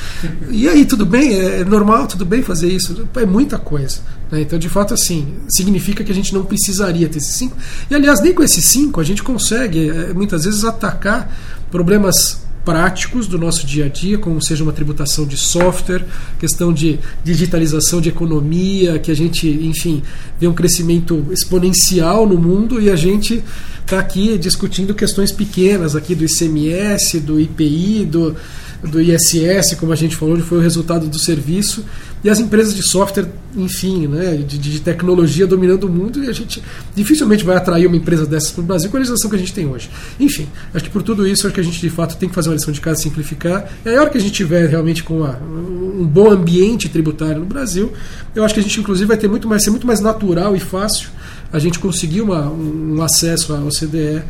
e 0.49 0.67
aí, 0.69 0.85
tudo 0.85 1.05
bem? 1.05 1.39
É 1.39 1.63
normal, 1.63 2.07
tudo 2.07 2.25
bem 2.25 2.43
fazer 2.43 2.67
isso? 2.67 3.07
É 3.15 3.25
muita 3.25 3.57
coisa. 3.57 4.01
Né? 4.31 4.41
Então, 4.41 4.59
de 4.59 4.69
fato, 4.69 4.93
assim, 4.93 5.35
significa 5.47 6.03
que 6.03 6.11
a 6.11 6.15
gente 6.15 6.33
não 6.33 6.43
precisaria 6.43 7.09
ter 7.09 7.17
esses 7.17 7.35
cinco. 7.35 7.57
E, 7.89 7.95
aliás, 7.95 8.21
nem 8.21 8.33
com 8.33 8.43
esses 8.43 8.65
cinco 8.65 9.01
a 9.01 9.03
gente 9.03 9.23
consegue, 9.23 9.89
é, 9.89 10.13
muitas 10.13 10.45
vezes, 10.45 10.63
atacar 10.63 11.35
problemas 11.71 12.43
práticos 12.63 13.27
do 13.27 13.37
nosso 13.37 13.65
dia 13.65 13.85
a 13.85 13.89
dia, 13.89 14.17
como 14.17 14.41
seja 14.41 14.63
uma 14.63 14.71
tributação 14.71 15.25
de 15.25 15.37
software, 15.37 16.05
questão 16.39 16.71
de 16.73 16.99
digitalização 17.23 17.99
de 17.99 18.09
economia, 18.09 18.99
que 18.99 19.11
a 19.11 19.15
gente, 19.15 19.47
enfim, 19.47 20.01
vê 20.39 20.47
um 20.47 20.53
crescimento 20.53 21.25
exponencial 21.31 22.27
no 22.27 22.37
mundo 22.37 22.81
e 22.81 22.89
a 22.89 22.95
gente 22.95 23.43
está 23.81 23.99
aqui 23.99 24.37
discutindo 24.37 24.93
questões 24.93 25.31
pequenas 25.31 25.95
aqui 25.95 26.15
do 26.15 26.23
ICMS, 26.23 27.19
do 27.19 27.39
IPI, 27.39 28.05
do, 28.05 28.35
do 28.83 29.01
ISS, 29.01 29.75
como 29.79 29.91
a 29.93 29.95
gente 29.95 30.15
falou, 30.15 30.37
foi 30.39 30.57
o 30.57 30.61
resultado 30.61 31.07
do 31.07 31.17
serviço, 31.17 31.83
e 32.23 32.29
as 32.29 32.39
empresas 32.39 32.73
de 32.73 32.81
software, 32.83 33.27
enfim, 33.55 34.07
né, 34.07 34.35
de, 34.35 34.57
de 34.57 34.79
tecnologia 34.79 35.45
dominando 35.45 35.85
o 35.85 35.89
mundo, 35.89 36.23
e 36.23 36.29
a 36.29 36.31
gente 36.31 36.63
dificilmente 36.95 37.43
vai 37.43 37.55
atrair 37.55 37.85
uma 37.85 37.95
empresa 37.95 38.25
dessas 38.25 38.51
para 38.51 38.61
o 38.61 38.65
Brasil 38.65 38.89
com 38.89 38.97
a 38.97 38.99
legislação 38.99 39.29
que 39.29 39.35
a 39.35 39.39
gente 39.39 39.53
tem 39.53 39.65
hoje. 39.65 39.89
Enfim, 40.19 40.47
acho 40.73 40.85
que 40.85 40.89
por 40.89 41.03
tudo 41.03 41.27
isso, 41.27 41.45
acho 41.45 41.53
que 41.53 41.59
a 41.59 41.63
gente 41.63 41.79
de 41.79 41.89
fato 41.89 42.17
tem 42.17 42.29
que 42.29 42.35
fazer 42.35 42.49
uma 42.49 42.55
lição 42.55 42.73
de 42.73 42.79
casa 42.79 43.01
simplificar. 43.01 43.69
E 43.85 43.89
a 43.89 43.99
hora 43.99 44.09
que 44.09 44.17
a 44.17 44.21
gente 44.21 44.33
tiver 44.33 44.69
realmente 44.69 45.03
com 45.03 45.17
uma, 45.17 45.37
um 45.37 46.05
bom 46.05 46.31
ambiente 46.31 46.87
tributário 46.87 47.39
no 47.39 47.45
Brasil, 47.45 47.91
eu 48.33 48.43
acho 48.43 48.53
que 48.53 48.59
a 48.59 48.63
gente 48.63 48.79
inclusive 48.79 49.07
vai 49.07 49.17
ter 49.17 49.27
muito 49.27 49.47
mais, 49.47 49.63
ser 49.63 49.71
muito 49.71 49.85
mais 49.85 49.99
natural 49.99 50.55
e 50.55 50.59
fácil 50.59 51.09
a 51.51 51.59
gente 51.59 51.77
conseguir 51.77 52.21
uma, 52.21 52.49
um 52.49 53.01
acesso 53.01 53.53
à 53.53 53.59
OCDE 53.59 54.23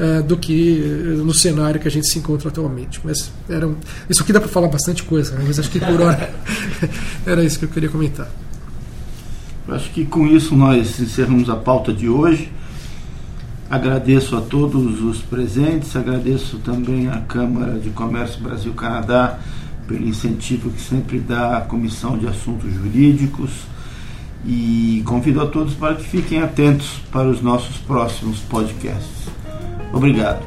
uh, 0.00 0.22
do 0.22 0.36
que 0.36 0.80
uh, 0.82 1.24
no 1.24 1.34
cenário 1.34 1.78
que 1.78 1.86
a 1.86 1.90
gente 1.90 2.08
se 2.08 2.18
encontra 2.18 2.48
atualmente. 2.48 3.00
Mas 3.04 3.30
era 3.48 3.68
um, 3.68 3.76
isso 4.08 4.22
aqui 4.22 4.32
dá 4.32 4.40
para 4.40 4.48
falar 4.48 4.68
bastante 4.68 5.02
coisa, 5.02 5.34
né? 5.36 5.44
mas 5.46 5.58
acho 5.58 5.70
que 5.70 5.78
por 5.78 6.00
hora 6.00 6.32
era 7.26 7.44
isso 7.44 7.58
que 7.58 7.66
eu 7.66 7.68
queria 7.68 7.90
comentar. 7.90 8.28
Acho 9.68 9.90
que 9.90 10.04
com 10.04 10.26
isso 10.26 10.56
nós 10.56 10.98
encerramos 10.98 11.48
a 11.50 11.56
pauta 11.56 11.92
de 11.92 12.08
hoje. 12.08 12.50
Agradeço 13.70 14.36
a 14.36 14.40
todos 14.40 15.00
os 15.00 15.18
presentes, 15.18 15.94
agradeço 15.94 16.58
também 16.58 17.08
à 17.08 17.20
Câmara 17.20 17.78
de 17.78 17.90
Comércio 17.90 18.42
Brasil-Canadá 18.42 19.38
pelo 19.86 20.08
incentivo 20.08 20.70
que 20.70 20.80
sempre 20.80 21.20
dá 21.20 21.58
à 21.58 21.60
Comissão 21.60 22.18
de 22.18 22.26
Assuntos 22.26 22.72
Jurídicos 22.72 23.50
e 24.44 25.02
convido 25.04 25.40
a 25.40 25.46
todos 25.46 25.74
para 25.74 25.94
que 25.94 26.04
fiquem 26.04 26.40
atentos 26.42 27.00
para 27.12 27.28
os 27.28 27.40
nossos 27.40 27.76
próximos 27.76 28.40
podcasts. 28.40 29.28
Obrigado. 29.92 30.40